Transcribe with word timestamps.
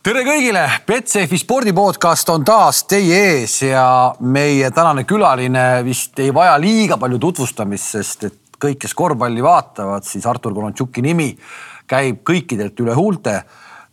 tere 0.00 0.22
kõigile, 0.24 0.62
Betsafe 0.88 1.36
spordi 1.36 1.74
podcast 1.76 2.30
on 2.32 2.44
taas 2.46 2.84
teie 2.88 3.16
ees 3.34 3.58
ja 3.66 3.84
meie 4.24 4.70
tänane 4.72 5.04
külaline 5.08 5.64
vist 5.84 6.16
ei 6.24 6.30
vaja 6.32 6.54
liiga 6.60 6.96
palju 7.00 7.18
tutvustamist, 7.20 7.90
sest 7.98 8.24
et 8.30 8.38
kõik, 8.60 8.78
kes 8.80 8.96
korvpalli 8.96 9.44
vaatavad, 9.44 10.06
siis 10.08 10.24
Artur 10.28 10.56
Kolontšuki 10.56 11.04
nimi 11.04 11.34
käib 11.90 12.22
kõikidelt 12.24 12.80
üle 12.80 12.96
huulte. 12.96 13.42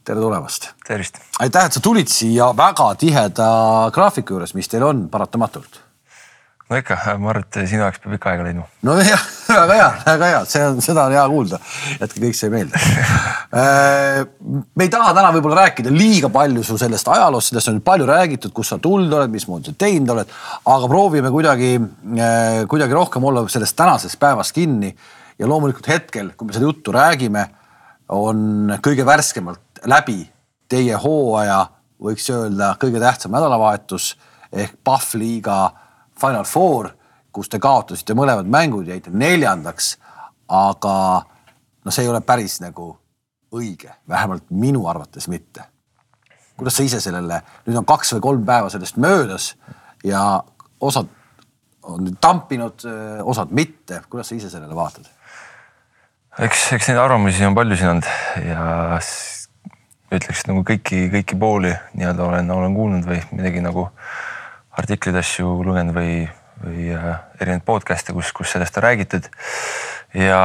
tere 0.08 0.22
tulemast. 0.24 0.70
tervist. 0.88 1.20
aitäh, 1.40 1.66
et 1.66 1.74
sa 1.74 1.80
tulid 1.84 2.08
siia 2.08 2.54
väga 2.56 2.94
tiheda 2.96 3.50
graafiku 3.92 4.38
juures, 4.38 4.54
mis 4.56 4.68
teil 4.68 4.84
on 4.84 5.10
paratamatult 5.10 5.87
no 6.68 6.80
ikka, 6.82 6.98
ma 7.22 7.32
arvan, 7.32 7.46
et 7.46 7.58
sinu 7.70 7.84
jaoks 7.86 8.02
peab 8.04 8.16
ikka 8.18 8.32
aega 8.34 8.46
leidma. 8.48 8.66
nojah, 8.88 9.22
väga 9.48 9.78
hea, 9.78 9.88
väga 10.06 10.32
hea, 10.32 10.40
see 10.52 10.64
on, 10.68 10.82
seda 10.84 11.06
on 11.08 11.16
hea 11.16 11.24
kuulda. 11.32 11.60
jätke 12.02 12.24
kõik 12.26 12.38
see 12.40 12.52
meelde 12.52 12.82
äh, 13.62 14.20
me 14.76 14.88
ei 14.88 14.92
taha 14.92 15.14
täna 15.16 15.32
võib-olla 15.36 15.62
rääkida 15.64 15.94
liiga 15.96 16.32
palju 16.34 16.66
su 16.68 16.80
sellest 16.82 17.08
ajaloost, 17.14 17.54
sellest 17.54 17.72
on 17.72 17.80
palju 17.88 18.10
räägitud, 18.10 18.54
kust 18.56 18.76
sa 18.76 18.80
tulnud 18.84 19.16
oled, 19.20 19.32
mismoodi 19.32 19.72
sa 19.72 19.80
teinud 19.86 20.12
oled, 20.18 20.36
aga 20.76 20.92
proovime 20.92 21.32
kuidagi, 21.34 21.72
äh, 21.80 22.60
kuidagi 22.70 23.00
rohkem 23.00 23.30
olla 23.32 23.46
sellest 23.52 23.78
tänasest 23.80 24.20
päevast 24.20 24.56
kinni. 24.58 24.92
ja 25.40 25.48
loomulikult 25.48 25.88
hetkel, 25.88 26.32
kui 26.36 26.50
me 26.50 26.54
seda 26.56 26.66
juttu 26.66 26.92
räägime, 26.92 27.44
on 28.10 28.74
kõige 28.84 29.06
värskemalt 29.06 29.86
läbi 29.86 30.24
teie 30.68 30.98
hooaja, 31.00 31.68
võiks 32.04 32.26
öelda, 32.34 32.74
kõige 32.82 33.00
tähtsam 33.00 33.32
nädalavahetus 33.36 34.16
ehk 34.52 34.80
Pahv 34.84 35.16
liiga 35.20 35.58
Final 36.22 36.46
Four, 36.46 36.92
kus 37.32 37.50
te 37.50 37.60
kaotasite 37.62 38.16
mõlemad 38.18 38.50
mängud, 38.50 38.88
jäite 38.88 39.12
neljandaks. 39.14 39.98
aga 40.48 41.24
no 41.86 41.92
see 41.92 42.06
ei 42.06 42.10
ole 42.10 42.22
päris 42.22 42.62
nagu 42.64 42.94
õige, 43.52 43.92
vähemalt 44.10 44.46
minu 44.50 44.88
arvates 44.88 45.28
mitte. 45.28 45.64
kuidas 46.58 46.78
sa 46.78 46.84
ise 46.84 47.00
sellele, 47.02 47.42
nüüd 47.68 47.78
on 47.78 47.86
kaks 47.86 48.14
või 48.16 48.22
kolm 48.22 48.46
päeva 48.46 48.70
sellest 48.70 48.98
möödas 48.98 49.56
ja 50.04 50.44
osad 50.80 51.12
on 51.84 52.16
tampinud, 52.22 52.82
osad 53.24 53.52
mitte, 53.52 54.02
kuidas 54.10 54.30
sa 54.30 54.36
ise 54.36 54.50
sellele 54.50 54.76
vaatad? 54.76 55.06
eks, 56.40 56.72
eks 56.74 56.90
neid 56.90 57.00
arvamusi 57.02 57.46
on 57.46 57.56
palju 57.58 57.78
siin 57.78 57.92
olnud 57.92 58.10
ja 58.46 58.98
ütleks 60.14 60.46
nagu 60.48 60.64
kõiki, 60.68 61.08
kõiki 61.14 61.38
pooli 61.40 61.74
nii-öelda 61.98 62.26
olen, 62.26 62.52
olen 62.52 62.76
kuulnud 62.76 63.08
või 63.08 63.22
midagi 63.36 63.64
nagu 63.64 63.88
artikleid, 64.78 65.18
asju 65.20 65.58
lugenud 65.66 65.96
või, 65.96 66.28
või 66.62 66.90
äh, 66.94 67.10
erinevaid 67.42 67.66
podcast'e, 67.68 68.16
kus, 68.16 68.32
kus 68.36 68.54
sellest 68.56 68.78
on 68.78 68.86
räägitud. 68.86 69.30
ja 70.14 70.42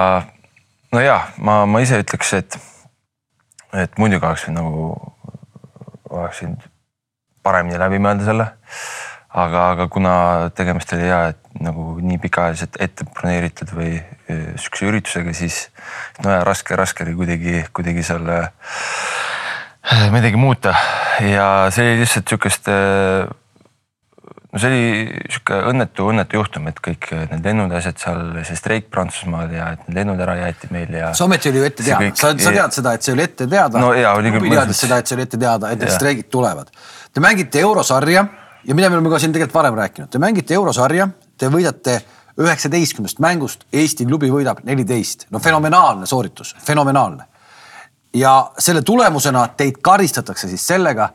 no 0.92 1.00
ja 1.00 1.18
ma, 1.38 1.62
ma 1.66 1.82
ise 1.84 2.00
ütleks, 2.02 2.32
et, 2.38 2.58
et 3.84 3.98
muidugi 4.00 4.26
oleks 4.26 4.46
võinud 4.48 4.60
nagu, 4.60 4.86
oleks 6.10 6.44
võinud 6.44 6.68
paremini 7.42 7.80
läbi 7.80 8.00
mõelda 8.02 8.28
selle. 8.28 8.48
aga, 9.32 9.68
aga 9.72 9.88
kuna 9.88 10.14
tegemist 10.56 10.92
oli 10.92 11.08
ja, 11.08 11.20
nagu 11.64 11.96
nii 12.00 12.18
pikaajaliselt 12.20 12.76
ette 12.84 13.04
broneeritud 13.08 13.72
või 13.76 13.94
äh, 13.98 14.56
sihukese 14.56 14.88
üritusega, 14.88 15.36
siis 15.36 15.66
no 16.24 16.32
ja 16.32 16.40
raske, 16.48 16.76
raske 16.76 17.04
oli 17.04 17.16
kuidagi, 17.20 17.62
kuidagi 17.72 18.04
seal 18.06 18.28
äh, 18.32 18.50
midagi 20.14 20.40
muuta 20.40 20.74
ja 21.20 21.68
see 21.74 21.92
oli 21.92 22.02
lihtsalt 22.04 22.28
sihukest 22.28 22.68
no 24.52 24.60
see 24.60 24.68
oli 24.68 25.20
sihuke 25.32 25.58
õnnetu, 25.70 26.06
õnnetu 26.12 26.36
juhtum, 26.36 26.66
et 26.68 26.80
kõik 26.84 27.08
need 27.30 27.46
lennud 27.48 27.72
ja 27.72 27.80
asjad 27.80 28.00
seal, 28.02 28.20
see 28.44 28.58
streik 28.58 28.90
Prantsusmaal 28.92 29.52
ja 29.54 29.70
et 29.76 29.86
need 29.86 30.02
lennud 30.02 30.20
ära 30.20 30.36
jäeti 30.42 30.68
meil 30.74 30.92
ja. 30.92 31.12
see 31.16 31.24
ometi 31.24 31.48
oli 31.48 31.62
ju 31.62 31.68
ette 31.70 31.86
teada, 31.86 32.10
sa, 32.20 32.32
sa 32.36 32.52
tead 32.52 32.76
seda, 32.76 32.92
et 32.92 33.06
see 33.06 33.14
oli 33.16 33.24
ette 33.24 33.46
teada. 33.48 33.80
no 33.80 33.94
jaa, 33.96 34.12
oli 34.20 34.32
küll. 34.34 34.50
teadis 34.52 34.82
seda, 34.84 34.98
et 35.00 35.08
see 35.08 35.16
oli 35.16 35.24
ette 35.24 35.40
teada, 35.40 35.70
et 35.72 35.80
need 35.80 35.94
streigid 35.94 36.28
tulevad. 36.32 36.68
Te 37.12 37.24
mängite 37.24 37.62
eurosarja 37.64 38.26
ja 38.68 38.76
mida 38.76 38.90
me 38.90 38.98
oleme 38.98 39.12
ka 39.14 39.22
siin 39.22 39.32
tegelikult 39.32 39.56
varem 39.56 39.78
rääkinud, 39.80 40.10
te 40.12 40.20
mängite 40.20 40.58
eurosarja, 40.58 41.08
te 41.40 41.48
võidate 41.52 41.96
üheksateistkümnest 42.42 43.24
mängust, 43.24 43.64
Eesti 43.72 44.04
klubi 44.08 44.28
võidab 44.32 44.60
neliteist, 44.68 45.26
no 45.32 45.40
fenomenaalne 45.40 46.06
sooritus, 46.08 46.54
fenomenaalne. 46.64 47.24
ja 48.14 48.52
selle 48.58 48.82
tulemusena 48.82 49.46
teid 49.56 49.80
karistatakse 49.80 50.48
siis 50.48 50.66
sellega, 50.66 51.08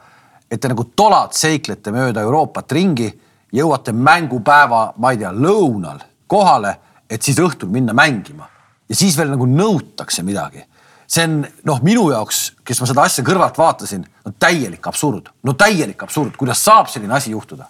et 0.49 0.61
te 0.61 0.69
nagu 0.71 0.89
tolad 0.95 1.33
seiklete 1.37 1.91
mööda 1.93 2.21
Euroopat 2.25 2.71
ringi 2.71 3.11
jõuate 3.53 3.93
mängupäeva, 3.95 4.93
ma 4.97 5.11
ei 5.11 5.21
tea, 5.21 5.31
lõunal 5.31 6.01
kohale, 6.27 6.77
et 7.09 7.23
siis 7.23 7.39
õhtul 7.39 7.71
minna 7.71 7.95
mängima 7.95 8.49
ja 8.89 8.95
siis 8.95 9.17
veel 9.17 9.31
nagu 9.33 9.47
nõutakse 9.47 10.23
midagi. 10.23 10.63
see 11.07 11.23
on 11.23 11.39
noh, 11.63 11.79
minu 11.83 12.09
jaoks, 12.11 12.57
kes 12.67 12.81
ma 12.81 12.87
seda 12.89 13.05
asja 13.07 13.23
kõrvalt 13.23 13.57
vaatasin, 13.57 14.03
no 14.25 14.33
täielik 14.39 14.87
absurd, 14.87 15.29
no 15.43 15.53
täielik 15.53 16.03
absurd, 16.03 16.35
kuidas 16.35 16.63
saab 16.63 16.89
selline 16.91 17.13
asi 17.15 17.31
juhtuda? 17.31 17.69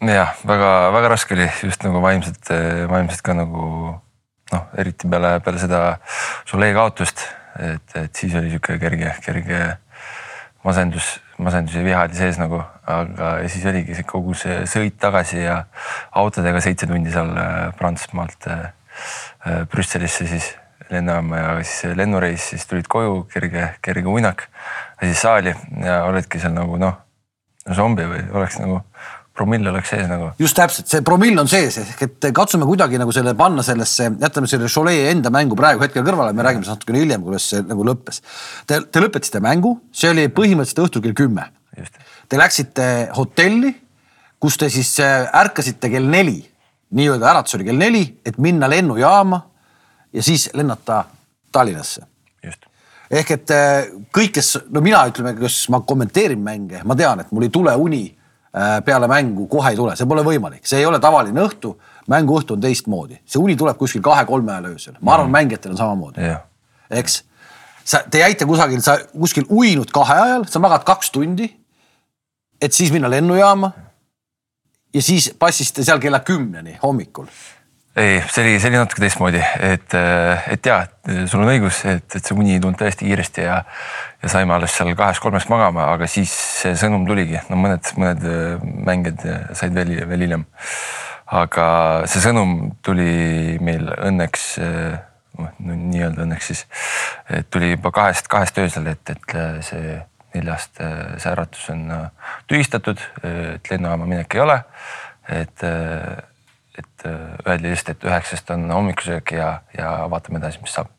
jah, 0.00 0.34
väga-väga 0.46 1.08
raske 1.08 1.34
oli 1.34 1.46
just 1.62 1.86
nagu 1.86 2.02
vaimselt, 2.02 2.50
vaimselt 2.90 3.22
ka 3.22 3.36
nagu 3.38 3.68
noh, 4.52 4.66
eriti 4.78 5.08
peale, 5.08 5.38
peale 5.40 5.62
seda 5.62 5.82
Solee 6.44 6.74
kaotust, 6.74 7.22
et, 7.58 7.96
et 7.96 8.16
siis 8.16 8.34
oli 8.34 8.50
sihuke 8.50 8.78
kerge, 8.82 9.14
kerge 9.24 9.60
masendus 10.64 11.20
masendus 11.38 11.74
ja 11.74 11.84
viha 11.84 12.02
oli 12.06 12.18
sees 12.18 12.38
nagu, 12.38 12.60
aga 12.86 13.36
siis 13.50 13.64
oligi 13.66 13.96
see 13.96 14.06
kogu 14.08 14.34
see 14.38 14.62
sõit 14.70 14.98
tagasi 15.00 15.42
ja 15.42 15.64
autodega 16.20 16.60
seitse 16.62 16.88
tundi 16.90 17.12
seal 17.14 17.32
äh, 17.38 17.70
Prantsusmaalt 17.78 18.48
äh, 18.50 18.66
äh, 19.46 19.64
Brüsselisse 19.70 20.28
siis 20.30 20.52
lennujaama 20.90 21.40
ja 21.40 21.54
siis 21.64 21.96
lennureis, 21.96 22.50
siis 22.52 22.66
tulid 22.70 22.88
koju, 22.90 23.24
kerge, 23.32 23.70
kerge 23.82 24.08
uinak. 24.10 24.46
ja 25.00 25.08
siis 25.08 25.24
saali 25.24 25.54
ja 25.82 26.04
oledki 26.04 26.38
seal 26.38 26.54
nagu 26.54 26.78
noh, 26.78 26.98
zombi 27.74 28.06
või 28.08 28.22
oleks 28.32 28.60
nagu 28.60 28.82
promill 29.34 29.66
oleks 29.66 29.90
sees 29.90 30.06
nagu. 30.08 30.30
just 30.38 30.56
täpselt, 30.56 30.88
see 30.90 31.02
promill 31.06 31.40
on 31.42 31.50
sees 31.50 31.78
ehk 31.82 32.02
et 32.06 32.28
katsume 32.36 32.66
kuidagi 32.68 33.00
nagu 33.00 33.12
selle 33.14 33.34
panna 33.38 33.64
sellesse, 33.66 34.12
jätame 34.22 34.50
selle 34.50 34.70
Cholet 34.70 35.10
enda 35.10 35.32
mängu 35.34 35.58
praegu 35.58 35.82
hetkel 35.82 36.06
kõrvale, 36.06 36.34
me 36.36 36.46
räägime 36.46 36.66
sellest 36.66 36.84
natukene 36.84 37.02
hiljem, 37.02 37.24
kuidas 37.26 37.48
see 37.50 37.64
nagu 37.66 37.86
lõppes. 37.86 38.22
Te, 38.70 38.80
te 38.86 39.02
lõpetasite 39.02 39.42
mängu, 39.44 39.76
see 39.94 40.12
oli 40.14 40.28
põhimõtteliselt 40.30 40.84
õhtul 40.86 41.04
kell 41.04 41.18
kümme. 41.24 41.48
Te 42.30 42.38
läksite 42.38 42.88
hotelli, 43.16 43.74
kus 44.42 44.58
te 44.60 44.70
siis 44.70 44.94
äh, 45.02 45.26
ärkasite 45.42 45.90
kell 45.90 46.06
neli, 46.10 46.38
nii-öelda 46.94 47.32
äratus 47.34 47.58
oli 47.58 47.66
kell 47.66 47.80
neli, 47.80 48.06
et 48.24 48.38
minna 48.38 48.70
lennujaama 48.70 49.42
ja 50.14 50.22
siis 50.22 50.50
lennata 50.54 51.04
Tallinnasse 51.54 52.06
ehk 53.14 53.30
et 53.34 53.52
äh, 53.52 53.88
kõik, 54.14 54.32
kes, 54.38 54.54
no 54.72 54.80
mina 54.82 55.04
ütleme, 55.10 55.34
kas 55.38 55.64
ma 55.70 55.82
kommenteerin 55.86 56.40
mänge, 56.42 56.80
ma 56.88 56.96
tean, 56.98 57.20
et 57.22 57.32
mul 57.34 57.46
ei 57.46 57.52
tule 57.52 57.74
uni 57.78 58.04
peale 58.84 59.08
mängu 59.10 59.48
kohe 59.50 59.72
ei 59.74 59.76
tule, 59.76 59.96
see 59.98 60.06
pole 60.06 60.22
võimalik, 60.22 60.62
see 60.66 60.78
ei 60.78 60.86
ole 60.86 61.00
tavaline 61.02 61.42
õhtu. 61.42 61.74
mänguõhtu 62.08 62.54
on 62.54 62.60
teistmoodi, 62.60 63.16
see 63.24 63.40
uni 63.40 63.56
tuleb 63.56 63.78
kuskil 63.80 64.02
kahe-kolme 64.04 64.52
ajal 64.52 64.66
öösel, 64.74 64.96
ma 65.00 65.14
arvan 65.14 65.30
mm., 65.30 65.32
mängijatel 65.32 65.72
on 65.72 65.78
samamoodi 65.78 66.34
eks, 66.90 67.22
sa, 67.84 68.02
te 68.10 68.20
jäite 68.22 68.46
kusagil, 68.48 68.82
sa 68.84 68.98
kuskil 69.12 69.46
uinud 69.50 69.92
kahe 69.94 70.18
ajal, 70.26 70.46
sa 70.50 70.62
magad 70.62 70.84
kaks 70.86 71.10
tundi. 71.14 71.48
et 72.60 72.72
siis 72.72 72.92
minna 72.92 73.10
lennujaama. 73.10 73.72
ja 74.94 75.02
siis 75.02 75.32
passisite 75.38 75.84
seal 75.84 75.98
kella 76.00 76.20
kümneni 76.20 76.78
hommikul 76.82 77.26
ei, 77.96 78.22
see 78.26 78.42
oli, 78.42 78.54
see 78.58 78.70
oli 78.72 78.78
natuke 78.80 79.02
teistmoodi, 79.04 79.40
et, 79.62 79.94
et 80.50 80.66
ja, 80.66 80.80
sul 81.30 81.44
on 81.44 81.50
õigus, 81.52 81.84
et, 81.86 82.06
et 82.10 82.20
see 82.20 82.34
uni 82.36 82.56
ei 82.56 82.62
tulnud 82.62 82.78
tõesti 82.80 83.06
kiiresti 83.06 83.44
ja, 83.46 83.60
ja 84.22 84.30
saime 84.32 84.56
alles 84.56 84.74
seal 84.74 84.90
kahest-kolmest 84.98 85.50
magama, 85.52 85.86
aga 85.94 86.08
siis 86.10 86.32
see 86.34 86.74
sõnum 86.80 87.06
tuligi, 87.06 87.38
no 87.50 87.58
mõned, 87.60 87.92
mõned 88.00 88.26
mängijad 88.88 89.54
said 89.54 89.76
veel, 89.76 89.94
veel 90.10 90.26
hiljem. 90.26 90.46
aga 91.34 91.66
see 92.10 92.24
sõnum 92.24 92.74
tuli 92.84 93.60
meil 93.64 93.86
õnneks, 93.94 94.48
noh 95.38 95.54
nii-öelda 95.62 96.26
õnneks 96.26 96.50
siis, 96.50 96.66
tuli 97.50 97.72
juba 97.76 97.94
kahest, 97.94 98.28
kahest 98.30 98.58
öösel, 98.58 98.90
et, 98.90 99.14
et 99.14 99.38
see 99.66 99.96
neljast 100.34 100.82
see 100.82 101.30
äratus 101.30 101.70
on 101.70 101.86
tühistatud, 102.50 102.98
et 103.22 103.70
lennujaama 103.70 104.06
minek 104.10 104.34
ei 104.34 104.42
ole, 104.42 104.62
et 105.30 105.62
et 106.78 107.06
äh, 107.06 107.36
öeldi 107.46 107.70
just, 107.74 107.88
et 107.92 108.04
üheksast 108.06 108.50
on 108.54 108.66
hommikusöök 108.72 109.34
ja, 109.36 109.48
ja 109.78 109.94
vaatame 110.10 110.40
edasi, 110.40 110.60
mis 110.62 110.74
saab. 110.74 110.90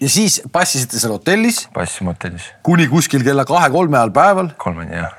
ja 0.00 0.10
siis 0.12 0.40
passisite 0.52 1.00
seal 1.00 1.14
hotellis? 1.16 1.64
passisime 1.74 2.12
hotellis. 2.12 2.50
kuni 2.66 2.88
kuskil 2.92 3.24
kella 3.24 3.46
kahe-kolme 3.48 3.98
ajal 4.00 4.14
päeval? 4.16 4.52
kolmeni 4.60 4.98
jah. 5.00 5.18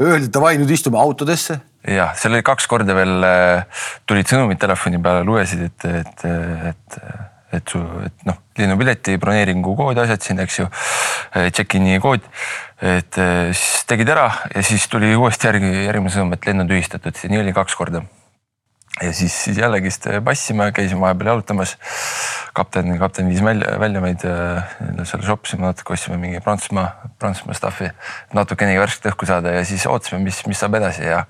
Öeldi 0.00 0.30
davai, 0.32 0.54
nüüd 0.60 0.72
istume 0.76 1.00
autodesse? 1.00 1.60
jah, 1.88 2.14
seal 2.20 2.36
oli 2.36 2.44
kaks 2.46 2.68
korda 2.70 2.96
veel 2.96 3.26
äh, 3.26 3.82
tulid 4.08 4.28
sõnumid 4.28 4.60
telefoni 4.60 5.00
peale, 5.02 5.24
lugesid, 5.24 5.64
et, 5.70 5.88
et, 6.02 6.24
et, 6.72 7.00
et 7.56 7.72
su, 7.74 7.80
et 8.04 8.28
noh, 8.28 8.36
lennupileti 8.60 9.16
broneeringu 9.20 9.72
kood, 9.78 9.98
asjad 10.04 10.24
siin, 10.26 10.44
eks 10.44 10.60
ju. 10.60 10.68
Äh, 11.32 11.48
check-in'i 11.48 11.96
kood, 12.02 12.28
et 12.84 13.16
siis 13.56 13.84
tegid 13.88 14.08
ära 14.12 14.28
ja 14.54 14.62
siis 14.64 14.86
tuli 14.88 15.12
uuesti 15.16 15.48
järgi 15.48 15.72
järgmine 15.86 16.12
sõnum, 16.12 16.36
et 16.36 16.48
lend 16.48 16.64
on 16.64 16.72
tühistatud, 16.72 17.24
nii 17.28 17.40
oli 17.40 17.56
kaks 17.56 17.76
korda 17.76 18.04
ja 19.02 19.12
siis, 19.16 19.34
siis 19.44 19.58
jällegist 19.58 20.06
passime, 20.24 20.70
käisime 20.76 21.00
vahepeal 21.00 21.32
jalutamas. 21.32 21.76
kapten, 22.54 22.98
kapten 22.98 23.28
viis 23.28 23.42
välja, 23.44 23.78
välja 23.80 24.00
meid 24.00 24.24
seal 24.24 25.22
shop'is 25.24 25.56
natuke 25.58 25.94
ostsime 25.94 26.18
mingi 26.20 26.40
Prantsusmaa, 26.44 26.90
Prantsusmaa 27.18 27.56
stuff'i. 27.56 27.90
natukenegi 28.34 28.80
värsket 28.80 29.12
õhku 29.12 29.26
saada 29.26 29.54
ja 29.54 29.64
siis 29.64 29.86
ootasime, 29.86 30.22
mis, 30.24 30.42
mis 30.46 30.60
saab 30.60 30.76
edasi 30.80 31.06
ja, 31.06 31.24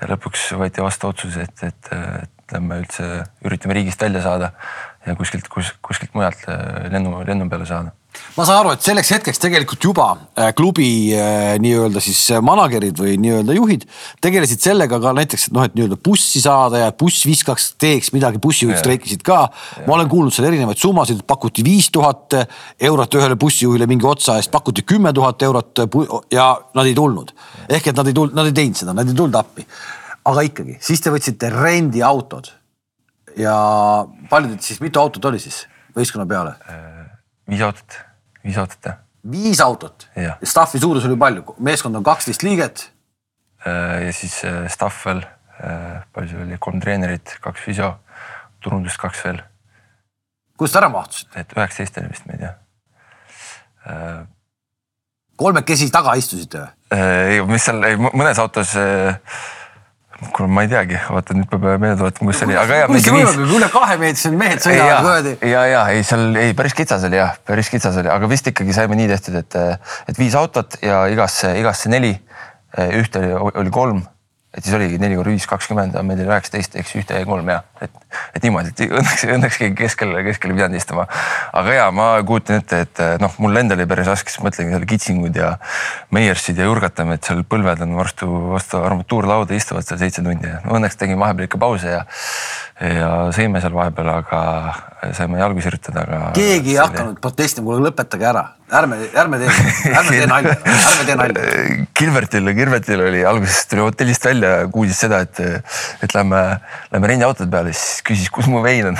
ja 0.00 0.12
lõpuks 0.14 0.50
võeti 0.58 0.82
vastu 0.84 1.12
otsus, 1.12 1.36
et, 1.36 1.66
et, 1.66 1.92
et 1.92 2.56
lähme 2.56 2.82
üldse 2.82 3.12
üritame 3.44 3.78
riigist 3.78 4.02
välja 4.02 4.24
saada 4.24 4.52
ja 5.06 5.16
kuskilt 5.18 5.48
kus,, 5.52 5.72
kuskilt 5.82 6.14
mujalt 6.14 6.46
lennu, 6.92 7.18
lennu 7.26 7.48
peale 7.50 7.66
saada 7.66 7.92
ma 8.36 8.44
saan 8.46 8.62
aru, 8.62 8.72
et 8.74 8.84
selleks 8.84 9.10
hetkeks 9.14 9.40
tegelikult 9.40 9.84
juba 9.84 10.06
äh, 10.36 10.50
klubi 10.56 10.86
äh, 11.16 11.54
nii-öelda 11.62 12.00
siis 12.02 12.20
äh, 12.32 12.42
manager'id 12.44 12.98
või 13.00 13.16
nii-öelda 13.20 13.56
juhid 13.56 13.86
tegelesid 14.24 14.62
sellega 14.64 14.98
ka 15.02 15.12
näiteks, 15.16 15.48
et 15.48 15.56
noh, 15.56 15.66
et 15.66 15.76
nii-öelda 15.76 15.98
bussi 16.04 16.42
saada 16.44 16.82
ja 16.84 16.92
buss 16.96 17.26
viskaks, 17.28 17.72
teeks 17.80 18.12
midagi, 18.16 18.40
bussijuhid 18.42 18.80
streikisid 18.80 19.24
ka. 19.26 19.40
ma 19.86 19.96
olen 19.96 20.10
kuulnud 20.12 20.34
seal 20.34 20.48
erinevaid 20.50 20.80
summasid, 20.80 21.24
pakuti 21.28 21.64
viis 21.66 21.90
tuhat 21.92 22.36
eurot 22.80 23.18
ühele 23.20 23.36
bussijuhile 23.40 23.88
mingi 23.90 24.08
otsa 24.08 24.38
eest, 24.40 24.52
pakuti 24.52 24.84
kümme 24.86 25.12
tuhat 25.16 25.42
eurot 25.48 25.84
ja 26.32 26.48
nad 26.76 26.88
ei 26.88 26.96
tulnud. 26.96 27.32
ehk 27.68 27.92
et 27.92 28.00
nad 28.00 28.08
ei 28.08 28.16
tulnud, 28.16 28.36
nad 28.36 28.48
ei 28.48 28.56
teinud 28.56 28.80
seda, 28.80 28.96
nad 28.96 29.08
ei 29.08 29.16
tulnud 29.16 29.40
appi. 29.40 29.66
aga 30.24 30.48
ikkagi, 30.48 30.78
siis 30.80 31.00
te 31.04 31.12
võtsite 31.12 31.52
rendiautod 31.52 32.52
ja 33.36 33.56
palju 34.30 34.52
teid 34.52 34.66
siis, 34.66 34.80
mitu 34.84 35.00
autot 35.02 35.24
oli 35.30 35.40
siis 35.42 35.64
võistkonna 35.96 36.26
peale? 36.28 36.56
viis 37.48 37.62
autot, 37.64 37.98
viis 38.44 38.58
autot 38.60 38.88
jah. 38.88 38.98
viis 39.30 39.60
autot 39.60 40.08
staff'i 40.42 40.80
suurus 40.82 41.06
oli 41.08 41.18
palju, 41.20 41.56
meeskond 41.58 41.96
on 41.98 42.04
kaksteist 42.06 42.42
liiget. 42.46 42.88
Äh, 43.66 44.06
ja 44.06 44.12
siis 44.12 44.44
äh, 44.44 44.66
staff 44.70 45.06
veel, 45.06 45.22
äh, 45.62 46.02
palju 46.12 46.32
see 46.32 46.44
oli, 46.46 46.58
kolm 46.58 46.80
treenerit, 46.82 47.36
kaks 47.44 47.62
füsio, 47.62 47.94
turundust 48.62 48.98
kaks 48.98 49.24
veel. 49.24 49.42
kuidas 50.58 50.74
te 50.74 50.78
ära 50.82 50.90
mahtusite? 50.90 51.40
et 51.40 51.56
üheksateist 51.56 51.98
oli 52.00 52.10
vist 52.10 52.26
meid 52.30 52.42
jah. 52.44 52.58
kolmekesi 55.36 55.88
taga 55.94 56.14
istusite 56.18 56.62
või? 56.62 56.98
ei, 56.98 57.40
mis 57.46 57.64
seal, 57.66 57.82
mõnes 58.02 58.38
autos 58.42 58.74
kuule, 60.30 60.48
ma 60.52 60.64
ei 60.64 60.70
teagi, 60.70 60.98
vaata 61.10 61.36
nüüd 61.36 61.48
peab 61.50 61.66
meelde 61.82 61.96
tuletama, 62.00 62.30
kus 62.30 62.40
see 62.40 62.48
oli, 62.48 62.56
aga 62.60 62.78
ja. 62.80 62.88
kuidas 62.90 63.06
see 63.06 63.14
võimalik, 63.16 63.40
kui 63.40 63.58
üle 63.58 63.68
kahemeetrised 63.72 64.38
mehed 64.38 64.64
sõidavad 64.64 65.06
kuradi. 65.06 65.34
ja, 65.50 65.64
ja 65.70 65.82
ei, 65.94 66.06
seal 66.06 66.40
ei 66.44 66.56
päris 66.58 66.76
kitsas 66.78 67.06
oli 67.08 67.18
jah, 67.18 67.34
päris 67.48 67.72
kitsas 67.72 67.98
oli, 68.02 68.12
aga 68.12 68.30
vist 68.30 68.50
ikkagi 68.52 68.76
saime 68.76 68.98
nii 69.00 69.10
tehtud, 69.14 69.40
et, 69.42 69.58
et 70.12 70.20
viis 70.20 70.36
autot 70.38 70.78
ja 70.84 71.04
igasse, 71.12 71.54
igasse 71.60 71.92
neli. 71.92 72.14
ühte 72.96 73.20
oli, 73.20 73.52
oli 73.60 73.72
kolm 73.72 74.04
et 74.52 74.64
siis 74.64 74.74
oligi 74.76 74.98
neli 75.00 75.16
korda 75.16 75.32
viis, 75.32 75.46
kakskümmend, 75.48 75.94
meil 76.04 76.18
oli 76.20 76.28
üheksateist, 76.28 76.74
eks 76.80 76.92
ühte 77.00 77.16
jäi 77.16 77.24
kolm 77.28 77.48
ja 77.48 77.62
et, 77.80 77.94
et 78.36 78.44
niimoodi, 78.44 78.72
et 78.74 78.82
õnneks, 78.98 79.24
õnneks 79.36 79.58
keegi 79.62 79.76
keskel, 79.78 80.12
keskel 80.26 80.52
ei 80.52 80.58
pidanud 80.58 80.76
istuma. 80.76 81.06
aga 81.56 81.76
ja 81.78 81.86
ma 81.94 82.08
kujutan 82.28 82.60
ette, 82.60 82.82
et 82.84 83.02
noh, 83.22 83.32
mul 83.40 83.56
endal 83.62 83.80
oli 83.80 83.88
päris 83.88 84.10
raske, 84.12 84.32
siis 84.32 84.44
mõtlengi 84.44 84.76
seal 84.76 84.84
kitsingud 84.90 85.38
ja 85.40 85.54
Meiersid 86.12 86.60
ja 86.60 86.68
Jurgatamed 86.68 87.24
seal 87.24 87.40
põlved 87.48 87.80
on 87.86 87.96
vastu, 87.96 88.28
vastu 88.52 88.82
armatuurlauda 88.82 89.56
istuvad 89.56 89.88
seal 89.88 90.02
seitse 90.04 90.24
tundi 90.26 90.50
ja 90.50 90.60
no, 90.66 90.76
õnneks 90.76 91.00
tegin 91.00 91.20
vahepeal 91.22 91.48
ikka 91.48 91.62
pause 91.62 91.96
ja 91.96 92.04
ja 92.82 93.10
sõime 93.34 93.62
seal 93.62 93.74
vahepeal, 93.76 94.10
aga 94.16 94.40
saime 95.16 95.40
jalgu 95.40 95.62
sirutada, 95.62 96.04
aga. 96.06 96.18
keegi 96.36 96.76
ei 96.76 96.80
hakanud 96.80 97.18
protestima, 97.22 97.66
kuule 97.66 97.88
lõpetage 97.88 98.26
ära, 98.28 98.42
ärme, 98.78 98.98
ärme 99.18 99.40
tee, 99.40 99.54
ärme 99.90 100.12
tee 100.14 100.28
nalja, 100.30 100.54
ärme 100.62 101.06
tee 101.08 101.16
nalja. 101.18 101.46
Kilvertil, 101.98 102.50
Kilvertil 102.56 103.02
oli 103.02 103.24
alguses 103.26 103.66
tuli 103.70 103.82
hotellist 103.82 104.26
välja, 104.26 104.52
kuulis 104.74 104.98
seda, 105.02 105.22
et, 105.26 105.40
et 106.06 106.14
lähme, 106.14 106.42
lähme 106.94 107.10
rendiautode 107.10 107.50
peale, 107.50 107.74
siis 107.74 108.04
küsis, 108.06 108.30
kus 108.34 108.46
mu 108.50 108.62
vein 108.62 108.92
on 108.92 108.98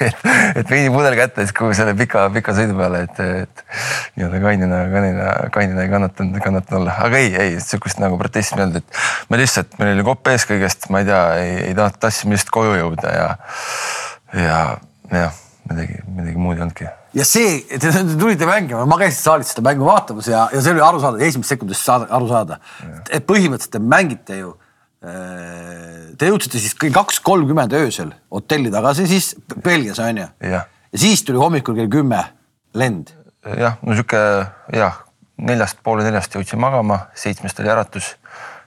et, 0.58 0.64
veinipudel 0.70 1.16
kätte, 1.20 1.44
siis 1.44 1.56
kogu 1.56 1.76
selle 1.76 1.92
pika, 1.98 2.26
pika 2.34 2.56
sõidu 2.56 2.76
peale, 2.80 3.04
et, 3.04 3.20
et 3.44 3.64
nii-öelda 4.16 4.40
kainena, 4.44 4.80
kainena, 4.92 5.36
kainena 5.54 5.84
ei 5.84 5.92
kannatanud, 5.92 6.40
kannatanud 6.44 6.80
olla, 6.80 6.96
aga 7.04 7.20
ei, 7.20 7.32
ei 7.46 7.60
sihukest 7.60 8.00
nagu 8.00 8.16
protesti 8.20 8.56
ei 8.56 8.64
olnud, 8.64 8.80
et 8.80 9.04
me 9.28 9.40
lihtsalt, 9.40 9.76
meil 9.80 9.92
oli 9.92 10.08
kopp 10.08 10.32
ees 10.32 10.48
kõigest, 10.48 10.88
ma 10.92 11.04
ei 11.04 11.10
tea, 11.12 11.22
ei, 11.42 11.54
ei 11.68 11.76
tahtnud, 11.76 12.00
tahtsime 12.00 12.36
lihtsalt 12.36 12.56
koju 12.56 12.76
jõuda 12.80 13.13
ja, 13.14 13.30
ja 14.34 14.60
jah, 15.12 15.40
midagi, 15.70 16.02
midagi 16.16 16.36
muud 16.40 16.58
ei 16.58 16.66
olnudki 16.66 16.90
ja 17.14 17.24
see, 17.28 17.62
te 17.78 17.92
tulite 18.18 18.48
mängima, 18.48 18.84
ma 18.90 18.98
käisin 19.00 19.20
saalis 19.20 19.54
seda 19.54 19.64
mängu 19.68 19.86
vaatamas 19.86 20.28
ja, 20.30 20.48
ja 20.52 20.60
see 20.64 20.74
oli 20.74 20.82
aru 20.84 21.00
saada, 21.02 21.22
esimesest 21.22 21.54
sekundist 21.54 21.86
saada, 21.86 22.08
aru 22.14 22.28
saada. 22.30 22.60
et 23.10 23.26
põhimõtteliselt 23.28 23.76
te 23.78 23.82
mängite 23.82 24.38
ju. 24.42 24.54
Te 25.04 26.30
jõudsite 26.30 26.56
siis 26.56 26.72
kell 26.80 26.94
kaks 26.94 27.18
kolmkümmend 27.20 27.74
öösel 27.76 28.14
hotelli 28.32 28.70
tagasi, 28.72 29.04
siis 29.10 29.34
Belgias 29.60 30.00
on 30.00 30.22
ju. 30.22 30.28
ja 30.48 30.62
siis 30.96 31.24
tuli 31.24 31.38
hommikul 31.38 31.76
kell 31.76 31.90
kümme 31.92 32.22
lend. 32.74 33.12
jah, 33.44 33.76
no 33.82 33.92
sihuke 33.92 34.20
jah, 34.72 35.00
neljast, 35.36 35.82
poole 35.84 36.06
neljast 36.06 36.34
jõudsin 36.34 36.62
magama, 36.62 37.06
seitsmest 37.14 37.60
oli 37.60 37.72
äratus. 37.74 38.14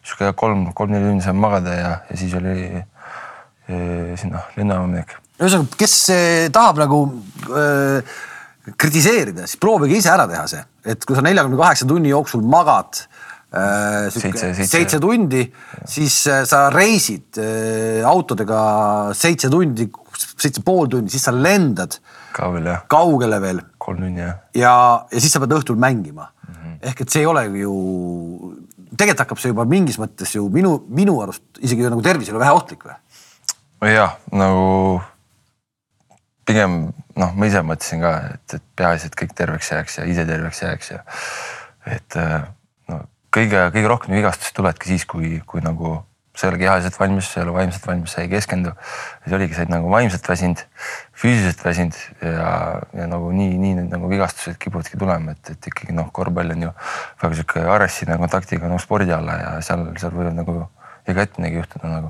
sihuke 0.06 0.32
kolm, 0.38 0.70
kolm-neli 0.78 1.10
tundi 1.10 1.26
sain 1.26 1.40
magada 1.42 1.74
ja, 1.74 1.92
ja 2.10 2.18
siis 2.20 2.36
oli 2.38 2.84
sinna 3.68 4.46
lennujaama 4.56 4.88
minek. 4.88 5.14
ühesõnaga, 5.38 5.78
kes 5.78 5.96
tahab 6.56 6.80
nagu 6.80 7.02
öö, 7.52 8.02
kritiseerida, 8.76 9.46
siis 9.48 9.60
proovige 9.62 9.96
ise 10.00 10.12
ära 10.12 10.26
teha 10.28 10.44
see, 10.50 10.64
et 10.92 11.06
kui 11.08 11.16
sa 11.16 11.24
neljakümne 11.24 11.60
kaheksa 11.60 11.88
tunni 11.88 12.12
jooksul 12.12 12.44
magad 12.48 13.00
äh, 13.56 14.10
seitse, 14.12 15.00
tundi, 15.04 15.46
siis 15.88 16.20
äh, 16.28 16.44
sa 16.50 16.66
reisid 16.74 17.40
äh, 17.40 18.04
autodega 18.08 18.60
seitse 19.16 19.52
tundi, 19.54 19.88
seitse 20.36 20.64
pool 20.66 20.90
tundi, 20.92 21.14
siis 21.14 21.28
sa 21.30 21.36
lendad. 21.36 22.00
kaugele 22.36 22.74
jah. 22.74 22.84
kaugele 22.92 23.40
veel. 23.44 23.64
kolm 23.78 24.04
tundi 24.04 24.26
jah. 24.26 24.42
ja, 24.54 24.76
ja 25.12 25.22
siis 25.24 25.32
sa 25.32 25.44
pead 25.44 25.56
õhtul 25.62 25.80
mängima 25.80 26.28
mm. 26.28 26.54
-hmm. 26.54 26.78
ehk 26.92 27.06
et 27.06 27.14
see 27.14 27.24
ei 27.24 27.32
ole 27.32 27.46
ju, 27.62 27.74
tegelikult 28.98 29.24
hakkab 29.24 29.44
see 29.44 29.54
juba 29.54 29.66
mingis 29.66 30.00
mõttes 30.02 30.36
ju 30.36 30.50
minu, 30.52 30.82
minu 30.90 31.22
arust 31.24 31.64
isegi 31.64 31.88
nagu 31.88 32.04
tervisele 32.04 32.40
väheohtlik 32.44 32.84
või? 32.84 33.00
Jah, 33.86 34.18
nagu 34.34 35.02
pigem 36.48 36.80
noh, 37.18 37.34
ma 37.36 37.50
ise 37.50 37.62
mõtlesin 37.66 38.02
ka, 38.02 38.14
et, 38.34 38.58
et 38.58 38.66
peaasi, 38.80 39.10
et 39.10 39.18
kõik 39.20 39.34
terveks 39.38 39.72
jääks 39.74 40.00
ja 40.00 40.08
ise 40.10 40.26
terveks 40.26 40.62
jääks 40.64 40.92
ja 40.94 41.02
et 41.94 42.20
no 42.90 43.02
kõige-kõige 43.36 43.90
rohkem 43.90 44.16
vigastust 44.18 44.56
tulebki 44.58 44.94
siis, 44.94 45.06
kui, 45.10 45.38
kui 45.46 45.64
nagu 45.66 46.00
sa 46.38 46.46
ei 46.46 46.52
ole 46.54 46.60
kehaliselt 46.62 47.00
valmis, 47.00 47.28
sa 47.32 47.40
ei 47.40 47.48
ole 47.48 47.54
vaimselt 47.56 47.88
valmis, 47.88 48.14
sa 48.14 48.22
ei 48.22 48.30
keskendu. 48.30 48.72
siis 49.24 49.34
oligi, 49.34 49.56
sa 49.58 49.64
oled 49.64 49.74
nagu 49.74 49.90
vaimselt 49.90 50.30
väsinud, 50.30 50.62
füüsiliselt 51.18 51.64
väsinud 51.66 51.98
ja, 52.22 52.52
ja 52.94 53.08
nagu 53.10 53.32
nii, 53.34 53.56
nii 53.58 53.74
need 53.80 53.94
nagu 53.96 54.10
vigastused 54.12 54.60
kipuvadki 54.62 55.00
tulema, 55.02 55.34
et, 55.34 55.54
et 55.56 55.70
ikkagi 55.72 55.96
noh, 55.98 56.12
korvpall 56.14 56.54
on 56.54 56.68
ju 56.68 56.74
väga 57.24 57.40
sihuke 57.40 57.66
agressiivne 57.66 58.20
kontaktiga 58.22 58.70
nagu 58.70 58.82
spordiala 58.82 59.40
ja 59.42 59.56
seal, 59.66 59.88
seal 59.98 60.14
võivad 60.14 60.38
nagu 60.38 60.60
ette 61.16 61.40
midagi 61.40 61.62
juhtuda 61.62 61.92
nagu. 61.92 62.10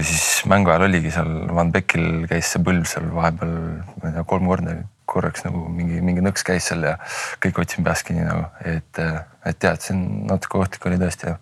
siis 0.00 0.42
mängu 0.50 0.70
ajal 0.70 0.88
oligi 0.88 1.10
seal 1.14 1.30
Van 1.54 1.72
Beckil 1.72 2.26
käis 2.28 2.50
see 2.52 2.62
põlv 2.64 2.84
seal 2.88 3.08
vahepeal, 3.14 3.54
ma 4.02 4.10
ei 4.10 4.16
tea, 4.18 4.24
kolm 4.28 4.50
korda 4.50 4.76
korraks 5.12 5.44
nagu 5.46 5.64
mingi, 5.68 6.00
mingi 6.04 6.24
nõks 6.24 6.44
käis 6.46 6.68
seal 6.68 6.84
ja 6.86 6.96
kõik 7.42 7.62
hoidsin 7.62 7.84
peast 7.84 8.06
kinni 8.08 8.26
nagu, 8.26 8.44
et, 8.68 9.00
et 9.48 9.58
tead, 9.58 9.80
see 9.80 9.96
on 9.96 10.04
natuke 10.30 10.60
ohtlik 10.60 10.86
oli 10.90 11.00
tõesti 11.00 11.30
jah 11.30 11.40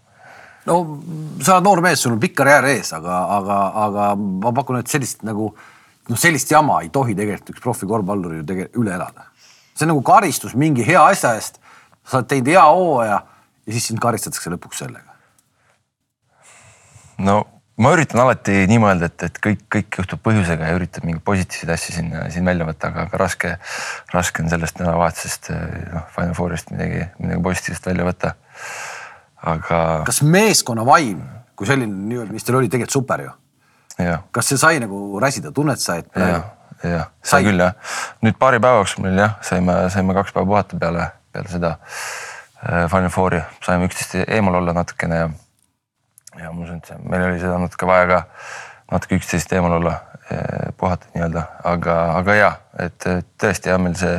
no 0.69 0.79
sa 1.43 1.57
oled 1.57 1.67
noor 1.67 1.83
mees, 1.85 2.03
sul 2.03 2.15
on 2.15 2.23
pikk 2.23 2.37
karjäär 2.41 2.71
ees, 2.75 2.93
aga, 2.97 3.19
aga, 3.39 3.59
aga 3.85 4.09
ma 4.17 4.55
pakun, 4.57 4.81
et 4.83 4.93
sellist 4.93 5.25
nagu 5.27 5.51
noh, 5.51 6.19
sellist 6.19 6.51
jama 6.53 6.81
ei 6.85 6.91
tohi 6.95 7.17
tegelikult 7.19 7.55
üks 7.55 7.65
profikorvpallur 7.65 8.41
ju 8.41 8.47
tegelikult 8.47 8.83
üle 8.83 8.97
elada. 8.99 9.29
see 9.75 9.87
on 9.87 9.95
nagu 9.95 10.03
karistus 10.07 10.55
mingi 10.55 10.87
hea 10.87 11.03
asja 11.13 11.35
eest. 11.39 11.61
sa 12.05 12.21
oled 12.21 12.31
teinud 12.31 12.53
hea 12.53 12.67
hooaja 12.67 13.21
ja 13.21 13.73
siis 13.73 13.91
sind 13.91 14.03
karistatakse 14.03 14.53
lõpuks 14.53 14.85
sellega 14.85 15.10
no 17.25 17.41
ma 17.81 17.95
üritan 17.97 18.21
alati 18.23 18.67
nii 18.69 18.79
mõelda, 18.83 19.09
et, 19.09 19.25
et 19.31 19.41
kõik, 19.41 19.65
kõik 19.73 20.01
juhtub 20.03 20.21
põhjusega 20.27 20.69
ja 20.69 20.77
üritan 20.77 21.07
mingeid 21.07 21.25
positiivseid 21.25 21.73
asju 21.75 21.97
siin, 21.97 22.13
siin 22.35 22.49
välja 22.49 22.69
võtta, 22.69 22.93
aga, 22.93 23.07
aga 23.09 23.21
raske, 23.23 23.55
raske 24.13 24.45
on 24.45 24.53
sellest 24.53 24.81
nädalavahetusest 24.83 25.53
noh, 25.95 26.07
Final 26.15 26.37
Fourist 26.37 26.73
midagi, 26.75 27.07
midagi 27.23 27.45
positiivset 27.47 27.91
välja 27.93 28.09
võtta. 28.11 28.35
aga. 29.55 29.83
kas 30.09 30.23
meeskonna 30.23 30.85
vaim 30.85 31.23
kui 31.61 31.69
selline 31.69 31.93
nii-öelda, 32.09 32.33
mis 32.33 32.47
teil 32.47 32.57
oli 32.57 32.73
tegelikult 32.73 32.97
super 32.97 33.25
ju? 33.27 33.35
kas 34.33 34.49
see 34.49 34.61
sai 34.61 34.81
nagu 34.81 35.21
räsida, 35.21 35.53
tunned 35.53 35.81
sa, 35.81 35.99
et 36.01 36.09
praegu? 36.13 36.41
jah, 36.89 37.11
sai, 37.21 37.45
küll 37.45 37.61
jah. 37.61 37.77
nüüd 38.25 38.39
paari 38.41 38.61
päeva 38.63 38.81
jooksul 38.81 39.05
meil 39.05 39.21
jah, 39.21 39.37
saime, 39.45 39.77
saime 39.93 40.17
kaks 40.17 40.33
päeva 40.37 40.49
puhata 40.49 40.81
peale, 40.81 41.11
peale 41.33 41.53
seda 41.53 41.75
äh, 41.77 42.87
Final 42.89 43.13
Fouri, 43.13 43.43
saime 43.65 43.91
üksteist 43.91 44.17
eemal 44.23 44.57
olla 44.63 44.73
natukene 44.77 45.21
ja 45.21 45.29
ja 46.39 46.53
ma 46.53 46.65
usun, 46.65 46.79
et 46.79 46.93
meil 47.03 47.27
oli 47.27 47.41
seda 47.43 47.59
natuke 47.59 47.89
vaja 47.89 48.07
ka 48.11 48.21
natuke 48.91 49.19
üksteist 49.21 49.53
eemal 49.55 49.77
olla, 49.79 49.97
eh, 50.31 50.71
puhata 50.79 51.11
nii-öelda, 51.15 51.45
aga, 51.71 51.99
aga 52.19 52.35
ja, 52.39 52.51
et 52.87 53.07
tõesti 53.41 53.71
ja 53.71 53.79
meil 53.83 53.95
see, 53.99 54.17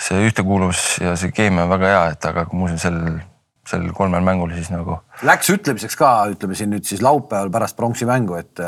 see 0.00 0.22
ühtekuuluvus 0.28 0.84
ja 1.04 1.16
see 1.20 1.32
keemia 1.36 1.66
on 1.66 1.74
väga 1.74 1.92
hea, 1.92 2.06
et 2.14 2.30
aga 2.30 2.46
ma 2.52 2.68
usun 2.68 2.80
sel, 2.80 2.98
sel 3.68 3.86
kolmel 3.96 4.24
mängul 4.24 4.54
siis 4.56 4.72
nagu. 4.72 5.00
Läks 5.26 5.52
ütlemiseks 5.52 5.98
ka, 6.00 6.14
ütleme 6.32 6.56
siin 6.58 6.72
nüüd 6.72 6.88
siis 6.88 7.04
laupäeval 7.04 7.52
pärast 7.52 7.76
pronksi 7.76 8.08
mängu, 8.08 8.40
et 8.40 8.64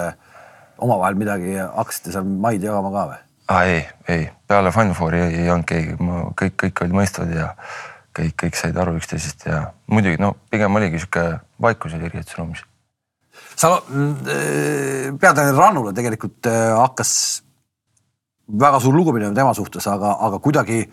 omavahel 0.83 1.17
midagi 1.19 1.57
hakkasite 1.61 2.13
seal 2.15 2.27
maid 2.27 2.65
jagama 2.65 2.93
ka 2.95 3.07
või? 3.13 3.21
ah,. 3.49 3.63
ei, 3.65 3.89
ei 4.09 4.31
peale 4.49 4.73
Final 4.73 4.95
Fouri 4.95 5.21
ei, 5.21 5.35
ei 5.45 5.51
olnud 5.51 5.67
keegi, 5.69 5.97
kõik, 6.41 6.57
kõik 6.65 6.85
olid 6.85 6.97
mõistvad 7.01 7.33
ja 7.35 7.53
kõik, 8.19 8.35
kõik 8.45 8.59
said 8.59 8.77
aru 8.77 8.97
üksteisest 9.01 9.47
ja 9.49 9.63
muidugi 9.91 10.21
no 10.21 10.35
pigem 10.51 10.75
oligi 10.81 11.01
sihuke 11.03 11.25
vaikus 11.63 11.95
oli 11.97 12.09
riietusruumis. 12.09 12.65
sa 13.57 13.77
äh, 13.77 15.13
peatreener 15.21 15.57
Rannula 15.57 15.93
tegelikult 15.93 16.47
äh, 16.47 16.75
hakkas 16.79 17.43
väga 18.59 18.81
suur 18.81 18.95
lugupidamine 18.97 19.37
tema 19.37 19.55
suhtes, 19.55 19.87
aga, 19.89 20.17
aga 20.21 20.39
kuidagi 20.39 20.85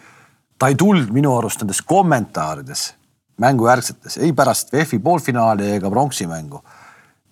ta 0.60 0.68
ei 0.68 0.76
tulnud 0.76 1.12
minu 1.16 1.36
arust 1.38 1.62
nendes 1.64 1.82
kommentaarides 1.82 2.94
mängujärgsetes, 3.40 4.18
ei 4.18 4.34
pärast 4.36 4.74
VEF-i 4.74 5.00
poolfinaali 5.00 5.72
ega 5.78 5.90
pronksi 5.90 6.28
mängu. 6.28 6.64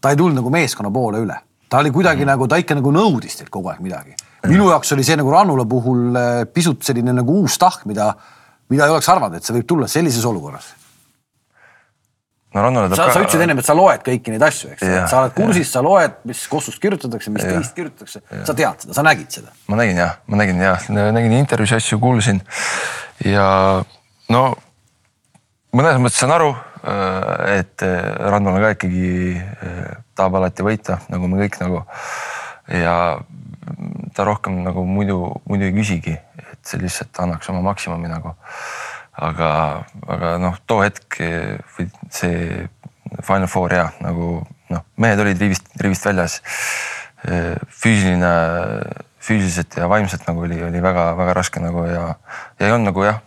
ta 0.02 0.10
ei 0.10 0.16
tulnud 0.16 0.38
nagu 0.38 0.50
meeskonna 0.54 0.92
poole 0.94 1.20
üle, 1.20 1.36
ta 1.70 1.82
oli 1.82 1.92
kuidagi 1.92 2.22
mm. 2.22 2.30
nagu, 2.32 2.48
ta 2.48 2.60
ikka 2.62 2.76
nagu 2.78 2.92
nõudis 2.94 3.38
teilt 3.40 3.50
kogu 3.50 3.72
aeg 3.72 3.82
midagi. 3.84 4.16
minu 4.48 4.70
jaoks 4.70 4.94
oli 4.94 5.04
see 5.04 5.18
nagu 5.20 5.32
Rannula 5.32 5.66
puhul 5.66 6.16
eh, 6.16 6.46
pisut 6.54 6.84
selline 6.84 7.14
nagu 7.14 7.42
uus 7.42 7.58
tahk, 7.58 7.86
mida, 7.86 8.14
mida 8.72 8.88
ei 8.88 8.94
oleks 8.94 9.10
arvanud, 9.10 9.38
et 9.38 9.48
see 9.48 9.56
võib 9.58 9.70
tulla 9.70 9.88
sellises 9.92 10.26
olukorras. 10.28 10.74
No 12.56 12.64
Rannule 12.64 12.96
sa, 12.96 13.10
sa 13.12 13.22
ütlesid 13.22 13.44
ennem, 13.44 13.60
et 13.62 13.68
sa 13.68 13.76
loed 13.76 14.02
kõiki 14.06 14.32
neid 14.32 14.44
asju, 14.48 14.72
eks, 14.74 14.86
sa 15.12 15.20
oled 15.20 15.34
kursis, 15.36 15.70
sa 15.70 15.82
loed, 15.84 16.16
mis 16.30 16.46
Kostust 16.50 16.80
kirjutatakse, 16.82 17.34
mis 17.34 17.44
teist 17.44 17.76
kirjutatakse, 17.76 18.22
sa 18.48 18.56
tead 18.56 18.86
seda, 18.86 18.96
sa 18.96 19.04
nägid 19.06 19.36
seda. 19.40 19.52
ma 19.68 19.80
nägin 19.82 20.00
jah, 20.00 20.16
ma 20.32 20.40
nägin 20.40 20.64
jah, 20.64 20.88
nägin 20.90 21.36
intervjuus 21.38 21.76
asju, 21.78 22.00
kuulsin. 22.02 22.40
Ja 23.28 23.48
no 24.32 24.44
mõnes 25.76 26.00
mõttes 26.02 26.22
saan 26.24 26.34
aru, 26.38 26.54
äh, 26.82 27.60
et 27.60 27.86
äh, 27.86 27.98
Rannul 28.32 28.62
ka 28.64 28.74
ikkagi 28.78 29.10
äh, 29.38 29.92
tahab 30.18 30.40
alati 30.40 30.66
võita, 30.66 31.02
nagu 31.12 31.30
me 31.30 31.44
kõik 31.44 31.60
nagu. 31.62 31.84
ja 32.68 33.20
ta 34.16 34.24
rohkem 34.28 34.64
nagu 34.64 34.84
muidu, 34.88 35.20
muidu 35.48 35.68
ei 35.68 35.76
küsigi, 35.76 36.16
et 36.68 36.74
see 36.74 36.84
lihtsalt 36.84 37.24
annaks 37.24 37.50
oma 37.54 37.64
maksimumi 37.70 38.12
nagu. 38.12 38.36
aga, 39.18 39.50
aga 40.14 40.36
noh, 40.38 40.58
too 40.68 40.84
hetk 40.84 41.18
või 41.78 41.88
see 42.14 42.68
Final 43.24 43.48
Four 43.50 43.74
ja 43.74 43.88
nagu 44.04 44.44
noh, 44.70 44.84
mehed 45.00 45.24
olid 45.24 45.40
rivist, 45.42 45.72
rivist 45.82 46.06
väljas. 46.06 46.42
füüsiline, 47.82 48.30
füüsiliselt 49.20 49.80
ja 49.80 49.88
vaimselt 49.90 50.28
nagu 50.28 50.44
oli, 50.46 50.60
oli 50.64 50.84
väga-väga 50.84 51.34
raske 51.34 51.64
nagu 51.64 51.88
ja, 51.90 52.12
ja 52.60 52.68
ei 52.68 52.76
olnud 52.76 52.92
nagu 52.92 53.08
jah 53.08 53.18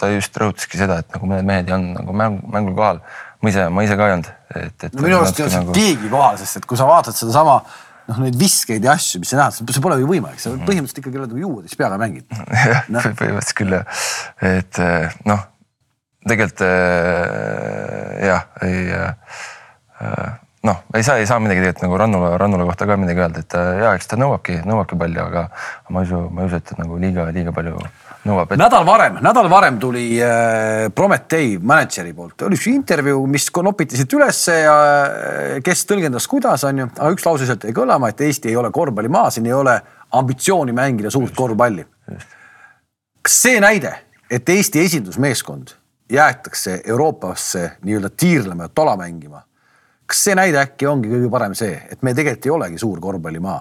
ta 0.00 0.08
just 0.14 0.36
rõhutaski 0.40 0.80
seda, 0.80 1.00
et 1.02 1.10
nagu 1.12 1.28
mõned 1.28 1.48
mehed 1.48 1.68
ei 1.68 1.76
olnud 1.76 1.98
nagu 1.98 2.14
mäng, 2.16 2.40
mängul 2.52 2.76
kohal. 2.78 3.02
ma 3.42 3.52
ise, 3.52 3.66
ma 3.72 3.84
ise 3.84 3.96
ka 3.98 4.08
ei 4.08 4.14
olnud, 4.14 4.30
et, 4.54 4.84
et. 4.86 4.94
no 4.94 5.04
minu 5.04 5.18
arust 5.18 5.40
ei 5.40 5.46
olnud 5.46 5.58
nagu... 5.58 5.76
keegi 5.76 6.12
kohal, 6.12 6.38
sest 6.40 6.60
et 6.60 6.68
kui 6.70 6.80
sa 6.80 6.86
vaatad 6.88 7.16
sedasama 7.16 7.58
noh, 8.10 8.20
neid 8.24 8.36
viskeid 8.38 8.84
ja 8.84 8.96
asju, 8.98 9.22
mis 9.22 9.30
sa 9.32 9.38
näed, 9.38 9.56
see 9.70 9.84
pole 9.84 10.00
ju 10.00 10.10
võimalik, 10.10 10.42
sa 10.42 10.52
põhimõtteliselt 10.52 11.00
ikkagi 11.02 11.20
oled 11.20 11.32
nagu 11.32 11.42
juudes 11.44 11.78
peaga 11.78 11.98
mängid. 12.00 12.26
jah 12.72 12.90
no., 12.90 13.02
põhimõtteliselt 13.20 13.56
küll 13.60 13.76
jah, 13.76 14.04
et 14.50 14.82
eh, 14.84 15.16
noh, 15.30 15.46
tegelikult 16.26 16.64
äh, 16.66 18.28
jah, 18.28 18.46
ei 18.66 18.86
äh, 18.98 20.30
noh, 20.66 20.82
ei 20.96 21.06
saa, 21.06 21.20
ei 21.22 21.28
saa 21.30 21.40
midagi 21.42 21.62
tegelikult 21.62 21.86
nagu 21.86 22.00
Rannula, 22.02 22.34
Rannula 22.40 22.68
kohta 22.68 22.88
ka 22.90 22.98
midagi 23.00 23.24
öelda, 23.24 23.44
et 23.44 23.58
ja 23.84 23.94
eks 23.96 24.10
ta 24.10 24.20
nõuabki, 24.20 24.60
nõuabki 24.68 24.98
palju, 25.00 25.24
aga 25.24 25.46
ma 25.94 26.02
ei 26.02 26.10
usu, 26.10 26.24
ma 26.28 26.44
ei 26.44 26.50
usu, 26.50 26.60
et 26.60 26.74
nagu 26.80 26.98
liiga, 27.00 27.30
liiga 27.34 27.54
palju 27.56 27.78
nõuab 28.28 28.52
et.... 28.52 28.60
nädal 28.60 28.84
varem, 28.86 29.18
nädal 29.24 29.48
varem 29.50 29.78
tuli 29.80 30.04
äh, 30.22 30.88
Prometee 30.94 31.56
mänedžeri 31.58 32.12
poolt, 32.16 32.44
oli 32.46 32.58
üks 32.58 32.68
intervjuu, 32.70 33.24
mis 33.30 33.48
nopiti 33.64 33.98
siit 33.98 34.12
ülesse 34.16 34.56
ja 34.64 34.76
äh, 34.76 35.56
kes 35.64 35.86
tõlgendas, 35.88 36.28
kuidas 36.30 36.64
on 36.68 36.84
ju, 36.84 36.88
aga 36.98 37.10
üks 37.14 37.26
lause 37.26 37.48
sealt 37.48 37.64
jäi 37.64 37.74
kõlama, 37.76 38.10
et 38.12 38.20
Eesti 38.26 38.52
ei 38.52 38.58
ole 38.60 38.72
korvpallimaa, 38.74 39.30
siin 39.32 39.48
ei 39.48 39.56
ole 39.56 39.78
ambitsiooni 40.20 40.74
mängida 40.76 41.12
suurt 41.12 41.34
korvpalli. 41.36 41.86
kas 43.22 43.42
see 43.46 43.60
näide, 43.62 43.94
et 44.30 44.48
Eesti 44.48 44.84
esindusmeeskond 44.84 45.76
jäetakse 46.10 46.80
Euroopasse 46.84 47.70
nii-öelda 47.84 48.10
tiirlema 48.10 48.66
ja 48.66 48.74
tola 48.74 48.96
mängima, 49.00 49.44
kas 50.06 50.24
see 50.26 50.34
näide 50.34 50.60
äkki 50.60 50.88
ongi 50.90 51.08
kõige 51.08 51.30
parem 51.30 51.54
see, 51.54 51.76
et 51.90 52.02
me 52.02 52.14
tegelikult 52.14 52.46
ei 52.50 52.56
olegi 52.56 52.82
suur 52.82 53.00
korvpallimaa, 53.00 53.60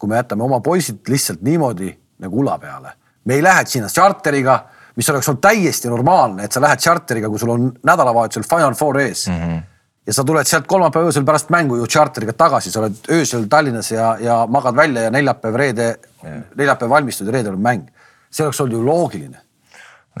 kui 0.00 0.08
me 0.08 0.16
jätame 0.16 0.46
oma 0.46 0.62
poisid 0.64 1.04
lihtsalt 1.08 1.44
niimoodi 1.44 1.92
nagu 2.20 2.40
ula 2.40 2.56
peale 2.58 2.96
me 3.30 3.38
ei 3.38 3.42
lähe 3.46 3.66
sinna 3.70 3.88
tšarteriga, 3.90 4.56
mis 4.98 5.08
oleks 5.12 5.28
olnud 5.30 5.42
täiesti 5.44 5.90
normaalne, 5.90 6.46
et 6.46 6.54
sa 6.54 6.62
lähed 6.62 6.82
tšarteriga, 6.82 7.30
kui 7.30 7.38
sul 7.38 7.52
on 7.54 7.68
nädalavahetusel 7.86 8.46
Final 8.48 8.74
Four 8.78 8.98
ees 9.00 9.26
mm. 9.30 9.36
-hmm. 9.42 9.60
ja 10.06 10.14
sa 10.16 10.24
tuled 10.26 10.50
sealt 10.50 10.66
kolmapäeva 10.66 11.12
öösel 11.12 11.24
pärast 11.24 11.50
mängu 11.50 11.76
ju 11.76 11.86
tšarteriga 11.86 12.32
tagasi, 12.32 12.70
sa 12.70 12.80
oled 12.80 13.12
öösel 13.18 13.46
Tallinnas 13.48 13.92
ja, 13.92 14.16
ja 14.20 14.46
magad 14.46 14.76
välja 14.76 15.02
ja 15.02 15.10
neljapäev, 15.10 15.56
reede 15.56 15.86
yeah., 16.24 16.42
neljapäev 16.56 16.90
valmistud 16.90 17.26
ja 17.26 17.32
reedel 17.32 17.54
on 17.54 17.62
mäng. 17.62 17.86
see 18.30 18.44
oleks 18.46 18.60
olnud 18.60 18.78
ju 18.78 18.84
loogiline. 18.84 19.38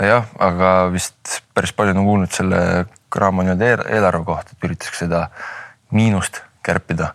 nojah, 0.00 0.24
aga 0.38 0.92
vist 0.92 1.42
päris 1.54 1.72
palju 1.72 1.98
on 1.98 2.04
kuulnud 2.04 2.30
selle 2.32 2.86
Graamo 3.10 3.42
nii-öelda 3.42 3.88
eelarve 3.88 4.24
kohta, 4.24 4.50
et 4.52 4.64
üritaks 4.64 4.98
seda 4.98 5.28
miinust 5.90 6.42
kärpida. 6.62 7.12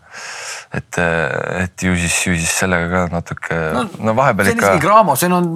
et, 0.75 0.97
et 1.61 1.83
ju 1.83 1.93
siis, 1.95 2.15
ju 2.27 2.33
siis 2.35 2.51
sellega 2.59 2.87
ka 2.89 3.01
natuke 3.13 3.57
no, 3.75 3.83
no 4.07 4.15
vahepeal 4.17 4.49
ikka. 4.51 4.73
Graamo, 4.83 5.15
see 5.19 5.29
on, 5.31 5.47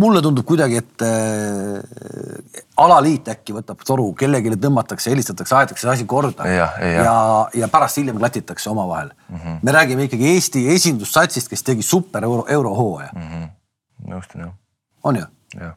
mulle 0.00 0.22
tundub 0.24 0.46
kuidagi, 0.46 0.80
et 0.82 1.04
äh, 1.06 2.60
alaliit 2.80 3.30
äkki 3.32 3.56
võtab 3.56 3.82
toru, 3.86 4.10
kellelegi 4.18 4.54
tõmmatakse, 4.60 5.10
helistatakse, 5.12 5.56
aetakse 5.58 5.86
see 5.86 5.92
asi 5.94 6.06
korda 6.10 6.46
ja, 6.48 6.68
ja, 6.78 7.04
ja, 7.08 7.16
ja 7.62 7.70
pärast 7.72 8.00
hiljem 8.00 8.20
klatitakse 8.20 8.70
omavahel 8.70 9.10
mm. 9.10 9.36
-hmm. 9.36 9.58
me 9.62 9.76
räägime 9.76 10.06
ikkagi 10.08 10.30
Eesti 10.34 10.66
esindussatsist, 10.74 11.50
kes 11.50 11.66
tegi 11.66 11.82
super 11.82 12.24
euro, 12.24 12.46
eurohooaja 12.48 13.10
mm. 13.14 13.28
-hmm. 13.28 13.50
nõustun 14.14 14.46
jah. 14.46 14.54
on 15.04 15.16
ju? 15.16 15.26
jah 15.60 15.74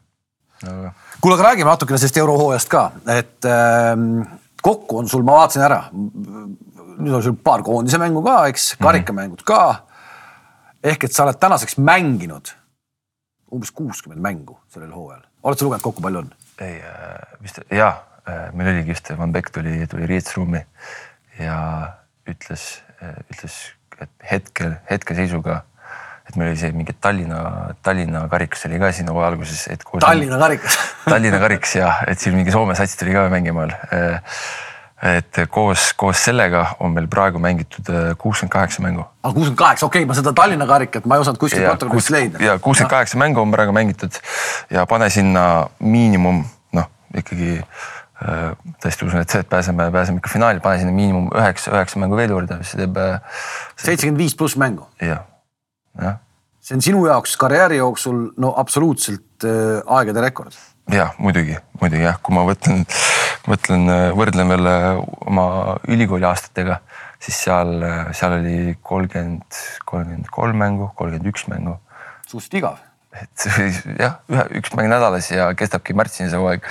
no,. 0.63 0.91
kuule, 1.21 1.35
aga 1.35 1.49
räägime 1.49 1.69
natukene 1.69 1.97
sellest 1.97 2.17
eurohooajast 2.17 2.69
ka, 2.69 2.91
et 3.07 3.45
äh, 3.45 3.97
kokku 4.61 4.97
on 4.97 5.09
sul, 5.09 5.23
ma 5.23 5.41
vaatasin 5.41 5.65
ära 5.65 5.83
nüüd 6.99 7.15
on 7.17 7.23
sul 7.25 7.35
paar 7.37 7.63
koondise 7.65 7.99
mängu 8.01 8.23
ka, 8.25 8.43
eks, 8.51 8.73
karikamängud 8.81 9.43
ka. 9.47 9.63
ehk 10.83 11.05
et 11.07 11.15
sa 11.15 11.23
oled 11.25 11.39
tänaseks 11.39 11.77
mänginud 11.79 12.53
umbes 13.53 13.71
kuuskümmend 13.71 14.21
mängu 14.21 14.57
sellel 14.73 14.91
hooajal, 14.91 15.23
oled 15.43 15.59
sa 15.59 15.65
lugenud 15.67 15.85
kokku, 15.85 16.03
palju 16.03 16.23
on? 16.23 16.31
ei 16.61 16.79
äh,, 16.81 17.37
vist 17.43 17.61
ja 17.71 17.89
äh, 18.27 18.49
meil 18.53 18.73
oligi 18.73 18.95
just, 18.95 19.11
Van 19.17 19.31
Beck 19.31 19.53
tuli, 19.53 19.87
tuli 19.87 20.07
riietusruumi 20.09 20.65
ja 21.39 21.59
ütles, 22.29 22.81
äh, 23.01 23.15
ütles, 23.31 23.59
et 24.01 24.11
hetkel, 24.31 24.75
hetkeseisuga 24.89 25.63
et 26.29 26.37
meil 26.39 26.53
oli 26.53 26.59
see 26.59 26.71
mingi 26.75 26.95
Tallinna, 27.03 27.39
Tallinna 27.83 28.25
karikas 28.31 28.67
oli 28.69 28.79
ka 28.79 28.91
siin 28.95 29.09
hooaja 29.11 29.33
alguses, 29.33 29.65
et. 29.73 29.83
Tallinna 29.99 30.39
karikas 30.39 30.77
Tallinna 31.03 31.39
karikas 31.41 31.75
ja, 31.75 31.89
et 32.07 32.19
siin 32.19 32.37
mingi 32.37 32.53
Soome 32.53 32.77
sats 32.79 32.95
tuli 32.99 33.15
ka 33.15 33.27
mängima 33.31 33.67
all 33.67 33.75
et 35.03 35.39
koos, 35.51 35.89
koos 35.99 36.21
sellega 36.23 36.63
on 36.83 36.93
meil 36.95 37.09
praegu 37.11 37.39
mängitud 37.43 37.89
äh, 37.91 38.11
kuuskümmend 38.17 38.53
kaheksa 38.53 38.83
mängu. 38.83 39.03
aa, 39.03 39.29
ah, 39.29 39.33
kuuskümmend 39.33 39.59
kaheksa, 39.59 39.85
okei 39.85 40.03
okay,, 40.03 40.07
ma 40.07 40.15
seda 40.15 40.33
Tallinna 40.33 40.67
karikat, 40.69 41.05
ma 41.09 41.17
ei 41.17 41.25
osanud 41.25 41.39
kuskilt 41.41 41.65
protokollist 41.67 42.13
leida. 42.13 42.43
ja 42.43 42.55
kuuskümmend 42.59 42.93
kaheksa 42.93 43.19
mängu 43.19 43.41
on 43.41 43.51
praegu 43.51 43.75
mängitud 43.75 44.15
ja 44.71 44.85
pane 44.87 45.09
sinna 45.13 45.45
miinimum, 45.79 46.43
noh 46.79 46.87
ikkagi 47.19 47.57
äh, 47.59 48.45
tõesti 48.85 49.09
usun, 49.09 49.19
et 49.25 49.35
see, 49.35 49.43
et 49.43 49.49
pääseme, 49.49 49.89
pääseme 49.91 50.23
ikka 50.23 50.31
finaali, 50.31 50.63
pane 50.63 50.79
sinna 50.79 50.95
miinimum 50.95 51.27
üheksa, 51.35 51.75
üheksa 51.75 51.99
mängu 51.99 52.19
veel 52.19 52.31
juurde, 52.37 52.61
mis 52.61 52.71
teeb. 52.79 52.99
Äh, 53.03 53.41
seitsekümmend 53.75 54.23
viis 54.23 54.37
pluss 54.39 54.55
mängu. 54.59 54.87
jah, 55.03 55.25
jah. 55.99 56.21
see 56.63 56.79
on 56.79 56.85
sinu 56.85 57.03
jaoks 57.09 57.35
karjääri 57.41 57.81
jooksul 57.83 58.29
no 58.39 58.53
absoluutselt 58.57 59.43
aegade 59.83 60.23
rekord. 60.23 60.55
jah, 60.91 61.11
muidugi, 61.19 61.59
muidugi 61.81 62.07
jah, 62.07 62.23
kui 62.23 62.39
ma 62.39 62.47
võtan 62.47 62.87
mõtlen, 63.49 63.89
võrdlen 64.17 64.53
veel 64.53 64.69
äh, 64.69 64.87
oma 65.27 65.45
ülikooli 65.91 66.27
aastatega, 66.27 66.79
siis 67.23 67.41
seal, 67.45 67.75
äh, 67.83 68.07
seal 68.15 68.37
oli 68.39 68.77
kolmkümmend, 68.85 69.59
kolmkümmend 69.89 70.31
kolm 70.33 70.59
mängu, 70.63 70.89
kolmkümmend 70.97 71.29
üks 71.33 71.47
mängu. 71.51 71.77
suhteliselt 72.27 72.59
igav. 72.61 72.81
et 73.13 73.45
jah, 74.01 74.15
ühe, 74.31 74.43
üks 74.57 74.73
mäng 74.73 74.89
nädalas 74.89 75.27
ja 75.29 75.51
kestabki 75.57 75.93
märtsini 75.93 76.31
see 76.31 76.39
hooaeg. 76.41 76.65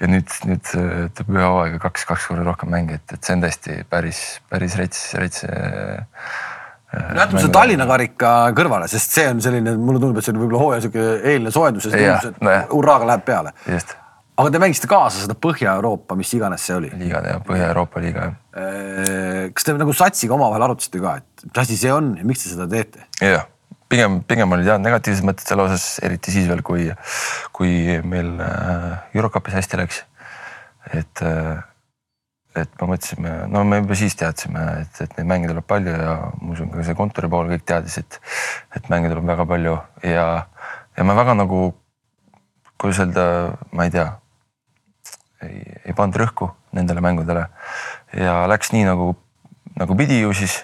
ja 0.00 0.10
nüüd, 0.10 0.38
nüüd 0.48 0.72
äh, 0.78 1.04
teeb 1.16 1.34
ühe 1.34 1.44
hooaega 1.44 1.82
kaks, 1.82 2.06
kaks 2.08 2.30
korda 2.30 2.46
rohkem 2.46 2.72
mänge, 2.72 3.00
et, 3.00 3.16
et 3.18 3.22
see 3.22 3.36
on 3.36 3.44
tõesti 3.44 3.80
päris, 3.90 4.24
päris 4.52 4.78
rets, 4.80 5.02
rets 5.18 5.44
no 5.44 7.18
jätame 7.18 7.42
selle 7.42 7.52
Tallinna 7.58 7.88
karika 7.90 8.30
kõrvale, 8.54 8.86
sest 8.92 9.18
see 9.18 9.26
on 9.32 9.42
selline, 9.42 9.74
mulle 9.76 9.98
tundub, 9.98 10.22
et 10.22 10.26
see 10.26 10.36
on 10.36 10.40
võib-olla 10.44 10.62
hooaja 10.62 10.86
sihuke 10.86 11.10
eelne 11.34 11.52
soojendus 11.54 11.90
ja 11.90 11.92
siis 11.96 12.24
tundub, 12.28 12.38
et 12.38 12.48
no, 12.48 12.56
hurraaga 12.78 13.10
läheb 13.10 13.26
peale. 13.26 13.54
just 13.66 13.96
aga 14.34 14.50
te 14.50 14.60
mängisite 14.62 14.90
kaasa 14.90 15.22
seda 15.22 15.36
Põhja-Euroopa, 15.38 16.16
mis 16.18 16.30
iganes 16.34 16.62
see 16.66 16.76
oli? 16.76 16.90
liiga 16.98 17.20
jah, 17.22 17.42
Põhja-Euroopa 17.46 18.02
liiga 18.02 18.28
jah. 18.28 18.38
Äh, 18.58 19.42
kas 19.54 19.66
te 19.66 19.74
nagu 19.78 19.94
satsiga 19.94 20.34
omavahel 20.36 20.66
arutasite 20.68 21.02
ka, 21.02 21.18
et 21.22 21.44
mis 21.46 21.60
asi 21.62 21.76
see 21.78 21.92
on 21.94 22.14
ja 22.18 22.26
miks 22.26 22.42
te 22.42 22.54
seda 22.54 22.66
teete? 22.70 23.04
jah, 23.22 23.46
pigem, 23.92 24.18
pigem 24.26 24.56
olid 24.56 24.70
jah 24.72 24.80
negatiivsed 24.82 25.26
mõtted 25.26 25.46
selle 25.46 25.68
osas, 25.68 25.86
eriti 26.06 26.34
siis 26.34 26.48
veel, 26.50 26.64
kui, 26.66 26.88
kui 27.54 28.00
meil 28.06 28.32
äh, 28.42 28.88
Eurocupis 29.14 29.54
hästi 29.60 29.80
läks. 29.82 30.02
et, 30.90 31.22
äh, 31.22 31.62
et 32.58 32.74
me 32.80 32.90
mõtlesime, 32.90 33.36
no 33.50 33.62
me 33.68 33.80
juba 33.82 33.98
siis 33.98 34.18
teadsime, 34.18 34.64
et, 34.82 34.98
et 35.06 35.14
neid 35.18 35.30
mänge 35.30 35.52
tuleb 35.52 35.68
palju 35.70 35.94
ja 35.94 36.18
ma 36.40 36.56
usun 36.56 36.74
ka 36.74 36.82
see 36.86 36.98
kontori 36.98 37.30
pool 37.30 37.54
kõik 37.54 37.64
teadis, 37.70 38.00
et, 38.02 38.18
et 38.74 38.90
mänge 38.90 39.14
tuleb 39.14 39.30
väga 39.30 39.46
palju 39.54 39.78
ja, 40.10 40.26
ja 40.98 41.06
me 41.06 41.16
väga 41.18 41.38
nagu, 41.38 41.62
kuidas 42.82 43.00
öelda, 43.06 43.24
ma 43.70 43.86
ei 43.86 43.94
tea, 43.94 44.10
ei, 45.44 45.80
ei 45.84 45.96
pannud 45.96 46.18
rõhku 46.24 46.50
nendele 46.76 47.02
mängudele 47.04 47.46
ja 48.18 48.44
läks 48.50 48.72
nii 48.74 48.86
nagu, 48.88 49.12
nagu 49.78 49.96
pidi 49.98 50.20
ju 50.20 50.32
siis, 50.36 50.60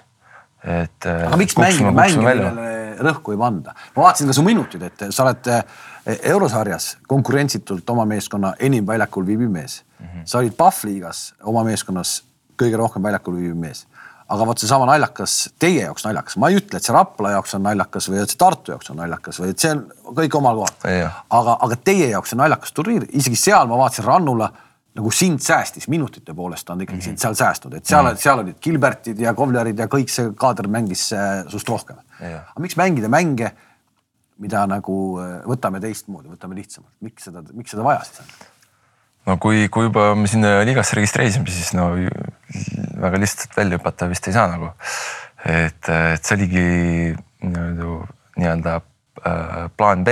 et. 0.64 1.06
aga 1.06 1.38
miks 1.40 1.56
mängida 1.58 1.92
mänge, 1.94 2.22
millele 2.24 2.70
rõhku 3.00 3.34
ei 3.34 3.40
panda? 3.40 3.76
ma 3.96 4.08
vaatasin 4.08 4.30
ka 4.30 4.36
su 4.36 4.44
minutid, 4.46 4.82
et 4.88 5.06
sa 5.10 5.24
oled 5.26 5.52
eh, 5.52 5.62
eurosarjas 6.32 6.96
konkurentsitult 7.10 7.94
oma 7.94 8.06
meeskonna 8.08 8.54
enim 8.58 8.86
väljakul 8.86 9.26
viibiv 9.26 9.52
mees 9.52 9.82
mm. 9.82 10.06
-hmm. 10.06 10.26
sa 10.26 10.38
olid 10.38 10.56
Pahv 10.56 10.84
liigas 10.88 11.30
oma 11.42 11.64
meeskonnas 11.64 12.20
kõige 12.60 12.76
rohkem 12.76 13.02
väljakul 13.02 13.36
viibiv 13.36 13.56
mees 13.56 13.86
aga 14.30 14.46
vot 14.46 14.62
seesama 14.62 14.86
naljakas, 14.86 15.36
teie 15.58 15.82
jaoks 15.82 16.04
naljakas, 16.06 16.36
ma 16.38 16.50
ei 16.50 16.60
ütle, 16.60 16.78
et 16.78 16.86
see 16.86 16.94
Rapla 16.94 17.34
jaoks 17.34 17.56
on 17.56 17.64
naljakas 17.66 18.06
või 18.10 18.20
et 18.22 18.32
see 18.32 18.38
Tartu 18.38 18.74
jaoks 18.74 18.92
on 18.92 19.00
naljakas 19.02 19.40
või 19.42 19.52
et 19.54 19.62
see 19.62 19.72
on 19.74 19.80
kõik 20.20 20.36
omal 20.38 20.60
kohal. 20.60 21.08
aga, 21.38 21.56
aga 21.66 21.78
teie 21.90 22.10
jaoks 22.12 22.36
on 22.36 22.42
naljakas 22.44 22.74
turniir, 22.76 23.08
isegi 23.10 23.38
seal 23.40 23.70
ma 23.70 23.80
vaatasin 23.80 24.06
Rannula 24.06 24.50
nagu 24.98 25.10
sind 25.14 25.42
säästis 25.42 25.86
minutite 25.88 26.34
poolest 26.34 26.70
on 26.70 26.80
ikkagi 26.80 26.96
mm 26.96 27.00
-hmm. 27.00 27.04
sind 27.04 27.18
seal 27.22 27.34
säästnud, 27.34 27.74
et 27.74 27.86
seal 27.86 28.04
mm, 28.04 28.10
-hmm. 28.10 28.22
seal 28.22 28.38
olid 28.38 28.60
Gilbertid 28.62 29.18
ja 29.20 29.34
Kovlerid 29.34 29.78
ja 29.78 29.86
kõik 29.86 30.10
see 30.10 30.32
kaader 30.36 30.68
mängis 30.68 31.12
äh, 31.12 31.44
sinust 31.48 31.68
rohkem. 31.68 31.96
aga 32.20 32.60
miks 32.60 32.76
mängida 32.76 33.08
mänge, 33.08 33.52
mida 34.38 34.66
nagu 34.66 35.20
äh, 35.20 35.42
võtame 35.46 35.80
teistmoodi, 35.80 36.28
võtame 36.28 36.54
lihtsamalt, 36.54 36.94
miks 37.00 37.24
seda, 37.24 37.42
miks 37.52 37.70
seda 37.70 37.84
vaja 37.84 38.04
siis 38.04 38.20
on? 38.20 38.26
no 39.26 39.36
kui, 39.36 39.68
kui 39.68 39.86
juba 39.88 40.14
me 40.14 40.28
sinna 40.30 40.60
liigasse 40.66 40.96
registreerisime, 40.96 41.46
siis 41.46 41.72
no 41.76 41.90
väga 43.00 43.20
lihtsalt 43.20 43.56
välja 43.56 43.78
hüpata 43.78 44.08
vist 44.10 44.28
ei 44.28 44.36
saa 44.36 44.48
nagu. 44.50 44.72
et, 45.44 45.88
et 45.88 46.24
see 46.24 46.36
oligi 46.36 47.16
nii-öelda 47.40 48.80
äh, 48.80 49.70
plaan 49.76 50.04
B, 50.04 50.08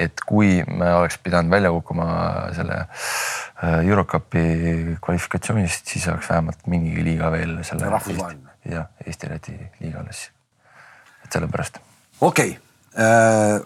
et 0.00 0.22
kui 0.26 0.60
me 0.66 0.88
oleks 0.96 1.18
pidanud 1.22 1.52
välja 1.52 1.70
kukkuma 1.74 2.06
selle 2.56 2.78
äh, 2.80 3.80
Eurocupi 3.84 4.44
kvalifikatsioonist, 5.04 5.86
siis 5.92 6.06
oleks 6.08 6.30
vähemalt 6.30 6.66
mingigi 6.66 7.04
liiga 7.04 7.30
veel 7.32 7.58
selle. 7.66 7.90
rahvusvaheline. 7.92 8.56
jah, 8.70 8.88
Eesti-Läti 9.06 9.56
liiga 9.80 10.00
alles. 10.00 10.30
et 11.24 11.32
sellepärast. 11.32 11.78
okei 12.20 12.56
okay., 12.56 13.04
äh, 13.04 13.60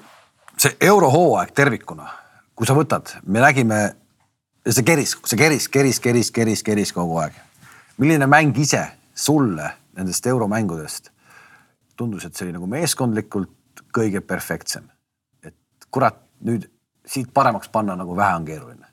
see 0.59 0.77
eurohooaeg 0.81 1.55
tervikuna, 1.55 2.09
kui 2.55 2.67
sa 2.67 2.77
võtad, 2.77 3.17
me 3.27 3.43
nägime, 3.43 3.81
see 4.67 4.87
keris, 4.87 5.17
see 5.25 5.39
keris, 5.39 5.69
keris, 5.69 6.01
keris, 6.01 6.31
keris, 6.35 6.63
keris 6.67 6.93
kogu 6.95 7.19
aeg. 7.23 7.39
milline 7.99 8.27
mäng 8.27 8.57
ise 8.59 8.87
sulle 9.15 9.71
nendest 9.95 10.27
euromängudest 10.27 11.11
tundus, 11.97 12.25
et 12.27 12.35
see 12.35 12.49
oli 12.49 12.57
nagu 12.57 12.67
meeskondlikult 12.71 13.85
kõige 13.95 14.21
perfektsem? 14.21 14.89
et 15.45 15.55
kurat, 15.91 16.24
nüüd 16.41 16.67
siit 17.07 17.31
paremaks 17.35 17.69
panna 17.69 17.97
nagu 17.97 18.17
vähe 18.17 18.35
on 18.35 18.45
keeruline. 18.45 18.87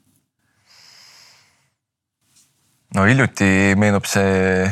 no 2.96 3.06
hiljuti 3.08 3.74
meenub 3.80 4.06
see 4.06 4.70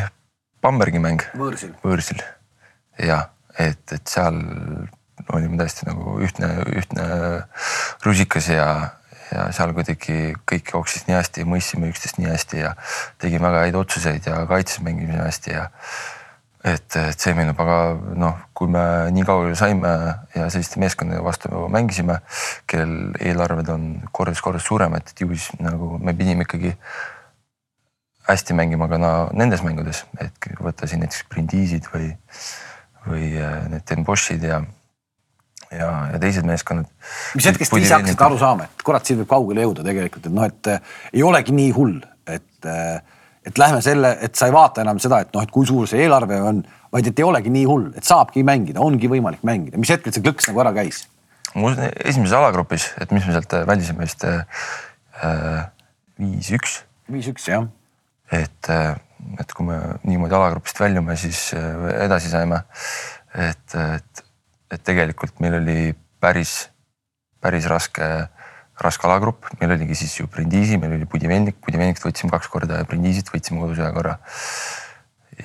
Bambergi 0.62 1.00
mäng. 1.00 1.24
võõrsil. 1.40 1.74
võõrsil 1.84 2.24
ja 3.00 3.22
et, 3.60 3.84
et 3.96 4.08
seal 4.08 4.40
olime 5.34 5.60
tõesti 5.60 5.88
nagu 5.88 6.18
ühtne, 6.24 6.50
ühtne 6.80 7.06
rusikas 8.06 8.50
ja, 8.52 8.68
ja 9.32 9.50
seal 9.56 9.74
kuidagi 9.78 10.34
kõik 10.50 10.74
jooksis 10.74 11.08
nii 11.08 11.18
hästi, 11.18 11.48
mõistsime 11.48 11.92
üksteist 11.92 12.20
nii 12.20 12.32
hästi 12.32 12.64
ja 12.64 12.74
tegime 13.22 13.48
väga 13.48 13.66
häid 13.68 13.80
otsuseid 13.80 14.30
ja 14.30 14.42
kaitses 14.50 14.82
mängisime 14.86 15.22
hästi 15.22 15.56
ja 15.56 15.68
et, 16.63 16.96
et 17.00 17.22
see 17.22 17.36
meenub, 17.38 17.60
aga 17.63 17.78
noh, 18.20 18.39
kui 18.58 18.72
me 18.72 18.82
nii 19.16 19.25
kaugele 19.28 19.56
saime 19.60 19.92
ja 20.36 20.48
selliste 20.51 20.82
meeskondade 20.82 21.24
vastu 21.24 21.68
mängisime, 21.72 22.20
kellel 22.70 23.13
eelarved 23.24 23.72
on 23.72 23.86
kordades-kordades 24.16 24.68
suuremad, 24.68 25.08
et 25.08 25.24
ju 25.24 25.30
siis 25.32 25.54
nagu 25.63 25.96
me 26.04 26.16
pidime 26.18 26.48
ikkagi 26.48 26.74
hästi 28.30 28.58
mängima 28.58 28.89
ka 28.92 29.00
no, 29.01 29.13
nendes 29.34 29.63
mängudes, 29.66 30.04
et 30.22 30.51
võtta 30.60 30.89
siin 30.89 31.01
näiteks 31.04 31.24
Brindisid 31.32 31.88
või, 31.94 32.12
või 33.07 33.31
äh, 33.40 33.64
need 33.72 33.88
Den 33.90 34.03
Boschid 34.05 34.44
ja, 34.46 34.60
ja, 35.72 35.88
ja 36.14 36.20
teised 36.22 36.46
meeskonnad. 36.46 36.90
mis 37.40 37.48
hetkest 37.50 37.74
te 37.74 37.81
ise 37.81 37.96
hakkasite 37.96 38.27
aru 38.27 38.42
saama, 38.42 38.68
et 38.68 38.83
kurat, 38.86 39.07
siin 39.07 39.22
võib 39.24 39.31
kaugele 39.31 39.66
jõuda 39.66 39.88
tegelikult, 39.88 40.27
et 40.27 40.36
noh, 40.36 40.50
et 40.51 40.74
äh, 40.75 41.00
ei 41.14 41.24
olegi 41.25 41.55
nii 41.55 41.72
hull, 41.77 41.98
et 42.27 42.70
äh, 42.70 43.00
et 43.46 43.58
lähme 43.58 43.82
selle, 43.84 44.16
et 44.22 44.36
sa 44.36 44.50
ei 44.50 44.54
vaata 44.54 44.84
enam 44.84 45.00
seda, 45.02 45.22
et 45.24 45.32
noh, 45.36 45.44
et 45.46 45.52
kui 45.54 45.68
suur 45.68 45.88
see 45.90 46.04
eelarve 46.04 46.40
on, 46.44 46.62
vaid 46.94 47.08
et 47.10 47.22
ei 47.22 47.25
olegi 47.25 47.52
nii 47.54 47.66
hull, 47.70 47.90
et 47.98 48.08
saabki 48.08 48.44
mängida, 48.48 48.82
ongi 48.84 49.10
võimalik 49.12 49.44
mängida, 49.48 49.80
mis 49.80 49.92
hetkel 49.94 50.14
see 50.16 50.25
klõks 50.25 50.50
nagu 50.50 50.64
ära 50.66 50.74
käis? 50.75 51.06
mul 51.58 51.74
esimeses 52.06 52.36
alagrupis, 52.38 52.92
et 53.02 53.12
mis 53.16 53.25
me 53.25 53.34
sealt 53.34 53.54
äh, 53.58 53.66
väldisime 53.66 54.06
vist 54.06 54.25
äh, 54.28 54.44
viis-üks 56.20 56.75
äh,. 56.78 57.14
viis-üks 57.16 57.48
jah. 57.50 57.66
et, 58.32 58.70
äh, 58.70 58.92
et 59.42 59.56
kui 59.58 59.66
me 59.66 59.80
niimoodi 60.04 60.38
alagrupist 60.38 60.82
väljume, 60.82 61.16
siis 61.18 61.48
edasi 61.56 62.30
saime. 62.30 62.62
et, 63.34 63.78
et, 63.96 64.25
et 64.70 64.84
tegelikult 64.86 65.42
meil 65.42 65.58
oli 65.58 65.80
päris, 66.22 66.68
päris 67.42 67.66
raske 67.72 68.06
äh, 68.06 68.39
raske 68.83 69.07
alagrupp, 69.07 69.48
meil 69.59 69.74
oligi 69.75 69.98
siis 70.01 70.15
ju 70.20 70.27
Brindisi, 70.31 70.77
meil 70.81 70.96
oli 70.98 71.07
Budivelnik, 71.09 71.59
Budivelnikut 71.65 72.09
võtsime 72.09 72.31
kaks 72.33 72.50
korda 72.51 72.81
ja 72.81 72.87
Brindisit 72.87 73.31
võtsime 73.33 73.61
kodus 73.63 73.81
ühe 73.81 73.92
korra. 73.96 74.18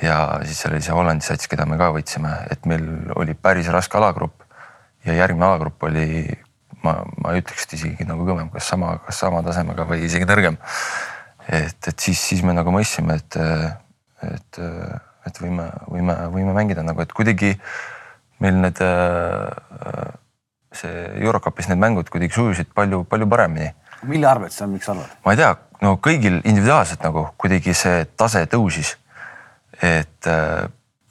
ja 0.03 0.17
siis 0.43 0.61
seal 0.63 0.75
oli 0.75 0.83
see 0.83 0.95
Hollandi 0.95 1.27
sats, 1.27 1.49
keda 1.51 1.67
me 1.71 1.79
ka 1.79 1.91
võtsime, 1.95 2.33
et 2.51 2.67
meil 2.71 2.87
oli 3.19 3.35
päris 3.35 3.71
raske 3.75 3.99
alagrupp 3.99 4.43
ja 5.07 5.17
järgmine 5.21 5.47
alagrupp 5.47 5.83
oli, 5.87 6.25
ma, 6.83 6.99
ma 7.23 7.35
ütleks, 7.39 7.67
et 7.67 7.77
isegi 7.79 8.09
nagu 8.09 8.27
kõvem, 8.27 8.51
kas 8.55 8.71
sama, 8.73 8.97
kas 9.07 9.21
sama 9.23 9.43
tasemega 9.47 9.87
või 9.89 10.05
isegi 10.09 10.29
nõrgem. 10.29 10.59
et, 11.49 11.79
et 11.87 11.99
siis, 11.99 12.21
siis 12.21 12.43
me 12.43 12.55
nagu 12.57 12.73
mõistsime, 12.75 13.19
et, 13.21 13.39
et, 14.31 14.61
et 15.29 15.41
võime, 15.43 15.69
võime, 15.91 16.19
võime 16.33 16.57
mängida 16.57 16.87
nagu, 16.87 17.03
et 17.05 17.13
kuidagi 17.13 17.55
meil 18.43 18.59
need 18.63 18.81
äh, 18.83 20.15
see 20.79 21.07
Eurocupis 21.23 21.69
need 21.71 21.81
mängud 21.83 22.11
kuidagi 22.13 22.35
sujusid 22.35 22.71
palju-palju 22.75 23.29
paremini. 23.31 23.73
mille 24.03 24.29
arvelt 24.29 24.53
sa, 24.53 24.67
miks 24.67 24.89
arvad? 24.89 25.11
ma 25.25 25.33
ei 25.33 25.41
tea, 25.41 25.55
no 25.83 25.97
kõigil 26.03 26.41
individuaalselt 26.43 27.05
nagu 27.07 27.29
kuidagi 27.41 27.75
see 27.75 28.05
tase 28.17 28.45
tõusis. 28.51 28.97
et 29.83 30.31
äh, 30.31 30.69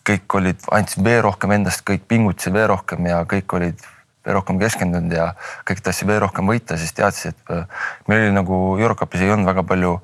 kõik 0.08 0.38
olid, 0.39 0.63
andsid 0.71 1.04
veel 1.04 1.21
rohkem 1.23 1.52
endast, 1.56 1.84
kõik 1.88 2.08
pingutasid 2.08 2.54
veel 2.56 2.67
rohkem 2.71 3.06
ja 3.08 3.23
kõik 3.30 3.56
olid 3.56 3.84
veel 4.23 4.38
rohkem 4.38 4.60
keskendunud 4.60 5.12
ja 5.12 5.32
kõik 5.67 5.84
tahtsid 5.84 6.08
veel 6.08 6.21
rohkem 6.23 6.47
võita, 6.47 6.78
sest 6.80 6.95
teadsid, 6.99 7.36
et 7.36 7.56
äh, 7.56 7.88
meil 8.08 8.28
oli 8.28 8.36
nagu 8.36 8.60
Eurocupis 8.80 9.23
ei 9.23 9.32
olnud 9.36 9.47
väga 9.52 9.65
palju, 9.67 9.97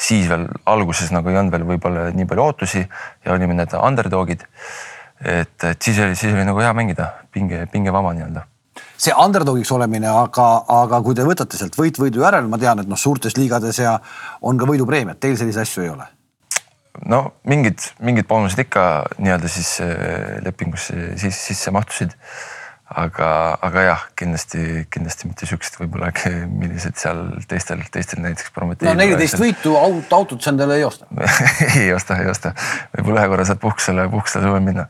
siis 0.00 0.28
veel 0.28 0.48
alguses 0.68 1.12
nagu 1.12 1.32
ei 1.32 1.40
olnud 1.40 1.56
veel 1.56 1.68
võib-olla 1.68 2.10
nii 2.16 2.28
palju 2.28 2.44
ootusi 2.44 2.84
ja 2.84 3.32
olime 3.32 3.56
need 3.56 3.76
underdog'id. 3.76 4.44
et, 5.20 5.64
et 5.64 5.82
siis 5.82 5.98
oli, 5.98 6.16
siis 6.16 6.34
oli 6.34 6.44
nagu 6.44 6.60
hea 6.60 6.72
mängida, 6.76 7.12
pinge, 7.32 7.64
pingevaba 7.72 8.12
nii-öelda 8.16 8.44
see 8.96 9.14
underdog'iks 9.14 9.72
olemine, 9.76 10.08
aga, 10.10 10.48
aga 10.82 11.00
kui 11.04 11.16
te 11.16 11.24
võtate 11.26 11.58
sealt 11.58 11.76
võit 11.78 11.98
võidu 12.00 12.24
järel, 12.24 12.48
ma 12.50 12.60
tean, 12.60 12.80
et 12.82 12.90
noh, 12.90 13.00
suurtes 13.00 13.36
liigades 13.38 13.80
ja 13.82 13.98
on 14.42 14.58
ka 14.58 14.68
võidupreemiad, 14.68 15.20
teil 15.20 15.36
selliseid 15.38 15.66
asju 15.66 15.86
ei 15.86 15.94
ole? 15.94 16.10
no 17.04 17.22
mingid, 17.48 17.82
mingid 18.00 18.28
boonused 18.28 18.60
ikka 18.62 18.82
nii-öelda 19.20 19.50
siis 19.52 19.76
äh, 19.84 20.38
lepingusse 20.44 21.16
siis 21.20 21.36
sisse 21.50 21.72
mahtusid. 21.74 22.14
aga, 22.86 23.28
aga 23.66 23.82
jah, 23.82 24.02
kindlasti, 24.16 24.86
kindlasti 24.94 25.26
mitte 25.26 25.46
siuksed 25.50 25.74
võib-olla, 25.80 26.12
millised 26.60 26.96
seal 27.00 27.24
teistel, 27.50 27.82
teistel 27.92 28.22
näiteks 28.22 28.52
no 28.86 28.94
neliteist 28.94 29.40
võitu 29.42 29.74
aut, 29.76 30.12
autot 30.14 30.40
sa 30.40 30.54
endale 30.54 30.78
ei 30.78 30.86
osta 30.86 31.08
ei 31.82 31.90
osta, 31.92 32.20
ei 32.22 32.30
osta. 32.30 32.54
võib-olla 32.96 33.26
ühe 33.26 33.34
korra 33.34 33.48
saad 33.50 33.60
puhkusele, 33.60 34.08
puhkusele 34.12 34.46
suvel 34.46 34.64
minna 34.64 34.86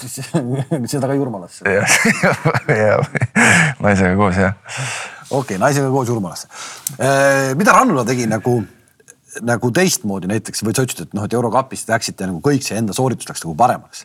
seda 0.92 1.08
ka 1.08 1.16
Jurmalasse. 1.16 1.64
jah, 2.82 3.04
naisega 3.82 4.14
koos 4.18 4.40
jah. 4.40 4.56
okei 5.30 5.38
okay,, 5.38 5.60
naisega 5.60 5.90
koos 5.92 6.10
Jurmalasse. 6.10 6.50
Äh, 6.96 7.52
mida 7.58 7.74
Rannula 7.76 8.04
tegi 8.08 8.26
nagu, 8.30 8.58
nagu 9.46 9.70
teistmoodi 9.74 10.30
näiteks 10.30 10.64
või 10.66 10.76
sa 10.76 10.84
ütlesid, 10.86 11.08
et 11.08 11.16
noh, 11.16 11.26
et 11.26 11.36
Eurocupist 11.36 11.90
läksite 11.92 12.28
nagu 12.28 12.42
kõik 12.44 12.66
see 12.66 12.78
enda 12.80 12.96
sooritus 12.96 13.28
läks 13.30 13.44
nagu 13.46 13.56
paremaks. 13.58 14.04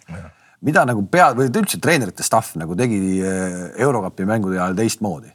mida 0.61 0.85
nagu 0.85 1.03
pea 1.09 1.31
või 1.33 1.49
üldse 1.49 1.79
treenerite 1.81 2.23
staff 2.23 2.55
nagu 2.59 2.75
tegi 2.77 3.19
äh, 3.19 3.59
Eurocupi 3.81 4.25
mängude 4.29 4.59
ajal 4.59 4.77
teistmoodi? 4.77 5.31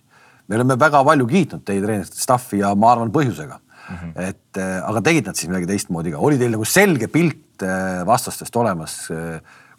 me 0.47 0.55
oleme 0.55 0.77
väga 0.79 1.03
palju 1.05 1.27
kiitnud 1.27 1.65
teie 1.67 1.83
treenerite 1.83 2.21
staff'i 2.21 2.61
ja 2.61 2.75
ma 2.79 2.93
arvan 2.95 3.11
põhjusega 3.11 3.59
mm. 3.59 3.97
-hmm. 3.97 4.13
et 4.29 4.61
äh, 4.63 4.81
aga 4.89 5.03
tegid 5.03 5.27
nad 5.27 5.37
siis 5.37 5.51
midagi 5.51 5.67
teistmoodi 5.73 6.15
ka, 6.15 6.19
oli 6.19 6.39
teil 6.39 6.55
nagu 6.55 6.65
selge 6.65 7.09
pilt 7.09 7.43
vastastest 8.07 8.57
olemas 8.61 9.09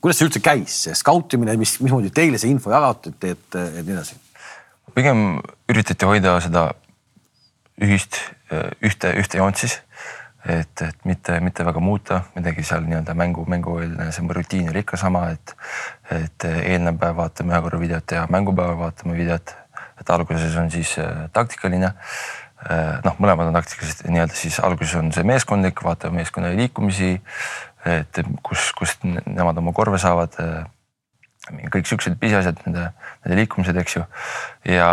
kuidas 0.01 0.19
see 0.19 0.29
üldse 0.29 0.43
käis, 0.43 0.83
see 0.85 0.95
skautimine, 0.97 1.57
mis, 1.59 1.77
mismoodi 1.83 2.13
teile 2.13 2.39
see 2.41 2.51
info 2.53 2.71
jagatati, 2.73 3.33
et, 3.33 3.59
et 3.59 3.83
nii 3.83 3.97
edasi? 3.97 4.21
pigem 4.97 5.37
üritati 5.69 6.07
hoida 6.09 6.37
seda 6.41 6.71
ühist, 7.83 8.17
ühte, 8.81 9.11
ühte 9.19 9.37
joont 9.37 9.59
siis. 9.59 9.81
et, 10.47 10.81
et 10.81 11.05
mitte, 11.05 11.39
mitte 11.43 11.65
väga 11.67 11.81
muuta 11.83 12.21
midagi 12.37 12.63
seal 12.63 12.85
nii-öelda 12.87 13.13
mängu, 13.17 13.43
mängueelne 13.51 14.05
see 14.15 14.33
rutiin 14.37 14.69
oli 14.71 14.79
ikka 14.85 14.97
sama, 14.97 15.25
et, 15.33 15.53
et 16.13 16.45
eelnev 16.47 16.99
päev 17.01 17.17
vaatame 17.17 17.53
ühe 17.53 17.61
korra 17.65 17.79
videot 17.81 18.15
ja 18.15 18.23
mängupäeval 18.31 18.77
vaatame 18.79 19.17
videot. 19.17 19.55
et 19.99 20.09
alguses 20.09 20.55
on 20.55 20.71
siis 20.71 20.93
äh, 21.01 21.25
taktikaline, 21.33 21.89
äh, 22.69 22.99
noh, 23.03 23.17
mõlemad 23.19 23.49
on 23.49 23.57
taktikalised, 23.57 24.05
nii-öelda 24.07 24.37
siis 24.37 24.59
alguses 24.63 24.95
on 24.95 25.11
see 25.11 25.25
meeskondlik, 25.25 25.81
vaatame 25.83 26.21
meeskonna 26.21 26.53
liikumisi, 26.55 27.15
et 27.85 28.19
kus, 28.43 28.71
kust 28.77 29.03
nemad 29.05 29.57
oma 29.61 29.73
korve 29.75 29.99
saavad 30.01 30.35
äh, 30.43 30.65
kõik 31.71 31.87
siuksed 31.87 32.17
pisiasjad, 32.19 32.59
nende, 32.65 32.89
nende 33.23 33.37
liikumised, 33.39 33.77
eks 33.79 33.97
ju. 33.97 34.05
ja, 34.67 34.89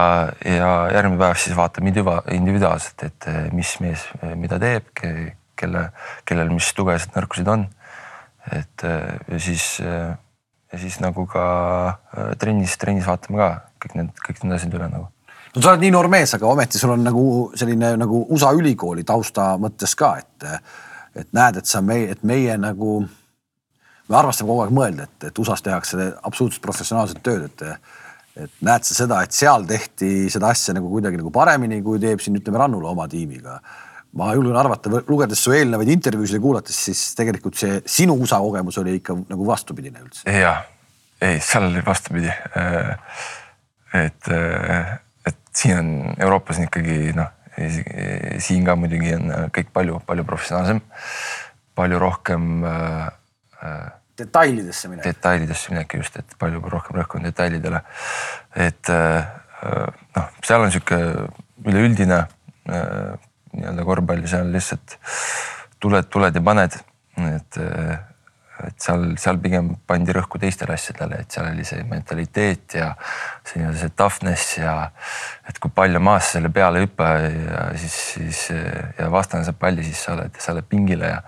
ja 0.46 0.68
järgmine 0.94 1.18
päev 1.18 1.38
siis 1.40 1.56
vaatame 1.58 1.90
individuaalselt, 1.90 3.06
et 3.08 3.28
mis 3.52 3.72
mees 3.82 4.04
mida 4.38 4.60
teeb, 4.62 4.92
kelle, 4.94 5.88
kellel 6.28 6.52
mis 6.54 6.70
tugevad 6.76 7.16
nõrkused 7.16 7.50
on. 7.50 7.66
et 8.52 8.84
ja 8.84 9.40
siis, 9.40 9.80
ja 9.80 10.78
siis 10.78 11.00
nagu 11.02 11.26
ka 11.26 11.44
trennis, 12.38 12.78
trennis 12.78 13.08
vaatame 13.08 13.40
ka 13.40 13.50
kõik 13.82 13.98
need, 13.98 14.14
kõik 14.28 14.44
need 14.44 14.56
asjad 14.58 14.78
üle 14.78 14.88
nagu 14.92 15.08
no 15.54 15.62
sa 15.62 15.72
oled 15.72 15.84
nii 15.84 15.92
noor 15.94 16.08
mees, 16.12 16.34
aga 16.36 16.50
ometi 16.50 16.80
sul 16.80 16.94
on 16.94 17.04
nagu 17.06 17.26
selline 17.56 17.94
nagu 18.00 18.24
USA 18.34 18.52
ülikooli 18.56 19.06
tausta 19.06 19.54
mõttes 19.60 19.94
ka, 19.98 20.16
et, 20.22 20.48
et 21.14 21.28
näed, 21.36 21.60
et 21.60 21.70
sa 21.70 21.82
meie, 21.84 22.10
et 22.14 22.24
meie 22.26 22.56
nagu 22.60 23.02
me 24.08 24.18
armastame 24.18 24.50
kogu 24.50 24.64
aeg 24.64 24.74
mõelda, 24.74 25.06
et, 25.08 25.28
et 25.30 25.40
USA-s 25.40 25.64
tehakse 25.64 26.10
absoluutselt 26.26 26.64
professionaalset 26.64 27.22
tööd, 27.24 27.46
et, 27.48 27.64
et 28.44 28.60
näed 28.66 28.86
sa 28.86 28.96
seda, 28.98 29.22
et 29.24 29.36
seal 29.36 29.64
tehti 29.68 30.12
seda 30.32 30.50
asja 30.52 30.74
nagu 30.76 30.90
kuidagi 30.92 31.20
nagu 31.20 31.32
paremini, 31.34 31.80
kui 31.84 32.02
teeb 32.02 32.22
siin 32.22 32.36
ütleme 32.40 32.60
Rannula 32.60 32.92
oma 32.92 33.08
tiimiga. 33.10 33.60
ma 34.14 34.28
julgen 34.30 34.54
arvata, 34.54 34.90
lugedes 35.08 35.40
su 35.42 35.50
eelnevaid 35.50 35.88
intervjuusid 35.90 36.36
ja 36.36 36.42
kuulates, 36.42 36.76
siis 36.86 37.00
tegelikult 37.18 37.56
see 37.58 37.80
sinu 37.86 38.14
USA 38.14 38.38
kogemus 38.38 38.78
oli 38.78 39.00
ikka 39.00 39.16
nagu 39.30 39.46
vastupidine 39.46 40.04
üldse. 40.04 40.28
ja, 40.30 40.60
ei, 41.20 41.40
seal 41.42 41.70
oli 41.70 41.82
vastupidi. 41.86 42.30
et, 44.04 44.30
et 45.26 45.40
siin 45.54 45.78
on 45.78 45.90
Euroopas 46.18 46.60
on 46.60 46.68
ikkagi 46.68 47.14
noh, 47.16 47.32
siin 47.54 48.64
ka 48.66 48.76
muidugi 48.78 49.14
on 49.16 49.50
kõik 49.54 49.70
palju-palju 49.74 50.24
professionaalsem, 50.26 50.80
palju 51.78 52.00
rohkem 52.02 52.64
äh, 52.66 53.92
detailidesse 54.18 54.90
minek. 54.90 55.04
detailidesse 55.04 55.74
minek 55.74 55.96
just, 55.98 56.18
et 56.18 56.36
palju 56.38 56.62
rohkem 56.72 56.98
rõhku 56.98 57.18
on 57.18 57.28
detailidele. 57.28 57.82
et 58.54 58.90
äh, 58.90 59.30
noh, 60.16 60.32
seal 60.44 60.66
on 60.66 60.74
sihuke 60.74 60.98
üleüldine 61.64 62.24
äh, 62.24 63.14
nii-öelda 63.54 63.86
korvpall, 63.86 64.26
seal 64.30 64.50
lihtsalt 64.54 64.98
tuled, 65.82 66.10
tuled 66.10 66.34
ja 66.34 66.42
paned, 66.42 66.74
et 67.30 67.58
et 68.68 68.76
seal, 68.82 69.06
seal 69.20 69.38
pigem 69.42 69.72
pandi 69.88 70.14
rõhku 70.16 70.40
teistele 70.42 70.76
asjadele, 70.76 71.22
et 71.24 71.34
seal 71.34 71.48
oli 71.50 71.66
see 71.66 71.84
mentaliteet 71.88 72.78
ja 72.78 72.90
see 73.44 73.60
nii-öelda 73.60 73.80
see 73.80 73.94
toughness 73.98 74.56
ja 74.58 74.74
et 75.48 75.58
kui 75.60 75.72
pall 75.74 75.98
on 75.98 76.06
maas, 76.06 76.30
selle 76.34 76.50
peale 76.54 76.84
hüppa 76.84 77.10
ja 77.24 77.66
siis, 77.80 77.98
siis 78.14 78.40
ja 78.98 79.10
vastane 79.12 79.44
saab 79.46 79.60
palli, 79.60 79.84
siis 79.86 80.00
sa 80.06 80.14
oled, 80.16 80.40
sa 80.40 80.54
oled 80.54 80.68
pingile 80.70 81.12
ja 81.12 81.20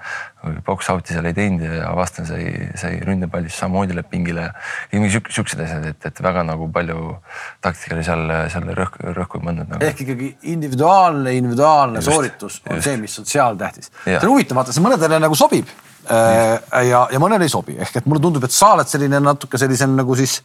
box-out'i 0.66 1.14
seal 1.14 1.26
ei 1.26 1.34
teinud 1.36 1.64
ja 1.64 1.90
vastane 1.96 2.28
sai, 2.28 2.68
sai 2.78 3.00
ründepallis 3.04 3.56
samamoodi 3.58 3.96
lööb 3.96 4.08
pingile 4.10 4.46
ja 4.46 5.00
mingi 5.00 5.10
siuksed 5.16 5.62
asjad, 5.64 5.88
et, 5.90 6.06
et 6.10 6.22
väga 6.22 6.44
nagu 6.46 6.68
palju 6.72 7.16
taktika 7.64 7.96
oli 7.96 8.06
seal, 8.06 8.30
seal 8.52 8.70
rõhku, 8.78 9.10
rõhku 9.16 9.42
pandud 9.42 9.72
nagu.. 9.72 9.82
ehk 9.84 10.04
ikkagi 10.06 10.30
individuaalne, 10.54 11.34
individuaalne 11.40 12.02
just, 12.02 12.12
sooritus 12.12 12.60
on 12.66 12.78
just. 12.78 12.88
see, 12.88 13.02
mis 13.02 13.18
on 13.20 13.28
seal 13.28 13.58
tähtis. 13.60 13.90
see 14.04 14.20
on 14.22 14.32
huvitav, 14.34 14.60
vaata 14.60 14.76
see 14.76 14.84
mõnedele 14.86 15.20
nagu 15.26 15.38
sobib 15.38 15.72
ja, 16.10 17.02
ja 17.12 17.20
mõnele 17.22 17.46
ei 17.46 17.52
sobi, 17.52 17.76
ehk 17.82 18.00
et 18.00 18.06
mulle 18.06 18.22
tundub, 18.22 18.44
et 18.46 18.54
sa 18.54 18.74
oled 18.76 18.88
selline 18.90 19.20
natuke 19.22 19.58
sellisem 19.60 19.96
nagu 19.98 20.16
siis 20.18 20.40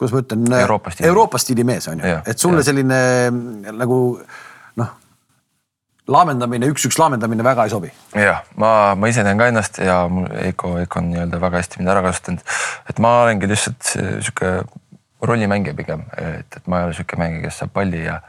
kuidas 0.00 0.14
ma 0.14 0.22
ütlen, 0.24 0.46
Euroopa 0.62 0.90
stiili, 0.94 1.08
Euroopa 1.08 1.38
stiili 1.38 1.64
mees 1.68 1.88
on 1.92 2.00
ju, 2.00 2.16
et 2.26 2.40
sulle 2.40 2.62
ja. 2.62 2.68
selline 2.70 3.00
nagu 3.76 3.98
noh, 4.80 4.92
laamendamine, 6.10 6.70
üks-üks 6.72 6.98
laamendamine 7.00 7.44
väga 7.44 7.66
ei 7.68 7.72
sobi. 7.74 7.90
jah, 8.16 8.44
ma, 8.60 8.94
ma 8.96 9.10
ise 9.12 9.24
tean 9.26 9.40
ka 9.40 9.50
ennast 9.52 9.82
ja 9.84 10.02
mul 10.12 10.30
Eiko, 10.40 10.76
Eiko 10.80 11.02
on 11.02 11.10
nii-öelda 11.12 11.42
väga 11.42 11.60
hästi 11.60 11.82
mind 11.82 11.92
ära 11.92 12.04
kasutanud. 12.08 12.46
et 12.88 13.02
ma 13.02 13.16
olengi 13.26 13.50
lihtsalt 13.50 13.92
sihuke 13.92 14.54
rollimängija 15.20 15.76
pigem, 15.76 16.06
et, 16.16 16.56
et 16.56 16.68
ma 16.70 16.80
ei 16.80 16.88
ole 16.88 16.96
sihuke 16.96 17.18
mängija, 17.20 17.44
kes 17.48 17.60
saab 17.60 17.74
palli 17.76 18.04
ja, 18.06 18.20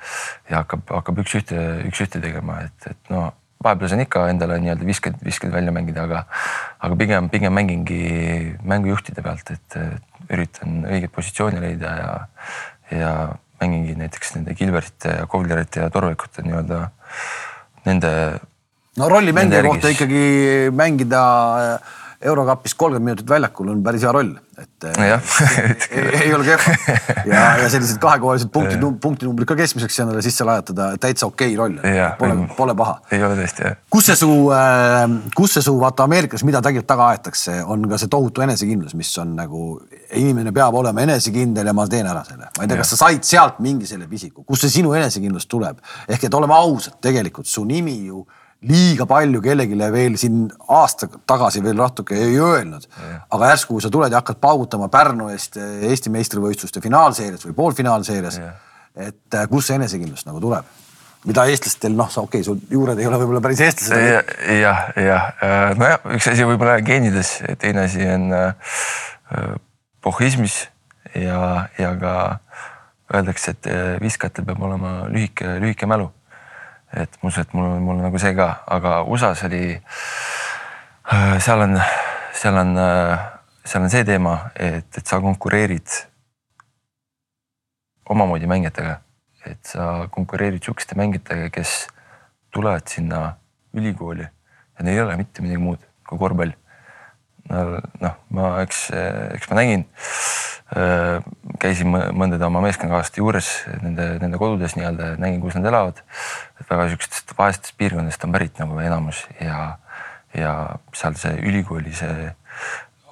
ja 0.50 0.66
hakkab, 0.66 0.84
hakkab 0.92 1.22
üks-ühte, 1.24 1.62
üks-ühte 1.88 2.20
tegema, 2.20 2.60
et, 2.68 2.92
et 2.92 3.14
no 3.14 3.30
vahepeal 3.64 3.92
saan 3.92 4.04
ikka 4.06 4.26
endale 4.32 4.58
nii-öelda 4.62 4.88
visked, 4.88 5.20
visked 5.26 5.52
välja 5.54 5.74
mängida, 5.76 6.06
aga, 6.08 6.24
aga 6.80 6.98
pigem, 7.00 7.30
pigem 7.34 7.54
mängingi 7.56 8.02
mängujuhtide 8.68 9.24
pealt, 9.26 9.54
et 9.54 9.78
üritan 10.32 10.84
õiget 10.90 11.14
positsiooni 11.16 11.62
leida 11.62 11.96
ja, 12.00 12.12
ja 12.96 13.14
mängingi 13.62 13.96
näiteks 14.00 14.36
nende 14.38 14.56
Kilverite 14.58 15.18
ja 15.20 15.28
Kovlerite 15.30 15.86
ja 15.86 15.90
Torvikute 15.94 16.46
nii-öelda 16.46 16.84
nende. 17.86 18.14
no 18.98 19.08
rollimängija 19.10 19.64
kohta 19.64 19.92
ikkagi 19.94 20.24
mängida 20.76 21.24
äh, 21.76 22.01
eurokapis 22.22 22.76
kolmkümmend 22.76 23.06
minutit 23.06 23.30
väljakul 23.30 23.70
on 23.74 23.84
päris 23.84 24.04
hea 24.06 24.12
roll, 24.14 24.32
et 24.62 24.86
ei, 25.02 26.02
ei 26.22 26.34
ole 26.34 26.46
kehva. 26.46 26.76
ja, 27.26 27.42
ja 27.62 27.70
sellised 27.70 27.98
kahekohalised 28.02 28.52
punkti, 28.54 28.78
punktinumbrid 29.02 29.50
ka 29.50 29.58
keskmiseks 29.58 30.00
endale 30.04 30.22
sisse 30.26 30.46
lajatada, 30.46 30.92
täitsa 31.02 31.30
okei 31.30 31.56
roll. 31.58 31.80
Pole, 32.20 32.36
pole 32.58 32.76
paha. 32.78 32.98
ei 33.12 33.24
ole 33.26 33.38
tõesti 33.40 33.66
jah. 33.66 33.78
kus 33.94 34.10
see 34.12 34.20
su, 34.20 34.30
äh, 34.56 35.06
kus 35.38 35.58
see 35.58 35.66
su 35.66 35.76
vaata 35.82 36.06
Ameerikas, 36.10 36.46
mida 36.48 36.62
tegelikult 36.62 36.90
taga 36.94 37.10
aetakse, 37.16 37.58
on 37.66 37.88
ka 37.90 38.02
see 38.02 38.12
tohutu 38.12 38.46
enesekindlus, 38.46 38.94
mis 39.00 39.12
on 39.22 39.34
nagu 39.38 39.64
inimene 40.18 40.54
peab 40.56 40.78
olema 40.78 41.06
enesekindel 41.08 41.72
ja 41.72 41.74
ma 41.78 41.88
teen 41.90 42.10
ära 42.10 42.26
selle. 42.28 42.52
ma 42.58 42.66
ei 42.66 42.72
tea, 42.72 42.82
kas 42.84 42.94
sa 42.96 43.02
said 43.06 43.26
sealt 43.28 43.62
mingi 43.64 43.90
selle 43.90 44.10
pisiku, 44.12 44.46
kust 44.46 44.68
see 44.68 44.78
sinu 44.80 44.94
enesekindlus 44.98 45.50
tuleb, 45.52 45.82
ehk 46.08 46.30
et 46.30 46.38
oleme 46.38 46.58
ausad, 46.58 47.00
tegelikult 47.02 47.50
su 47.50 47.66
nimi 47.66 47.98
ju 48.12 48.26
liiga 48.70 49.08
palju 49.10 49.42
kellelegi 49.42 49.78
veel 49.94 50.18
siin 50.22 50.44
aasta 50.70 51.08
tagasi 51.28 51.64
veel 51.66 51.80
natuke 51.80 52.18
ei 52.18 52.38
öelnud. 52.40 52.86
aga 53.30 53.50
järsku, 53.54 53.80
sa 53.82 53.90
tuled 53.90 54.12
ja 54.12 54.22
hakkad 54.22 54.38
paugutama 54.42 54.90
Pärnu 54.94 55.32
eest 55.34 55.58
Eesti 55.58 56.14
meistrivõistluste 56.14 56.82
finaalseerias 56.82 57.46
või 57.48 57.56
poolfinaalseerias. 57.58 58.40
et 58.96 59.34
äh, 59.34 59.48
kust 59.50 59.72
see 59.72 59.80
enesekindlus 59.82 60.28
nagu 60.30 60.40
tuleb? 60.40 60.66
mida 61.26 61.46
eestlastel, 61.46 61.94
noh, 61.94 62.10
sa 62.10 62.22
okei 62.22 62.42
okay,, 62.42 62.46
sul 62.46 62.62
juured 62.70 63.00
ei 63.00 63.06
ole 63.06 63.18
võib-olla 63.22 63.42
päris 63.42 63.62
eestlased 63.62 63.98
ja,. 63.98 64.22
jah, 64.58 64.86
jah, 64.98 65.28
äh, 65.42 65.66
nojah, 65.78 66.08
üks 66.18 66.30
asi 66.30 66.46
võib-olla 66.46 66.80
geenides, 66.86 67.36
teine 67.62 67.86
asi 67.90 68.06
on 68.10 68.30
äh, 68.34 69.52
pohhismis 70.02 70.64
ja, 71.18 71.68
ja 71.82 71.94
ka 72.02 72.16
öeldakse, 73.12 73.52
et 73.52 73.68
viskajatel 74.02 74.46
peab 74.48 74.62
olema 74.64 74.96
lühike, 75.12 75.58
lühike 75.62 75.90
mälu 75.90 76.12
et 76.94 77.18
ma 77.22 77.30
usun, 77.30 77.46
et 77.46 77.54
mul, 77.56 77.76
mul 77.84 78.02
nagu 78.04 78.20
see 78.20 78.34
ka, 78.36 78.50
aga 78.68 79.02
USA-s 79.08 79.46
oli, 79.48 79.76
äh, 81.14 81.36
seal 81.40 81.64
on, 81.68 81.78
seal 82.36 82.58
on, 82.60 82.74
äh, 82.78 83.28
seal 83.66 83.86
on 83.86 83.94
see 83.94 84.08
teema, 84.08 84.38
et, 84.56 84.90
et 84.98 85.08
sa 85.08 85.22
konkureerid 85.24 85.98
omamoodi 88.12 88.50
mängijatega, 88.52 88.98
et 89.48 89.62
sa 89.66 90.08
konkureerid 90.12 90.64
sihukeste 90.64 90.98
mängijatega, 91.00 91.50
kes 91.54 91.86
tulevad 92.52 92.88
sinna 92.92 93.38
ülikooli 93.74 94.26
ja 94.26 94.84
neil 94.84 94.98
ei 94.98 95.06
ole 95.06 95.16
mitte 95.20 95.44
midagi 95.44 95.64
muud 95.64 95.86
kui 96.08 96.20
korvpall. 96.20 96.52
noh, 97.52 98.16
ma, 98.36 98.50
eks, 98.62 98.90
eks 99.36 99.50
ma 99.50 99.58
nägin 99.62 99.88
käisin 101.60 101.90
mõndade 101.92 102.46
oma 102.48 102.62
meeskonnakaaslaste 102.64 103.20
juures 103.20 103.50
nende, 103.82 104.06
nende 104.22 104.38
kodudes 104.40 104.78
nii-öelda, 104.78 105.16
nägin, 105.20 105.42
kus 105.44 105.58
nad 105.58 105.68
elavad. 105.68 106.00
et 106.62 106.70
väga 106.70 106.88
sihukestest 106.88 107.34
vaestest 107.38 107.76
piirkondadest 107.78 108.24
on 108.24 108.32
pärit 108.32 108.62
nagu 108.62 108.80
enamus 108.80 109.26
ja, 109.42 109.78
ja 110.38 110.54
seal 110.96 111.18
see 111.20 111.36
ülikooli 111.44 111.92
see 111.96 112.32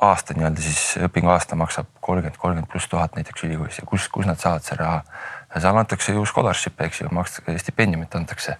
aasta 0.01 0.33
nii-öelda 0.33 0.63
siis 0.63 0.83
õpinguaasta 1.03 1.57
maksab 1.59 1.89
kolmkümmend, 1.99 2.37
kolmkümmend 2.39 2.71
pluss 2.71 2.87
tuhat 2.87 3.17
näiteks 3.17 3.43
ülikoolis 3.43 3.81
ja 3.81 3.87
kus, 3.87 4.07
kus 4.13 4.27
nad 4.29 4.39
saavad 4.39 4.63
selle 4.63 4.85
raha. 4.85 5.01
ja 5.55 5.61
seal 5.65 5.77
antakse 5.77 6.13
ju 6.13 6.23
scholarship'e, 6.29 6.85
eks 6.87 7.01
ju, 7.01 7.09
makstakse 7.11 7.57
stipendiumit 7.59 8.15
antakse. 8.15 8.55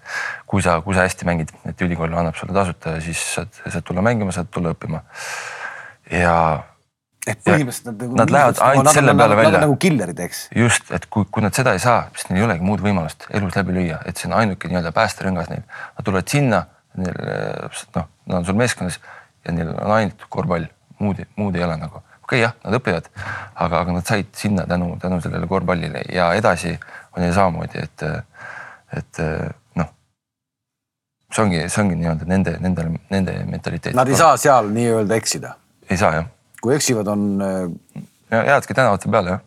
kui 0.47 0.61
sa, 0.61 0.81
kui 0.81 0.97
sa 0.97 1.05
hästi 1.07 1.25
mängid, 1.29 1.53
et 1.69 1.81
ülikool 1.81 2.11
annab 2.11 2.35
sulle 2.35 2.53
tasuta 2.53 2.97
ja 2.97 3.05
siis 3.05 3.21
saad, 3.35 3.61
saad 3.67 3.87
tulla 3.87 4.03
mängima, 4.03 4.35
saad 4.35 4.51
tulla 4.51 4.73
õppima. 4.75 5.01
ja 6.11 6.35
et 7.27 7.39
põhimõtteliselt 7.43 7.89
nad, 7.89 8.01
nagu 8.03 8.17
nad 8.19 8.31
lähevad 8.33 8.59
ainult 8.63 8.91
selle 8.95 9.15
peale 9.17 9.37
välja. 9.37 9.51
Nad 9.51 9.59
on 9.59 9.65
nagu 9.67 9.77
killerid, 9.83 10.19
eks. 10.23 10.41
just, 10.55 10.91
et 10.95 11.07
kui, 11.11 11.27
kui 11.31 11.43
nad 11.43 11.55
seda 11.55 11.73
ei 11.75 11.81
saa, 11.83 12.05
siis 12.15 12.29
neil 12.29 12.41
ei 12.41 12.47
olegi 12.47 12.65
muud 12.65 12.83
võimalust 12.83 13.27
elus 13.35 13.57
läbi 13.59 13.75
lüüa, 13.75 13.99
et 14.07 14.19
see 14.19 14.29
on 14.29 14.37
ainuke 14.39 14.71
nii-öelda 14.71 14.93
päästerõngas 14.95 15.49
neil. 15.51 15.65
Nad 15.97 16.07
tulevad 16.07 16.31
sinna, 16.31 16.61
neil 16.99 17.19
noh, 17.97 18.07
nad 18.29 18.37
on 18.39 18.47
sul 18.47 18.59
meeskonnas 18.59 18.99
ja 19.45 19.55
neil 19.55 19.73
on 19.73 19.95
ainult 19.97 20.25
korvpall, 20.31 20.69
muud, 21.03 21.21
muud 21.39 21.59
ei 21.59 21.67
ole 21.67 21.75
nagu. 21.81 22.01
okei 22.23 22.39
okay,, 22.39 22.41
jah, 22.45 22.55
nad 22.63 22.79
õpivad, 22.79 23.11
aga, 23.55 23.83
aga 23.83 23.99
nad 23.99 24.07
said 24.07 24.31
sinna 24.37 24.65
tänu, 24.69 24.93
tänu 25.01 25.19
sellele 25.21 25.47
korvpallile 25.49 26.05
ja 26.13 26.31
edasi 26.39 26.75
on 27.15 27.23
neil 27.23 27.33
samamoodi, 27.35 27.83
et, 27.83 28.03
et 28.95 29.23
noh, 29.81 29.93
see 31.33 31.45
ongi, 31.45 31.63
see 31.67 31.83
ongi 31.83 31.99
nii-öelda 31.99 32.31
nende, 32.31 32.57
nende, 32.63 32.89
nende 33.11 33.39
mentaliteet. 33.49 33.97
Nad 33.97 34.11
ei 34.11 34.19
saa 34.19 34.37
seal 34.39 34.71
nii-öelda 34.75 35.17
eksida. 35.19 35.57
ei 35.89 35.97
saa 35.97 36.13
jah. 36.21 36.35
Kui 36.63 36.75
eksivad, 36.75 37.07
on. 37.07 37.29
ja 38.31 38.43
jäädki 38.53 38.75
tänavate 38.77 39.11
peale 39.11 39.35
jah. 39.35 39.45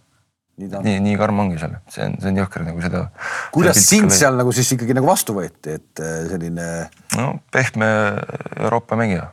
nii 0.62 0.68
nii, 0.85 0.96
nii 1.07 1.18
karm 1.20 1.42
ongi 1.44 1.61
seal, 1.61 1.77
see 1.90 2.07
on, 2.07 2.16
see 2.22 2.33
on 2.33 2.40
jõhker 2.42 2.64
nagu 2.66 2.83
seda. 2.85 3.05
kuidas 3.55 3.81
sind 3.88 4.14
seal 4.14 4.37
nagu 4.38 4.53
siis 4.55 4.72
ikkagi 4.77 4.96
nagu 4.96 5.09
vastu 5.09 5.37
võeti, 5.37 5.79
et 5.81 6.03
äh, 6.03 6.18
selline. 6.33 6.68
no 7.18 7.29
pehme 7.55 7.90
Euroopa 8.59 8.98
mängija, 9.01 9.31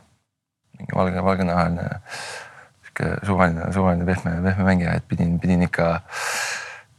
mingi 0.78 0.96
valge, 0.96 1.24
valgenahaline 1.24 1.86
sihuke 2.80 3.12
suvaline, 3.28 3.70
suvaline 3.76 4.08
pehme, 4.08 4.36
pehme 4.48 4.66
mängija, 4.66 4.96
et 4.98 5.06
pidin, 5.08 5.38
pidin 5.42 5.68
ikka, 5.68 5.92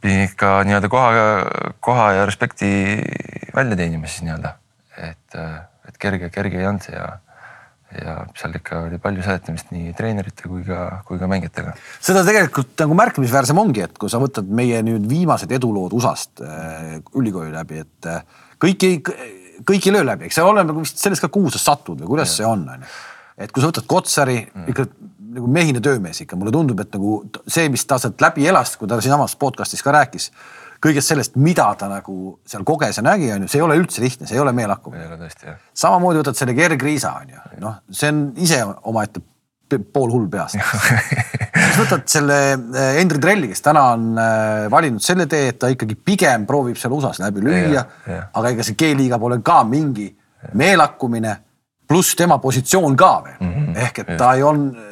pidin 0.00 0.26
ikka 0.30 0.54
nii-öelda 0.68 0.90
koha, 0.92 1.28
koha 1.84 2.10
ja 2.20 2.26
respekti 2.30 2.72
välja 3.54 3.78
teenima 3.78 4.10
siis 4.10 4.26
nii-öelda 4.26 4.56
et, 4.98 5.38
et 5.88 5.98
kerge, 6.00 6.30
kerge 6.32 6.60
ei 6.60 6.68
olnud 6.68 6.88
ja, 6.92 7.06
ja 8.00 8.14
seal 8.38 8.56
ikka 8.56 8.82
oli 8.86 8.98
palju 9.02 9.24
seletamist 9.24 9.72
nii 9.74 9.92
treenerite 9.96 10.48
kui 10.48 10.64
ka, 10.66 11.02
kui 11.08 11.20
ka 11.20 11.28
mängijatega. 11.30 11.74
seda 12.00 12.24
tegelikult 12.26 12.72
nagu 12.84 12.96
märkimisväärsem 12.98 13.60
ongi, 13.62 13.84
et 13.86 13.98
kui 14.00 14.12
sa 14.12 14.20
võtad 14.22 14.48
meie 14.48 14.80
nüüd 14.86 15.06
viimased 15.10 15.52
edulood 15.52 15.94
USA-st 15.98 16.44
äh, 16.46 16.92
ülikooli 17.18 17.52
läbi, 17.54 17.82
et 17.84 18.10
äh, 18.10 18.22
kõik 18.62 18.88
ei, 18.88 19.00
kõik 19.68 19.88
ei 19.88 19.96
löö 19.96 20.06
läbi, 20.08 20.28
eks 20.28 20.40
see 20.40 20.46
oleneb 20.46 20.72
nagu 20.72 20.84
vist 20.84 21.02
sellest 21.02 21.24
ka, 21.24 21.32
kuhu 21.32 21.52
sa 21.52 21.60
satud 21.62 22.00
või 22.02 22.14
kuidas 22.14 22.32
ja. 22.32 22.40
see 22.40 22.48
on, 22.48 22.64
on 22.72 22.86
ju. 22.86 22.92
et 23.44 23.52
kui 23.52 23.64
sa 23.64 23.72
võtad 23.72 23.88
Kotsari 23.90 24.40
mm. 24.44 24.70
ikka 24.72 24.88
nagu 25.32 25.48
mehine 25.48 25.80
töömees 25.84 26.24
ikka, 26.24 26.36
mulle 26.36 26.52
tundub, 26.54 26.80
et 26.82 26.92
nagu 26.96 27.22
see, 27.46 27.68
mis 27.72 27.84
ta 27.88 27.98
sealt 28.00 28.20
läbi 28.20 28.44
elas, 28.48 28.74
kui 28.76 28.90
ta 28.90 29.00
siinsamas 29.00 29.36
podcast'is 29.40 29.84
ka 29.84 29.94
rääkis 29.96 30.30
kõigest 30.82 31.12
sellest, 31.12 31.36
mida 31.40 31.68
ta 31.78 31.88
nagu 31.90 32.36
seal 32.48 32.64
koges 32.66 32.98
ja 32.98 33.04
nägi, 33.06 33.30
on 33.34 33.44
ju, 33.44 33.50
see 33.50 33.60
ei 33.60 33.66
ole 33.66 33.76
üldse 33.80 34.02
lihtne, 34.02 34.26
see 34.28 34.36
ei 34.38 34.42
ole 34.42 34.54
meelakkumine. 34.56 35.04
ei 35.04 35.10
ole 35.10 35.20
tõesti 35.20 35.48
jah. 35.48 35.60
samamoodi 35.84 36.22
võtad 36.22 36.38
selle 36.38 36.56
Gerg 36.58 36.82
Riisa 36.82 37.12
on 37.20 37.34
ju, 37.34 37.44
noh, 37.62 37.76
see 37.90 38.10
on 38.12 38.24
ise 38.42 38.62
omaette 38.90 39.22
pool 39.92 40.10
hull 40.12 40.26
peast. 40.28 40.58
Siis 41.62 41.78
võtad 41.78 42.02
selle 42.10 42.38
äh, 42.52 42.98
Endri 43.00 43.20
Trelli, 43.22 43.48
kes 43.48 43.62
täna 43.64 43.86
on 43.94 44.18
äh, 44.20 44.66
valinud 44.72 45.00
selle 45.04 45.24
tee, 45.30 45.52
et 45.52 45.60
ta 45.62 45.70
ikkagi 45.72 45.96
pigem 45.96 46.44
proovib 46.48 46.76
seal 46.80 46.92
USA-s 46.92 47.22
läbi 47.22 47.44
lüüa, 47.46 47.84
aga 48.28 48.52
ega 48.52 48.66
see 48.66 48.76
G-liiga 48.76 49.20
pole 49.22 49.38
ka 49.44 49.62
mingi 49.68 50.10
meelakkumine, 50.58 51.36
pluss 51.88 52.16
tema 52.18 52.36
positsioon 52.42 52.96
ka 52.98 53.12
veel. 53.24 53.38
Mm 53.40 53.52
-hmm. 53.52 53.78
ehk 53.86 54.02
et 54.02 54.16
ta 54.18 54.34
ei 54.36 54.42
olnud 54.42 54.91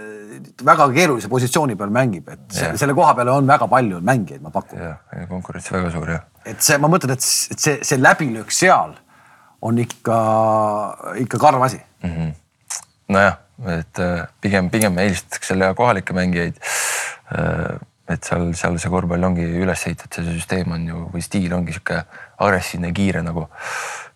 väga 0.66 0.88
keerulise 0.94 1.28
positsiooni 1.32 1.76
peal 1.78 1.92
mängib, 1.94 2.28
et 2.32 2.42
see, 2.54 2.70
selle 2.80 2.94
koha 2.96 3.14
peale 3.18 3.34
on 3.34 3.46
väga 3.48 3.68
palju 3.70 4.00
mängijaid, 4.06 4.42
ma 4.44 4.52
pakun. 4.54 4.80
jah, 4.80 5.26
konkurents 5.28 5.70
väga 5.72 5.92
suur 5.94 6.14
jah. 6.14 6.24
et 6.44 6.62
see, 6.64 6.78
ma 6.78 6.90
mõtlen, 6.92 7.14
et 7.16 7.24
see, 7.26 7.78
see 7.86 8.00
läbilöök 8.00 8.52
seal 8.54 8.96
on 9.62 9.78
ikka, 9.78 10.18
ikka 11.20 11.38
karm 11.38 11.62
asi 11.62 11.80
mm. 12.02 12.10
-hmm. 12.10 12.32
nojah, 13.16 13.38
et 13.76 13.98
äh, 13.98 14.26
pigem, 14.40 14.70
pigem 14.70 14.98
eelistatakse 14.98 15.54
kohalikke 15.76 16.16
mängijaid. 16.16 16.60
Äh, 17.38 17.78
et 18.10 18.26
seal, 18.26 18.48
seal 18.58 18.78
see 18.82 18.90
korvpall 18.90 19.24
ongi 19.28 19.44
üles 19.62 19.86
ehitatud, 19.86 20.24
see 20.24 20.38
süsteem 20.38 20.72
on 20.74 20.86
ju 20.88 21.02
või 21.12 21.22
stiil 21.22 21.52
ongi 21.54 21.76
sihuke 21.76 22.02
agressiivne, 22.42 22.92
kiire 22.96 23.22
nagu. 23.22 23.46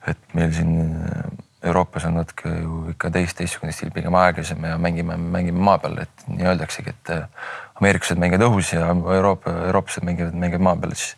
et 0.06 0.34
meil 0.34 0.50
siin 0.52 0.72
Euroopas 1.64 2.04
on 2.04 2.18
natuke 2.18 2.50
ju 2.50 2.80
ikka 2.92 3.10
teist, 3.14 3.36
teistsugune 3.38 3.72
stiil, 3.72 3.92
pigem 3.94 4.14
aeglasem 4.20 4.64
ja 4.68 4.78
mängime, 4.80 5.16
mängime 5.16 5.62
maa 5.64 5.78
peal, 5.80 5.96
et 6.02 6.26
nii 6.28 6.44
öeldaksegi, 6.50 6.92
et 6.92 7.12
äh, 7.14 7.52
ameeriklased 7.80 8.20
mängivad 8.20 8.44
õhus 8.50 8.74
ja 8.74 8.90
Euroopa, 8.92 9.54
eurooplased 9.70 10.04
mängivad, 10.04 10.36
mängivad 10.36 10.66
maa 10.66 10.76
peal, 10.82 10.92
siis 10.98 11.14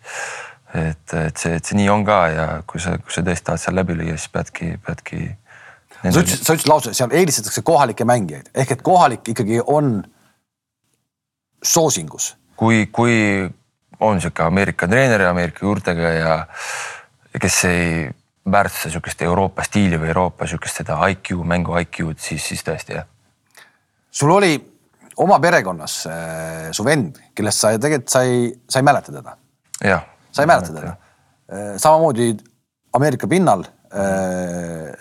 et, 0.74 1.14
et 1.18 1.40
see, 1.40 1.56
et 1.58 1.64
see 1.64 1.78
nii 1.80 1.88
on 1.90 2.04
ka 2.06 2.20
ja 2.32 2.46
kui 2.68 2.82
sa, 2.82 2.96
kui 3.02 3.14
sa 3.14 3.24
tõesti 3.26 3.48
tahad 3.48 3.62
seal 3.62 3.78
läbi 3.78 3.96
lüüa, 3.98 4.16
siis 4.18 4.32
peadki, 4.32 4.72
peadki. 4.86 5.22
sa 6.02 6.12
ütlesid, 6.12 6.42
sa 6.42 6.56
ütlesid 6.56 6.70
lause, 6.70 6.94
seal 6.96 7.14
eelistatakse 7.16 7.64
kohalikke 7.66 8.06
mängijaid 8.08 8.50
ehk 8.54 8.76
et 8.76 8.84
kohalik 8.86 9.32
ikkagi 9.34 9.62
on 9.66 9.98
soosingus. 11.62 12.34
kui, 12.56 12.86
kui 12.92 13.16
on 14.00 14.20
sihuke 14.20 14.42
Ameerika 14.42 14.88
treener 14.88 15.26
Ameerika 15.30 15.66
juurtega 15.66 16.12
ja 16.18 16.36
kes 17.40 17.64
ei 17.64 18.10
väärtustada 18.52 18.92
sihukest 18.92 19.22
Euroopa 19.22 19.64
stiili 19.66 19.98
või 20.00 20.08
Euroopa 20.12 20.46
sihukest 20.46 20.82
seda 20.82 20.98
IQ, 21.10 21.32
mängu 21.44 21.76
IQ-d, 21.80 22.18
siis, 22.22 22.44
siis 22.48 22.64
tõesti 22.66 22.96
jah. 22.96 23.06
sul 24.10 24.30
oli 24.30 24.54
oma 25.16 25.38
perekonnas 25.40 25.96
äh, 26.10 26.68
su 26.76 26.84
vend, 26.84 27.18
kellest 27.34 27.64
sa 27.64 27.72
tegelikult 27.78 28.12
sa 28.12 28.22
ei, 28.26 28.50
sa 28.68 28.82
ei 28.82 28.86
mäleta 28.86 29.12
teda. 29.12 29.36
sa 30.32 30.44
ei 30.44 30.50
mäleta 30.50 30.74
teda. 30.74 30.96
Äh, 31.52 31.74
samamoodi 31.82 32.36
Ameerika 32.96 33.28
pinnal 33.28 33.64
äh, 33.64 34.92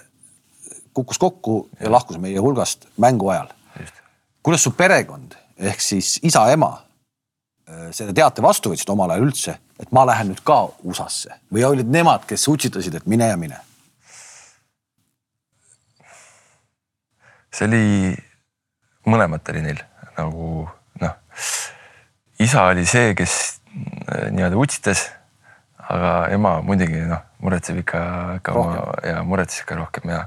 kukkus 0.93 1.19
kokku 1.19 1.69
ja 1.79 1.91
lahkus 1.91 2.17
meie 2.17 2.39
hulgast 2.39 2.87
mängu 2.97 3.29
ajal. 3.29 3.51
kuidas 4.43 4.63
su 4.63 4.71
perekond 4.71 5.35
ehk 5.57 5.81
siis 5.81 6.19
isa-ema 6.23 6.71
äh, 7.69 7.89
selle 7.91 8.13
teate 8.13 8.43
vastu 8.43 8.71
võtsid 8.73 8.91
omal 8.91 9.15
ajal 9.15 9.27
üldse 9.27 9.57
et 9.79 9.91
ma 9.91 10.05
lähen 10.07 10.31
nüüd 10.31 10.41
ka 10.47 10.65
USA-sse. 10.83 11.39
või 11.51 11.65
olid 11.67 11.89
nemad, 11.91 12.25
kes 12.27 12.47
utsitasid, 12.51 12.95
et 12.95 13.07
mine 13.07 13.27
ja 13.31 13.37
mine? 13.39 13.59
see 17.55 17.67
oli, 17.69 18.15
mõlemat 19.07 19.51
oli 19.53 19.61
neil 19.63 19.77
nagu 20.17 20.65
noh, 20.99 21.13
isa 22.43 22.65
oli 22.71 22.83
see, 22.87 23.13
kes 23.15 23.35
äh, 24.11 24.27
nii-öelda 24.35 24.59
utsitas, 24.59 25.05
aga 25.85 26.15
ema 26.35 26.57
muidugi 26.65 27.03
noh, 27.07 27.23
muretseb 27.43 27.79
ikka, 27.83 28.01
ikka 28.41 28.55
oma 28.59 28.87
ja 29.05 29.21
muretses 29.27 29.63
ikka 29.63 29.77
rohkem 29.79 30.11
ja 30.11 30.25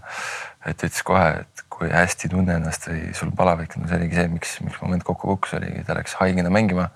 et 0.68 0.84
ütles 0.84 1.04
kohe, 1.06 1.42
et 1.42 1.64
kui 1.72 1.90
hästi 1.92 2.30
tunne 2.32 2.56
ennast 2.58 2.88
või 2.90 3.12
sul 3.16 3.30
palavik, 3.36 3.76
no 3.78 3.88
see 3.88 4.00
oligi 4.00 4.18
see, 4.18 4.30
miks, 4.32 4.56
miks 4.64 4.80
moment 4.82 5.04
kokku 5.06 5.34
kukkus, 5.34 5.56
oligi, 5.58 5.84
ta 5.86 5.96
läks 5.98 6.16
haigena 6.20 6.52
mängima 6.52 6.88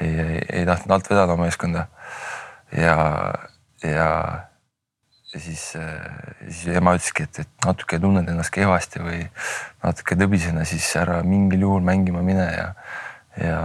ei, 0.00 0.08
ei, 0.08 0.40
ei 0.60 0.64
tahtnud 0.68 0.96
alt 0.96 1.10
vedada 1.10 1.36
oma 1.36 1.46
meeskonda. 1.48 1.86
ja, 2.76 2.96
ja, 3.84 4.08
siis, 5.32 5.64
siis 6.48 6.66
ema 6.76 6.96
ütleski, 6.96 7.28
et, 7.28 7.44
et 7.44 7.66
natuke 7.66 8.00
tunned 8.00 8.28
ennast 8.28 8.52
kehvasti 8.54 9.02
või 9.04 9.22
natuke 9.84 10.18
tõbisena, 10.18 10.66
siis 10.68 10.88
ära 11.00 11.22
mingil 11.26 11.66
juhul 11.66 11.84
mängima 11.84 12.24
mine 12.24 12.48
ja, 12.52 12.68
ja 13.40 13.62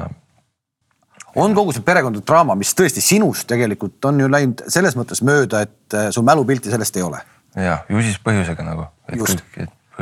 on 1.37 1.55
kogu 1.55 1.73
see 1.75 1.85
perekondade 1.85 2.25
draama, 2.27 2.55
mis 2.57 2.73
tõesti 2.77 3.03
sinust 3.03 3.47
tegelikult 3.49 4.05
on 4.09 4.21
ju 4.23 4.29
läinud 4.31 4.63
selles 4.73 4.95
mõttes 4.97 5.21
mööda, 5.25 5.63
et 5.67 5.97
äh, 5.97 6.09
su 6.13 6.23
mälupilti 6.25 6.71
sellest 6.73 6.97
ei 6.97 7.05
ole. 7.05 7.21
ja 7.55 7.79
ju 7.89 8.01
siis 8.01 8.17
põhjusega 8.23 8.65
nagu. 8.65 8.87
just, 9.15 9.43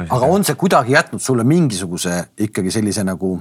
aga 0.06 0.30
on 0.30 0.44
see 0.48 0.56
kuidagi 0.60 0.96
jätnud 0.96 1.24
sulle 1.24 1.44
mingisuguse 1.48 2.26
ikkagi 2.48 2.72
sellise 2.72 3.04
nagu 3.04 3.38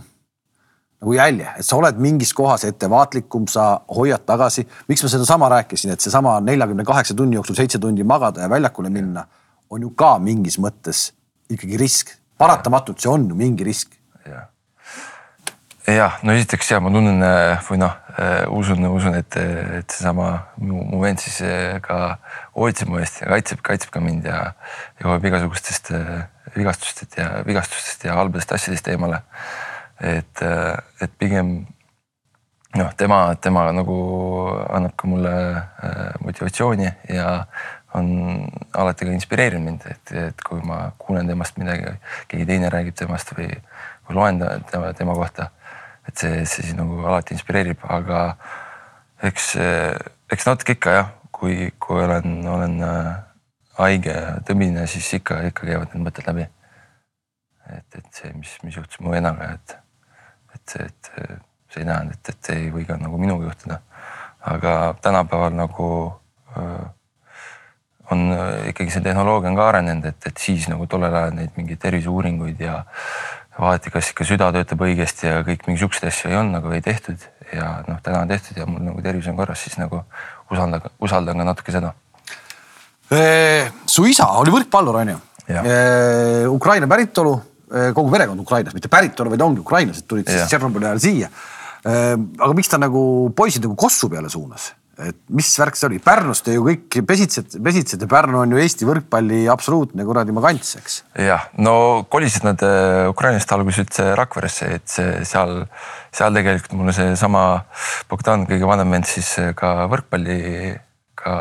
nagu 1.04 1.12
jälje, 1.12 1.50
et 1.58 1.66
sa 1.66 1.76
oled 1.76 1.98
mingis 2.00 2.32
kohas 2.32 2.64
ettevaatlikum, 2.64 3.44
sa 3.48 3.80
hoiad 3.92 4.24
tagasi. 4.24 4.64
miks 4.88 5.02
ma 5.02 5.08
sedasama 5.12 5.48
rääkisin, 5.52 5.92
et 5.92 6.00
seesama 6.00 6.38
neljakümne 6.40 6.84
kaheksa 6.84 7.14
tunni 7.14 7.36
jooksul 7.36 7.54
seitse 7.54 7.78
tundi 7.78 8.04
magada 8.04 8.40
ja 8.40 8.50
väljakule 8.50 8.90
minna 8.90 9.26
on 9.70 9.82
ju 9.82 9.90
ka 9.90 10.18
mingis 10.18 10.58
mõttes 10.58 11.12
ikkagi 11.50 11.76
risk. 11.76 12.16
paratamatult 12.38 13.00
see 13.00 13.10
on 13.10 13.28
ju 13.28 13.34
mingi 13.34 13.64
risk. 13.64 13.92
jah, 14.26 14.48
jah, 15.86 16.16
no 16.22 16.32
esiteks 16.32 16.70
ja 16.70 16.80
ma 16.80 16.90
tunnen 16.90 17.20
või 17.68 17.78
noh, 17.82 17.92
usun, 18.48 18.86
usun, 18.88 19.14
et, 19.20 19.36
et 19.36 19.90
seesama 19.90 20.30
mu, 20.56 20.80
mu 20.88 21.02
vend 21.02 21.20
siis 21.20 21.42
ka 21.84 22.16
hoolitseb 22.56 22.88
mu 22.88 22.98
eest 23.02 23.20
ja 23.20 23.28
kaitseb, 23.28 23.60
kaitseb 23.60 23.92
ka 23.92 24.00
mind 24.00 24.24
ja, 24.24 24.40
ja 25.00 25.10
hoiab 25.10 25.28
igasugustest 25.28 25.92
vigastustest 26.56 27.20
ja 27.20 27.44
vigastustest 27.44 28.08
ja 28.08 28.16
halbadest 28.16 28.56
asjadest 28.56 28.88
eemale 28.88 29.20
et, 30.00 30.42
et 31.00 31.16
pigem 31.18 31.54
noh, 32.74 32.90
tema, 32.98 33.35
tema 33.40 33.68
nagu 33.72 33.96
annab 34.68 34.94
ka 34.98 35.09
mulle 35.09 35.35
äh, 35.54 36.14
motivatsiooni 36.24 36.90
ja 37.14 37.46
on 37.94 38.09
alati 38.74 39.07
ka 39.07 39.12
inspireerinud 39.14 39.64
mind, 39.64 39.85
et, 39.90 40.14
et 40.18 40.40
kui 40.42 40.62
ma 40.66 40.88
kuulen 40.98 41.28
temast 41.30 41.61
midagi, 41.62 41.92
keegi 42.30 42.46
teine 42.48 42.70
räägib 42.72 42.96
temast 42.98 43.30
või, 43.37 43.46
või 44.09 44.16
loen 44.18 44.40
tema, 44.70 44.90
tema 44.98 45.14
kohta, 45.14 45.50
et 46.09 46.18
see, 46.18 46.40
see 46.42 46.66
siis 46.66 46.74
nagu 46.78 46.98
alati 47.04 47.37
inspireerib, 47.37 47.85
aga 47.87 48.24
eks, 49.30 49.52
eks 50.35 50.50
natuke 50.50 50.74
ikka 50.74 50.96
jah, 50.96 51.14
kui, 51.30 51.70
kui 51.78 52.02
olen, 52.02 52.42
olen 52.50 52.76
äh, 52.83 53.14
haige 53.78 54.11
ja 54.11 54.35
tõbine, 54.46 54.88
siis 54.90 55.12
ikka, 55.20 55.44
ikka 55.52 55.70
käivad 55.70 55.94
need 55.94 56.09
mõtted 56.09 56.26
läbi. 56.30 56.50
et, 57.70 57.96
et 57.96 58.11
see, 58.12 58.35
mis, 58.37 58.59
mis 58.66 58.76
juhtus 58.76 59.00
mu 59.00 59.14
vennaga, 59.14 59.54
et 59.54 59.78
et, 60.64 60.77
et 60.87 61.11
see 61.72 61.83
ei 61.83 61.88
tähenda, 61.88 62.14
et, 62.14 62.33
et 62.33 62.50
ei 62.55 62.68
või 62.72 62.87
ka 62.88 62.98
nagu 63.00 63.18
minuga 63.20 63.50
juhtuda. 63.50 63.81
aga 64.44 64.94
tänapäeval 65.03 65.55
nagu 65.57 65.88
öö, 66.57 66.85
on 68.12 68.27
ikkagi 68.68 68.92
see 68.92 69.05
tehnoloogia 69.05 69.50
on 69.50 69.57
ka 69.57 69.68
arenenud, 69.68 70.05
et, 70.05 70.27
et 70.29 70.37
siis 70.37 70.68
nagu 70.68 70.87
tollel 70.87 71.14
ajal 71.14 71.33
neid 71.38 71.57
mingeid 71.57 71.81
terviseuuringuid 71.81 72.61
ja 72.61 72.83
vaadati, 73.59 73.90
kas 73.94 74.11
ikka 74.12 74.27
süda 74.29 74.50
töötab 74.53 74.85
õigesti 74.85 75.31
ja 75.31 75.40
kõik 75.46 75.64
mingi 75.66 75.81
siukseid 75.81 76.11
asju 76.11 76.31
ei 76.31 76.37
olnud 76.37 76.59
nagu 76.59 76.72
ei 76.77 76.85
tehtud 76.85 77.24
ja 77.55 77.79
noh, 77.88 78.00
täna 78.05 78.24
on 78.24 78.33
tehtud 78.33 78.61
ja 78.61 78.66
mul 78.68 78.85
nagu 78.85 79.03
tervis 79.03 79.31
on 79.33 79.38
korras, 79.40 79.64
siis 79.64 79.79
nagu 79.81 80.03
usaldan, 80.53 80.90
usaldan 81.00 81.40
ka 81.40 81.53
natuke 81.53 81.72
seda 81.72 81.94
su 83.87 84.07
isa 84.09 84.27
oli 84.40 84.53
võrkpallur, 84.55 85.00
onju. 85.03 85.16
Jah. 85.48 85.66
Ukraina 86.48 86.88
päritolu, 86.88 87.35
kogu 87.96 88.12
perekond 88.12 88.40
Ukrainas, 88.44 88.77
mitte 88.77 88.92
päritolu, 88.92 89.33
vaid 89.33 89.44
ongi 89.44 89.62
ukrainlased 89.64 90.07
tulid 90.09 90.29
siis 90.29 90.42
Jah. 90.42 90.48
Tšernobõli 90.53 90.90
ajal 90.90 91.03
siia. 91.03 91.31
aga 91.85 92.53
miks 92.57 92.70
ta 92.72 92.81
nagu 92.81 93.05
poisid 93.37 93.64
nagu 93.66 93.77
Kossu 93.77 94.09
peale 94.12 94.31
suunas? 94.33 94.72
et 95.03 95.16
mis 95.35 95.48
värk 95.59 95.77
see 95.79 95.88
oli, 95.88 95.98
Pärnust 96.03 96.44
te 96.46 96.55
ju 96.55 96.64
kõik 96.66 96.98
pesitsete, 97.09 97.59
pesitsete, 97.62 98.07
Pärnu 98.11 98.38
on 98.42 98.55
ju 98.55 98.61
Eesti 98.62 98.87
võrkpalli 98.87 99.44
absoluutne 99.50 100.07
kuradi 100.07 100.35
magants, 100.35 100.74
eks. 100.79 101.00
jah, 101.18 101.48
no 101.59 102.05
kolisid 102.11 102.46
nad 102.46 102.62
äh, 102.66 103.09
Ukrainast 103.11 103.50
alguses 103.57 103.85
üldse 103.85 104.07
Rakveresse, 104.18 104.70
et 104.79 104.87
see 104.90 105.24
seal, 105.29 105.64
seal 106.14 106.38
tegelikult 106.38 106.79
mulle 106.79 106.94
seesama 106.96 107.44
Bogdan, 108.11 108.46
kõige 108.50 108.70
vanem 108.70 108.94
vend, 108.94 109.11
siis 109.11 109.35
äh, 109.42 109.50
ka 109.59 109.88
võrkpalli 109.90 110.38
ka 111.18 111.35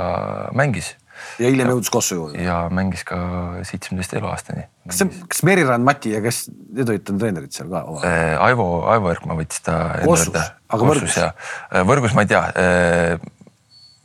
mängis 0.58 0.94
ja 1.42 1.50
hiljem 1.50 1.74
jõudis 1.74 2.12
juurde. 2.12 2.42
ja 2.44 2.64
mängis 2.74 3.06
ka 3.08 3.20
seitsmeteist 3.68 4.18
eluaastani. 4.20 4.66
kas 4.88 5.02
see, 5.02 5.22
kas 5.30 5.44
Merirand, 5.48 5.86
Mati 5.88 6.14
ja 6.16 6.22
kes, 6.24 6.46
need 6.74 6.90
olid 6.90 7.06
tal 7.08 7.22
treenerid 7.22 7.56
seal 7.56 7.72
ka? 7.74 7.86
Äh, 8.08 8.34
Aivo, 8.50 8.68
Aivo 8.92 9.14
Erkma 9.14 9.38
võttis 9.40 9.64
ta. 9.66 9.78
Kossus, 10.04 10.36
aga 10.70 10.90
Võrgus? 10.90 11.22
Võrgus 11.90 12.18
ma 12.18 12.26
ei 12.28 12.34
tea 12.34 12.44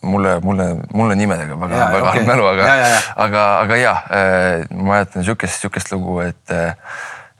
mulle, 0.03 0.41
mulle, 0.41 0.67
mulle 0.95 1.15
nimedega 1.19 1.57
väga, 1.59 1.87
väga 1.93 2.13
halb 2.13 2.27
mälu, 2.29 2.47
aga, 2.53 2.67
Ja, 2.67 2.75
ja, 2.75 2.89
ja. 2.89 3.01
aga, 3.25 3.45
aga 3.65 3.79
jah, 3.81 4.03
ma 4.71 4.93
mäletan 4.93 5.27
sihukest, 5.27 5.61
sihukest 5.63 5.93
lugu, 5.93 6.21
et, 6.23 6.55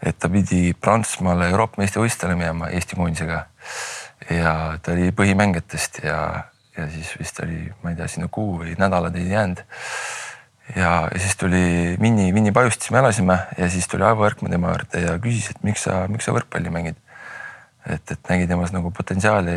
et 0.03 0.19
ta 0.19 0.31
pidi 0.33 0.73
Prantsusmaale 0.75 1.51
Euroopa 1.53 1.83
meistrivõistlustele 1.83 2.39
minema 2.39 2.73
Eesti 2.75 2.99
koondisega. 2.99 3.45
ja 4.35 4.55
ta 4.83 4.93
oli 4.93 5.13
põhimängijatest 5.15 6.03
ja, 6.05 6.19
ja 6.79 6.89
siis 6.93 7.13
vist 7.19 7.41
oli, 7.45 7.67
ma 7.83 7.93
ei 7.93 7.99
tea, 7.99 8.09
sinna 8.11 8.31
kuu 8.33 8.61
või 8.63 8.77
nädalad 8.79 9.17
ei 9.19 9.29
jäänud. 9.33 9.65
ja, 10.77 10.93
ja 11.11 11.19
siis 11.19 11.37
tuli 11.37 11.97
Vinni, 12.01 12.31
Vinni 12.35 12.53
Pajustis 12.53 12.91
me 12.95 13.03
elasime 13.03 13.39
ja 13.59 13.71
siis 13.71 13.89
tuli 13.89 14.07
Aivo 14.07 14.27
Erkma 14.27 14.53
tema 14.53 14.73
juurde 14.75 15.05
ja 15.05 15.19
küsis, 15.23 15.51
et 15.51 15.63
miks 15.67 15.87
sa, 15.89 16.05
miks 16.09 16.29
sa 16.29 16.37
võrkpalli 16.37 16.73
mängid 16.73 16.99
et, 17.89 18.13
et 18.13 18.31
nägi 18.31 18.47
temas 18.49 18.73
nagu 18.75 18.91
potentsiaali, 18.95 19.55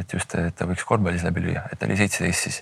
et 0.00 0.14
just, 0.14 0.34
et 0.38 0.54
ta 0.56 0.66
võiks 0.68 0.84
korvpallis 0.86 1.24
läbi 1.26 1.42
lüüa, 1.44 1.64
et 1.72 1.80
ta 1.80 1.88
oli 1.88 1.96
seitseteist 1.98 2.46
siis. 2.46 2.60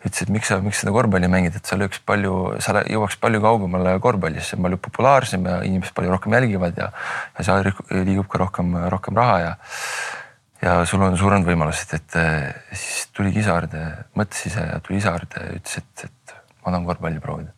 ütles, 0.00 0.22
et 0.24 0.32
miks 0.32 0.50
sa, 0.50 0.60
miks 0.64 0.80
seda 0.82 0.94
korvpalli 0.94 1.28
mängid, 1.30 1.56
et 1.58 1.68
sa 1.68 1.78
lööks 1.80 2.00
palju, 2.06 2.36
sa 2.64 2.80
jõuaks 2.80 3.18
palju 3.20 3.42
kaugemale 3.44 3.96
korvpallis, 4.02 4.48
see 4.48 4.58
on 4.58 4.68
palju 4.68 4.80
populaarsem 4.86 5.48
ja 5.50 5.58
inimesed 5.66 5.96
palju 5.96 6.14
rohkem 6.14 6.36
jälgivad 6.38 6.78
ja, 6.80 6.90
ja 7.36 7.46
seal 7.46 7.72
liigub 7.90 8.30
ka 8.30 8.40
rohkem, 8.44 8.76
rohkem 8.94 9.18
raha 9.20 9.38
ja, 9.44 9.52
ja 10.62 10.78
sul 10.86 11.02
on 11.04 11.16
suuremad 11.18 11.48
võimalused, 11.48 11.94
et 11.96 12.16
eh, 12.20 12.48
siis 12.72 13.10
tuligi 13.16 13.42
isa 13.44 13.56
juurde, 13.56 13.84
mõtles 14.18 14.48
ise 14.50 14.64
ja 14.66 14.80
tuli 14.84 14.98
isa 15.00 15.14
juurde 15.16 15.44
ja 15.46 15.60
ütles, 15.60 15.78
et, 15.82 16.08
et 16.08 16.34
ma 16.64 16.72
tahan 16.72 16.88
korvpalli 16.88 17.22
proovida. 17.22 17.54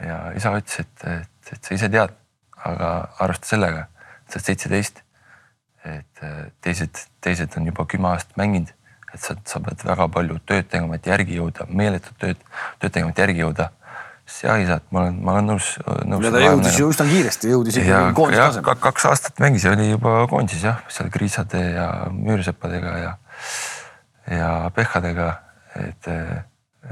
ja 0.00 0.20
isa 0.36 0.54
ütles, 0.56 0.84
et, 0.84 1.08
et, 1.16 1.52
et 1.52 1.68
sa 1.70 1.74
ise 1.76 1.90
tead, 1.92 2.14
aga 2.66 2.92
arvesta 3.24 3.54
sellega, 3.54 3.88
et 4.22 4.32
sa 4.32 4.40
oled 4.40 4.48
seitseteist 4.52 5.06
et 5.86 6.22
äh, 6.22 6.50
teised, 6.60 6.98
teised 7.22 7.56
on 7.58 7.66
juba 7.70 7.86
kümme 7.88 8.10
aastat 8.12 8.36
mänginud, 8.40 8.72
et 9.12 9.22
sa, 9.22 9.36
sa 9.48 9.60
pead 9.62 9.84
väga 9.86 10.08
palju 10.12 10.38
tööd 10.48 10.68
tegema, 10.70 10.98
et 10.98 11.06
järgi 11.08 11.38
jõuda, 11.38 11.68
meeletut 11.70 12.18
tööd, 12.22 12.42
tööd 12.82 12.94
tegema, 12.96 13.12
et 13.14 13.22
järgi 13.22 13.44
jõuda. 13.44 13.70
Isa, 14.26 14.76
et 14.76 14.86
ma 14.90 15.04
olen, 15.04 15.18
ma 15.22 15.34
olen 15.36 15.48
nõus, 15.52 15.70
nõus. 16.08 16.24
ja 16.26 16.32
ta 16.34 16.42
jõudis 16.42 16.78
ju 16.80 16.88
üsna 16.90 17.06
kiiresti, 17.06 17.50
jõudis 17.52 17.76
ja, 17.78 17.84
ikkagi 17.84 18.16
koondise 18.18 18.40
ja 18.40 18.46
tasemele. 18.50 18.78
kaks 18.82 19.06
aastat 19.10 19.42
mängis 19.42 19.66
ja 19.66 19.74
oli 19.76 19.88
juba 19.92 20.14
koondises 20.30 20.64
jah, 20.66 20.80
seal 20.92 21.10
Kriisade 21.14 21.62
ja 21.62 21.86
Müürsepadega 22.14 22.94
ja, 22.98 23.12
ja 24.34 24.48
Pehhadega, 24.74 25.28
et, 25.78 26.10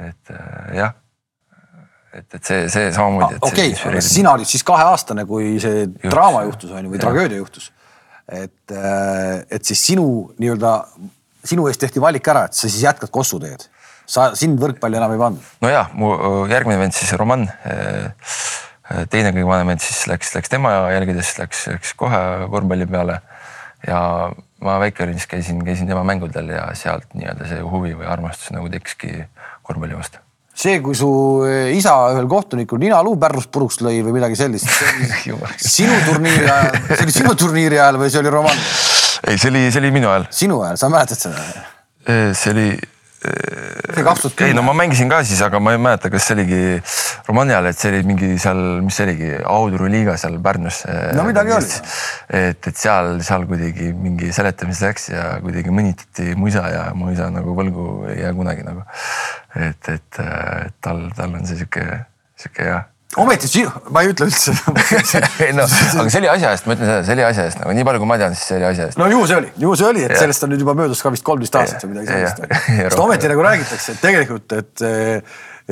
et 0.07 0.33
jah. 0.79 0.95
et, 2.15 2.29
et 2.39 2.41
see, 2.41 2.69
see 2.71 2.95
samamoodi. 2.95 3.41
Ah, 3.41 3.51
okei, 3.51 3.75
sina 3.99 4.37
olid 4.39 4.49
siis 4.49 4.63
kaheaastane, 4.67 5.27
kui 5.27 5.57
see 5.63 5.89
draama 6.07 6.47
juhtus 6.47 6.71
on 6.71 6.87
ju 6.87 6.95
või 6.95 7.01
Jah. 7.01 7.07
tragöödia 7.09 7.43
juhtus. 7.43 7.73
et, 8.31 8.79
et 9.51 9.65
siis 9.67 9.83
sinu 9.91 10.07
nii-öelda, 10.39 10.77
sinu 11.45 11.67
eest 11.69 11.83
tehti 11.83 12.01
valik 12.01 12.31
ära, 12.31 12.47
et 12.47 12.55
sa 12.55 12.71
siis 12.71 12.87
jätkad 12.87 13.11
Kossu 13.13 13.43
teed. 13.43 13.67
Sa, 14.07 14.31
sind 14.39 14.61
võrkpalli 14.61 14.99
enam 15.01 15.15
ei 15.15 15.21
pannud. 15.21 15.53
nojah, 15.65 15.93
mu 15.99 16.15
järgmine 16.51 16.81
vend 16.81 16.97
siis 16.97 17.13
Roman, 17.19 17.47
teine 19.13 19.33
kõige 19.33 19.47
vanem 19.49 19.73
vend 19.73 19.85
siis 19.85 20.05
läks, 20.11 20.35
läks 20.37 20.53
tema 20.53 20.75
jälgedes, 20.93 21.37
läks, 21.41 21.67
läks 21.73 21.95
kohe 21.99 22.21
korvpalli 22.53 22.89
peale. 22.91 23.21
ja 23.87 24.01
ma 24.65 24.77
väike 24.81 25.05
olin, 25.05 25.17
siis 25.21 25.29
käisin, 25.31 25.65
käisin 25.65 25.89
tema 25.89 26.05
mängudel 26.07 26.53
ja 26.55 26.69
sealt 26.77 27.11
nii-öelda 27.17 27.49
see 27.49 27.65
huvi 27.65 27.93
või 27.97 28.09
armastus 28.09 28.53
nagu 28.55 28.69
tekkiski 28.73 29.25
korvpalli 29.65 29.97
vastu. 29.97 30.21
see, 30.55 30.79
kui 30.85 30.97
su 30.97 31.09
isa 31.75 31.97
ühel 32.15 32.29
kohtunikul 32.31 32.81
ninaluu 32.81 33.17
pärlust 33.21 33.53
puruks 33.53 33.81
lõi 33.85 33.99
või 34.05 34.19
midagi 34.21 34.39
sellist, 34.39 34.69
sinu 35.79 35.97
turniiri 36.07 36.49
ajal, 36.49 36.83
see 36.93 37.05
oli 37.07 37.17
sinu 37.21 37.37
turniiri 37.41 37.81
ajal 37.81 38.01
või 38.05 38.13
see 38.13 38.25
oli 38.25 38.35
Roman? 38.37 38.65
ei, 39.29 39.39
see 39.39 39.49
oli, 39.53 39.69
see 39.71 39.81
oli 39.81 39.95
minu 39.97 40.13
ajal. 40.13 40.29
sinu 40.43 40.61
ajal, 40.67 40.81
sa 40.81 40.93
mäletad 40.93 41.25
seda? 41.25 41.47
see 42.37 42.53
oli 42.53 42.69
ei 44.49 44.57
no 44.57 44.65
ma 44.67 44.75
mängisin 44.77 45.11
ka 45.13 45.21
siis, 45.27 45.43
aga 45.45 45.61
ma 45.63 45.75
ei 45.77 45.83
mäleta, 45.83 46.11
kas 46.13 46.29
see 46.29 46.39
oligi 46.39 46.63
Romani 47.29 47.55
ajal, 47.55 47.71
et 47.71 47.81
see 47.81 47.93
oli 47.93 48.03
mingi 48.09 48.33
seal, 48.41 48.63
mis 48.85 48.97
see 48.99 49.07
oligi, 49.09 49.31
Audru 49.49 49.89
liiga 49.93 50.17
seal 50.21 50.41
Pärnus. 50.45 50.83
No 51.17 51.25
midagi 51.29 51.55
oli. 51.57 51.79
et, 52.41 52.71
et 52.73 52.81
seal, 52.81 53.19
seal 53.25 53.47
kuidagi 53.51 53.93
mingi 53.97 54.33
seletamiseks 54.35 54.95
läks 54.95 55.11
ja 55.11 55.27
kuidagi 55.43 55.75
mõnitati 55.75 56.35
mu 56.39 56.49
isa 56.49 56.65
ja 56.71 56.85
mu 56.95 57.11
isa 57.13 57.31
nagu 57.35 57.55
võlgu 57.57 58.07
ei 58.13 58.23
jää 58.23 58.33
kunagi 58.37 58.67
nagu. 58.67 58.85
et, 59.55 59.89
et 59.89 60.21
äh, 60.23 60.71
tal, 60.81 61.09
tal 61.17 61.35
on 61.35 61.47
see 61.47 61.63
sihuke, 61.63 62.05
sihuke 62.39 62.69
jah 62.71 62.94
ometi 63.23 63.49
sinu, 63.51 63.71
ma 63.95 64.03
ei 64.05 64.11
ütle 64.13 64.29
üldse 64.29 64.55
noh, 65.59 65.75
aga 66.01 66.07
see 66.11 66.21
oli 66.21 66.31
asja 66.33 66.53
eest, 66.55 66.69
ma 66.69 66.77
ütlen 66.77 66.91
seda, 66.91 67.01
see 67.07 67.17
oli 67.17 67.27
asja 67.29 67.47
eest 67.49 67.61
nagu 67.63 67.77
nii 67.79 67.87
palju, 67.89 68.03
kui 68.03 68.11
ma 68.11 68.19
tean, 68.21 68.37
siis 68.37 68.51
see 68.51 68.59
oli 68.59 68.69
asja 68.71 68.89
eest. 68.89 69.01
no 69.01 69.09
ju 69.11 69.23
see 69.31 69.39
oli, 69.41 69.51
ju 69.65 69.75
see 69.79 69.89
oli, 69.89 70.05
et 70.07 70.15
Jah. 70.15 70.23
sellest 70.25 70.47
on 70.47 70.55
nüüd 70.55 70.65
juba 70.65 70.77
möödas 70.79 71.03
ka 71.05 71.13
vist 71.15 71.27
kolmteist 71.27 71.59
aastat 71.61 71.87
või 71.87 71.95
midagi 71.95 72.13
sellist. 72.13 72.45
sest 72.81 73.03
ometi 73.05 73.31
nagu 73.31 73.47
räägitakse, 73.47 73.97
et 73.97 74.03
tegelikult, 74.05 74.57
et, 74.59 74.87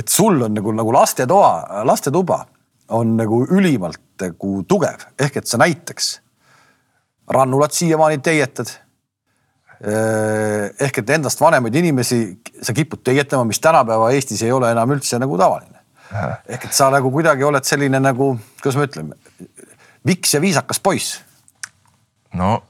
et 0.02 0.16
sul 0.16 0.48
on 0.48 0.54
nagu, 0.58 0.74
nagu 0.78 0.94
lastetoa, 0.94 1.52
lastetuba 1.88 2.44
on 2.92 3.16
nagu 3.18 3.42
ülimalt 3.50 4.00
nagu 4.22 4.54
tugev, 4.68 5.06
ehk 5.20 5.40
et 5.42 5.50
sa 5.50 5.58
näiteks 5.60 6.14
rannulat 7.32 7.72
siiamaani 7.72 8.18
teietad. 8.18 8.70
ehk 10.80 10.98
et 10.98 11.10
endast 11.10 11.40
vanemaid 11.40 11.74
inimesi 11.74 12.18
sa 12.62 12.70
kipud 12.72 13.00
teietama, 13.02 13.42
mis 13.44 13.58
tänapäeva 13.60 14.12
Eestis 14.14 14.42
ei 14.46 14.52
ole 14.54 14.70
enam 14.70 14.92
üldse 14.94 15.18
nagu 15.18 15.38
tavaline. 15.38 15.71
Ehk 16.48 16.68
et 16.68 16.76
sa 16.76 16.90
nagu 16.92 17.10
kuidagi 17.12 17.44
oled 17.44 17.64
selline 17.64 18.00
nagu, 18.02 18.34
kuidas 18.60 18.78
ma 18.78 18.88
ütlen, 18.88 19.12
viks 20.06 20.34
ja 20.34 20.40
viisakas 20.42 20.80
poiss 20.82 21.20
no 22.36 22.62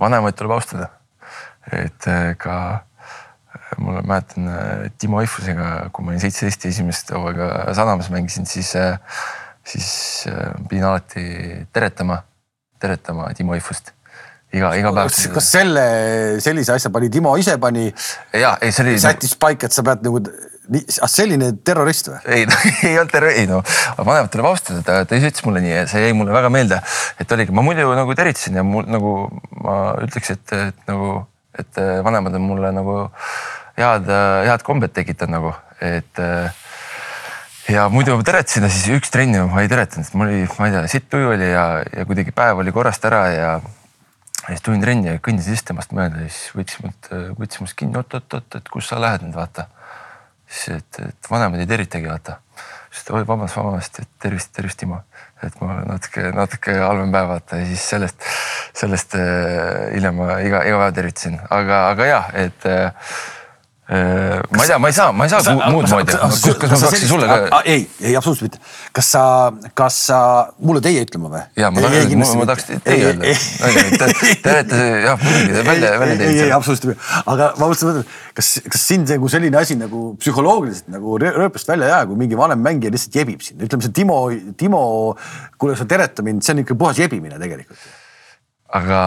vanemaid 0.00 0.38
tuleb 0.38 0.56
austada. 0.56 0.88
et 1.72 2.06
äh, 2.08 2.34
ka 2.38 2.54
äh, 2.74 3.78
mul 3.78 4.00
mäletan 4.02 4.48
äh, 4.48 4.90
Timo 4.98 5.20
Eifusega, 5.20 5.90
kui 5.92 6.04
ma 6.04 6.14
olin 6.14 6.22
seitseteist 6.22 6.64
ja 6.64 6.72
esimest 6.72 7.12
hooaega 7.14 7.74
Sadamas 7.76 8.10
mängisin, 8.10 8.46
siis, 8.46 8.72
siis 9.64 9.90
pidin 10.68 10.88
alati 10.88 11.24
teretama, 11.72 12.22
teretama 12.80 13.28
Timo 13.36 13.54
Eifust 13.54 13.92
iga, 14.56 14.72
iga 14.78 14.92
päev. 14.96 15.12
kas 15.36 15.52
selle, 15.52 15.86
sellise 16.42 16.74
asja 16.74 16.90
pani 16.90 17.10
Timo 17.12 17.36
ise 17.38 17.58
pani, 17.62 17.86
ja 18.34 18.56
ei, 18.60 18.72
see 18.72 18.88
oli. 18.88 18.98
sättis 18.98 19.36
paika, 19.38 19.68
et 19.68 19.76
sa 19.76 19.84
pead 19.86 20.02
nagu, 20.06 20.24
ah 20.78 21.10
selline 21.10 21.50
terrorist 21.66 22.10
või? 22.10 22.20
ei 22.36 22.46
no 22.48 22.58
ei 22.88 22.94
olnud 23.00 23.12
terve, 23.12 23.32
ei 23.40 23.48
no 23.50 23.60
vanemat 23.98 24.30
tuleb 24.34 24.50
austada, 24.50 24.82
ta, 24.86 25.16
ise 25.16 25.32
ütles 25.32 25.46
mulle 25.46 25.62
nii 25.64 25.74
ja 25.74 25.82
see 25.90 26.04
jäi 26.04 26.14
mulle 26.16 26.34
väga 26.34 26.52
meelde, 26.52 26.80
et 27.20 27.34
oligi, 27.36 27.54
ma 27.56 27.64
muidu 27.66 27.88
nagu 27.96 28.16
tervitasin 28.18 28.60
ja 28.60 28.66
mul 28.66 28.86
nagu 28.90 29.14
ma 29.64 29.80
ütleks, 30.06 30.34
et, 30.36 30.56
et 30.70 30.90
nagu, 30.90 31.16
et 31.58 31.82
vanemad 32.06 32.38
on 32.38 32.46
mulle 32.52 32.72
nagu 32.76 32.96
head, 33.80 34.10
head 34.46 34.66
kombed 34.66 34.94
tekitanud 34.94 35.36
nagu, 35.38 35.54
et 35.82 36.22
ja 37.70 37.88
muidu 37.92 38.16
ma 38.18 38.26
teretasin 38.26 38.66
ja 38.66 38.70
siis 38.72 38.88
üks 38.94 39.12
trenn 39.14 39.36
ma 39.50 39.64
ei 39.64 39.70
teretanud, 39.70 40.14
mul 40.14 40.30
oli, 40.30 40.46
ma 40.58 40.70
ei 40.70 40.76
tea, 40.76 40.86
sitt 40.94 41.10
tuju 41.10 41.34
oli 41.34 41.50
ja, 41.50 41.66
ja 41.82 42.06
kuidagi 42.08 42.34
päev 42.36 42.62
oli 42.62 42.74
korrast 42.74 43.04
ära 43.10 43.26
ja 43.34 43.52
ja 44.40 44.54
siis 44.56 44.64
tulin 44.64 44.80
trenni 44.82 45.10
ja 45.10 45.18
kõndisin 45.22 45.54
just 45.54 45.66
temast 45.68 45.92
mööda 45.94 46.22
ja 46.24 46.30
siis 46.30 46.54
võttis 46.56 46.80
mult, 46.82 47.10
võttis 47.38 47.60
must 47.62 47.76
kinni, 47.76 47.98
oot-oot-oot, 48.00 48.56
et 48.56 48.70
kus 48.72 48.88
sa 48.88 48.98
lähed 49.02 49.26
nüüd 49.26 49.36
vaata 49.36 49.66
siis, 50.50 50.76
et, 50.76 51.00
et 51.08 51.30
vanemad 51.30 51.62
ei 51.62 51.70
tervitagi, 51.70 52.10
vaata. 52.10 52.38
siis 52.90 53.06
ta, 53.06 53.14
oi 53.14 53.24
vabandust, 53.24 53.56
vabandust, 53.56 54.00
et 54.02 54.10
tervist, 54.22 54.52
tervist, 54.56 54.78
Timo. 54.82 55.02
et 55.42 55.60
mul 55.60 55.70
on 55.72 55.84
natuke, 55.88 56.30
natuke 56.36 56.76
halvem 56.82 57.12
päev, 57.14 57.28
vaata 57.30 57.60
ja 57.62 57.66
siis 57.70 57.84
sellest, 57.94 58.30
sellest 58.76 59.14
äh, 59.18 59.90
hiljem 59.94 60.18
ma 60.20 60.40
iga, 60.44 60.64
iga 60.68 60.82
päev 60.84 60.96
tervitasin, 60.98 61.38
aga, 61.50 61.84
aga 61.94 62.08
jah, 62.10 62.32
et 62.46 62.66
äh, 62.68 63.12
ma 63.90 64.62
ei 64.62 64.68
tea, 64.68 64.78
ma 64.78 64.86
ei 64.86 64.92
saa, 64.94 65.10
ma 65.10 65.24
ei 65.24 65.30
saa 65.30 65.42
sa, 65.42 65.52
muud 65.72 65.88
moodi. 65.90 66.14
kas, 66.14 66.44
ma 66.46 66.78
peaksin 66.78 67.08
sulle 67.10 67.26
ka? 67.26 67.58
ei, 67.66 67.88
ei 68.06 68.14
absoluutselt 68.14 68.46
mitte. 68.46 68.60
kas 68.94 69.08
sa, 69.16 69.22
kas 69.74 69.96
sa 70.06 70.18
mulle 70.62 70.82
teie 70.84 71.02
ütlema 71.02 71.32
või? 71.32 71.42
ja 71.58 71.72
ma 71.74 71.82
tahan, 71.82 72.14
ma, 72.20 72.46
tahaks 72.52 72.68
teie 72.86 73.08
öelda. 73.10 73.34
Te 74.44 74.52
olete 74.52 74.80
jah, 75.08 75.18
muidugi 75.24 75.66
välja, 75.66 75.92
välja 76.04 76.18
teinud. 76.22 76.24
ei, 76.28 76.46
ei 76.46 76.54
absoluutselt 76.54 76.92
mitte, 76.92 77.10
aga 77.34 77.50
ma 77.58 77.70
mõtlesin, 77.72 78.16
kas, 78.38 78.54
kas 78.70 78.88
sind 78.92 79.10
nagu 79.10 79.34
selline 79.34 79.58
asi 79.58 79.78
nagu 79.80 80.06
psühholoogiliselt 80.22 80.94
nagu 80.94 81.18
rööpast 81.26 81.74
välja 81.74 81.90
ei 81.90 81.96
jää, 81.96 82.02
kui 82.12 82.22
mingi 82.22 82.38
vanem 82.38 82.62
mängija 82.62 82.94
lihtsalt 82.94 83.18
jebib 83.24 83.42
sind, 83.42 83.66
ütleme 83.66 83.88
see 83.88 83.96
Timo, 84.02 84.20
Timo, 84.60 84.84
kuule 85.58 85.74
sa 85.78 85.88
tereta 85.90 86.22
mind, 86.26 86.46
see 86.46 86.54
on 86.54 86.62
ikka 86.62 86.78
puhas 86.78 87.02
jebimine 87.02 87.42
tegelikult. 87.42 87.90
aga 88.70 89.00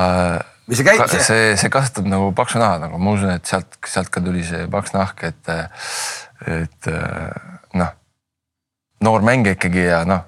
või 0.68 0.80
see 0.80 0.88
käib? 0.88 1.05
see, 1.11 1.55
see 1.59 1.72
kasvatab 1.74 2.09
nagu 2.11 2.32
paksu 2.38 2.61
naha, 2.61 2.82
nagu 2.86 2.99
ma 3.01 3.16
usun, 3.18 3.34
et 3.36 3.49
sealt, 3.49 3.80
sealt 3.89 4.11
ka 4.14 4.24
tuli 4.24 4.45
see 4.47 4.68
paks 4.72 4.95
nahk, 4.95 5.24
et, 5.28 5.53
et 6.47 6.91
noh, 7.80 7.95
noor 9.03 9.26
mängija 9.26 9.57
ikkagi 9.57 9.88
ja 9.89 10.03
noh, 10.07 10.24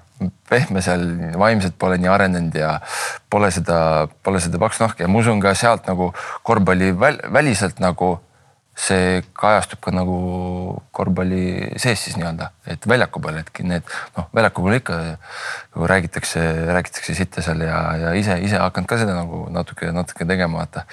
pehme 0.48 0.80
seal 0.84 1.04
vaimselt 1.36 1.76
pole 1.80 1.98
nii 2.00 2.08
arenenud 2.08 2.54
ja 2.56 2.76
pole 3.32 3.50
seda, 3.52 4.06
pole 4.24 4.40
seda 4.40 4.60
paksu 4.60 4.84
nahka 4.86 5.04
ja 5.04 5.10
ma 5.12 5.20
usun 5.20 5.42
ka 5.42 5.52
sealt 5.58 5.88
nagu 5.90 6.12
korvpalli 6.46 6.92
väl, 6.96 7.18
väliselt 7.32 7.82
nagu 7.84 8.16
see 8.76 9.22
kajastub 9.32 9.80
ka 9.80 9.92
nagu 9.94 10.16
korvpalli 10.94 11.78
sees 11.80 12.02
siis 12.04 12.18
nii-öelda, 12.20 12.50
et 12.68 12.84
väljaku 12.88 13.22
peal, 13.24 13.40
et 13.40 13.62
need 13.64 13.86
noh, 14.18 14.28
väljaku 14.36 14.64
peal 14.66 14.76
ikka 14.76 14.98
nagu 15.06 15.88
räägitakse, 15.92 16.44
räägitakse 16.76 17.16
sitta 17.16 17.44
seal 17.44 17.64
ja, 17.64 17.80
ja 18.02 18.12
ise, 18.20 18.36
ise 18.44 18.60
hakanud 18.60 18.90
ka 18.90 19.00
seda 19.00 19.16
nagu 19.16 19.46
natuke, 19.54 19.88
natuke 19.96 20.28
tegema, 20.28 20.60
vaata. 20.60 20.84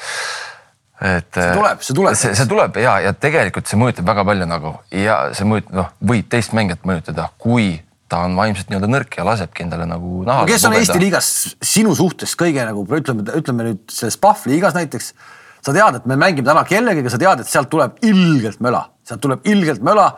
et. 1.02 1.36
see 1.36 1.52
tuleb, 1.60 1.84
see 1.84 1.98
tuleb. 2.00 2.20
see, 2.24 2.34
see 2.40 2.50
tuleb 2.50 2.80
ja, 2.80 2.96
ja 3.04 3.14
tegelikult 3.28 3.68
see 3.68 3.82
mõjutab 3.82 4.08
väga 4.14 4.28
palju 4.32 4.50
nagu 4.54 4.76
ja 4.96 5.20
see 5.36 5.50
mõjutab, 5.50 5.76
noh, 5.82 5.92
võib 6.14 6.32
teist 6.32 6.56
mängijat 6.56 6.88
mõjutada, 6.88 7.30
kui 7.36 7.76
ta 8.08 8.24
on 8.24 8.40
vaimselt 8.40 8.72
nii-öelda 8.72 8.94
nõrk 8.96 9.20
ja 9.20 9.28
lasebki 9.28 9.68
endale 9.68 9.90
nagu 9.90 10.24
naha. 10.24 10.48
kes 10.48 10.64
on 10.64 10.72
pogeda. 10.72 10.88
Eesti 10.88 11.04
liigas 11.04 11.30
sinu 11.60 11.96
suhtes 12.00 12.40
kõige 12.40 12.64
nagu 12.64 12.88
ütleme, 12.88 13.28
ütleme 13.42 13.72
nüüd 13.74 13.88
selles 13.92 14.20
Pahv 14.22 14.48
liigas 14.48 14.78
näiteks 14.78 15.16
sa 15.64 15.74
tead, 15.76 16.00
et 16.00 16.06
me 16.10 16.18
mängime 16.20 16.48
täna 16.48 16.66
kellegagi, 16.68 17.12
sa 17.12 17.20
tead, 17.22 17.44
et 17.44 17.50
sealt 17.50 17.72
tuleb 17.72 17.98
ilgelt 18.04 18.62
möla, 18.64 18.84
sealt 19.08 19.24
tuleb 19.24 19.48
ilgelt 19.48 19.84
möla. 19.86 20.12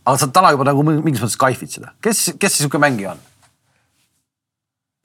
aga 0.00 0.16
sa 0.16 0.26
täna 0.32 0.50
juba 0.54 0.64
nagu 0.64 0.82
mingis 0.86 1.20
mõttes 1.20 1.38
kaifid 1.38 1.70
seda, 1.70 1.92
kes, 2.02 2.30
kes 2.40 2.54
see 2.54 2.64
sihuke 2.64 2.80
mängija 2.80 3.12
on? 3.12 3.18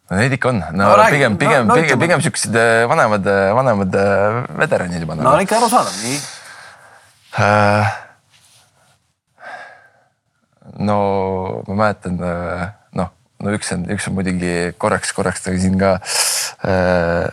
no 0.09 0.19
neid 0.19 0.35
ikka 0.37 0.51
on, 0.53 0.61
no, 0.77 0.87
pigem, 1.11 1.35
pigem 1.41 1.69
pigem, 1.71 1.99
pigem 1.99 2.23
siuksed 2.23 2.55
äh, 2.55 2.85
vanemad, 2.89 3.27
äh, 3.27 3.51
vanemad 3.57 3.97
äh, 3.99 4.39
veteranid 4.61 5.03
juba. 5.03 5.17
no 5.19 5.35
ikka 5.43 5.59
arusaadav, 5.59 5.95
nii 6.03 6.17
uh,. 7.43 7.93
no 10.85 10.97
ma 11.67 11.79
mäletan, 11.83 12.19
noh, 12.99 13.11
no 13.43 13.57
üks 13.57 13.71
on, 13.75 13.87
üks 13.95 14.07
on 14.09 14.15
muidugi 14.17 14.55
korraks, 14.81 15.11
korraks 15.15 15.43
ta 15.45 15.55
siin 15.59 15.75
ka 15.81 15.97
uh, 15.99 17.27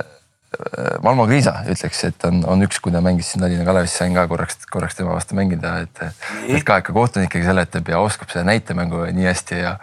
Valmo 1.03 1.27
Kriisa 1.27 1.55
ütleks, 1.71 2.03
et 2.09 2.25
on, 2.29 2.43
on 2.49 2.63
üks, 2.67 2.79
kui 2.83 2.93
ta 2.93 3.01
mängis 3.05 3.33
siin 3.33 3.43
Tallinna 3.45 3.65
Kalevis, 3.67 3.95
sain 3.97 4.15
ka 4.17 4.27
korraks, 4.31 4.59
korraks 4.71 4.99
tema 4.99 5.15
vastu 5.17 5.37
mängida, 5.39 5.75
et, 5.87 6.03
et 6.49 6.65
ka 6.67 6.79
ikka 6.83 6.95
kohtunik 6.97 7.31
ikkagi 7.31 7.49
seletab 7.49 7.89
ja 7.89 8.01
oskab 8.05 8.33
seda 8.33 8.45
näitemängu 8.49 9.07
nii 9.17 9.29
hästi 9.29 9.61
ja 9.63 9.77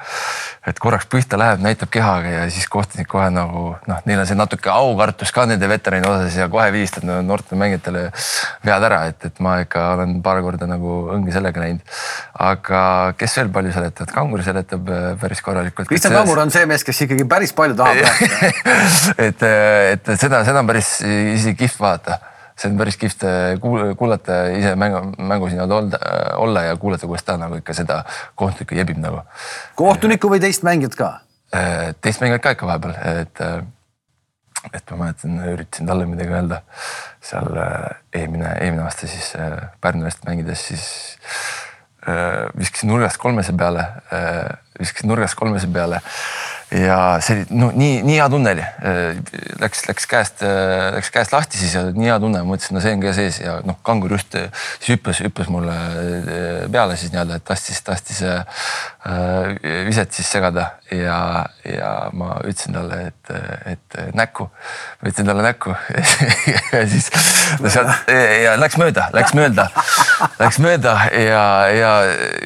et 0.69 0.79
korraks 0.79 1.07
pihta 1.09 1.39
läheb, 1.39 1.63
näitab 1.63 1.91
kehaga 1.93 2.33
ja 2.33 2.43
siis 2.53 2.67
kohtunik 2.69 3.09
kohe 3.09 3.29
nagu 3.33 3.63
noh, 3.89 4.01
neil 4.05 4.21
on 4.21 4.29
see 4.29 4.37
natuke 4.37 4.71
aukartus 4.73 5.33
ka 5.35 5.47
nende 5.49 5.69
veterani 5.71 6.07
osas 6.09 6.37
ja 6.37 6.49
kohe 6.51 6.67
vilistab 6.75 7.07
no, 7.07 7.19
noortele 7.25 7.59
mängijatele 7.63 8.05
vead 8.65 8.87
ära, 8.89 9.01
et, 9.09 9.25
et 9.25 9.41
ma 9.43 9.59
ikka 9.63 9.85
olen 9.95 10.19
paar 10.25 10.43
korda 10.45 10.69
nagu 10.69 10.99
õnge 11.15 11.33
sellega 11.35 11.63
näinud. 11.63 11.97
aga 12.49 12.81
kes 13.19 13.37
veel 13.39 13.53
palju 13.55 13.73
seletavad, 13.75 14.13
Kangur 14.13 14.43
seletab 14.43 14.89
äh, 14.93 15.09
päris 15.19 15.41
korralikult. 15.43 15.89
Kristjan 15.89 16.13
Kangur 16.15 16.43
on 16.43 16.53
see 16.53 16.65
mees, 16.69 16.85
kes 16.87 17.03
ikkagi 17.05 17.25
päris 17.29 17.55
palju 17.55 17.77
tahab 17.79 17.99
rääkida 18.05 18.49
et, 19.17 19.43
et 19.93 20.11
seda, 20.19 20.41
seda 20.47 20.58
on 20.59 20.67
päris 20.67 20.99
isegi 21.05 21.55
kihvt 21.63 21.79
vaadata 21.79 22.19
see 22.59 22.71
on 22.71 22.77
päris 22.77 22.97
kihvt 22.99 23.23
äh, 23.23 23.95
kuulata 23.97 24.43
ise 24.57 24.75
mängu, 24.75 25.01
mängus 25.17 25.53
nii-öelda 25.53 25.75
olla, 25.75 25.99
olla 26.35 26.63
ja 26.63 26.77
kuulata, 26.77 27.07
kuidas 27.07 27.23
ta 27.23 27.37
nagu 27.37 27.59
ikka 27.59 27.73
seda 27.73 28.03
kohtunikku 28.35 28.75
jebib 28.75 28.99
nagu. 28.99 29.23
kohtunikku 29.79 30.31
või 30.31 30.41
teist 30.43 30.65
mängijat 30.67 30.97
ka? 30.99 31.11
Teist 32.01 32.21
mängijat 32.21 32.43
ka 32.43 32.53
ikka 32.57 32.67
vahepeal, 32.67 32.97
et, 33.21 33.41
et 34.73 34.91
ma 34.91 35.05
mäletan, 35.05 35.39
üritasin 35.53 35.89
talle 35.89 36.05
midagi 36.09 36.35
öelda 36.35 36.61
seal 37.23 37.49
eelmine, 38.13 38.53
eelmine 38.59 38.85
aasta 38.85 39.07
siis 39.07 39.31
Pärnu 39.81 40.05
eest 40.09 40.27
mängides, 40.27 40.67
siis 40.71 40.85
viskasin 42.59 42.91
nurgast 42.91 43.19
kolmese 43.21 43.53
peale, 43.57 43.87
viskasin 44.79 45.11
nurgast 45.11 45.39
kolmese 45.39 45.67
peale 45.73 46.03
ja 46.71 47.17
see 47.23 47.39
oli 47.39 47.59
no 47.59 47.69
nii, 47.73 48.01
nii 48.05 48.17
hea 48.19 48.27
tunne 48.29 48.53
oli. 48.55 48.65
Läks, 49.61 49.83
läks 49.89 50.05
käest, 50.09 50.43
läks 50.95 51.11
käest 51.13 51.33
lahti 51.33 51.57
siis 51.57 51.73
ja 51.75 51.83
nii 51.89 52.09
hea 52.11 52.19
tunne, 52.21 52.43
mõtlesin, 52.47 52.77
no 52.77 52.83
see 52.83 52.93
on 52.95 53.03
ka 53.03 53.13
sees 53.17 53.39
ja 53.41 53.57
noh, 53.65 53.79
kangur 53.85 54.13
just 54.13 54.37
siis 54.37 54.91
hüppas, 54.93 55.21
hüppas 55.25 55.49
mulle 55.53 55.75
peale 56.71 56.97
siis 56.99 57.13
nii-öelda, 57.13 57.39
et 57.39 57.47
tastis, 57.47 57.81
tastis 57.85 58.21
äh, 58.25 58.43
viset 59.87 60.13
siis 60.13 60.29
segada 60.29 60.69
ja, 60.93 61.19
ja 61.65 61.93
ma 62.13 62.37
ütlesin 62.43 62.77
talle, 62.77 63.01
et, 63.09 63.18
et 63.69 63.97
näkku. 64.17 64.47
ma 65.01 65.09
ütlesin 65.09 65.27
talle 65.29 65.43
näkku 65.45 65.73
ja 66.73 66.81
siis 66.89 67.09
no 67.61 67.71
sealt 67.71 68.09
ja 68.43 68.55
läks 68.59 68.77
mööda, 68.81 69.07
läks 69.13 69.35
mööda, 69.37 69.67
läks 70.39 70.59
mööda 70.63 70.95
ja, 71.13 71.43
ja 71.73 71.91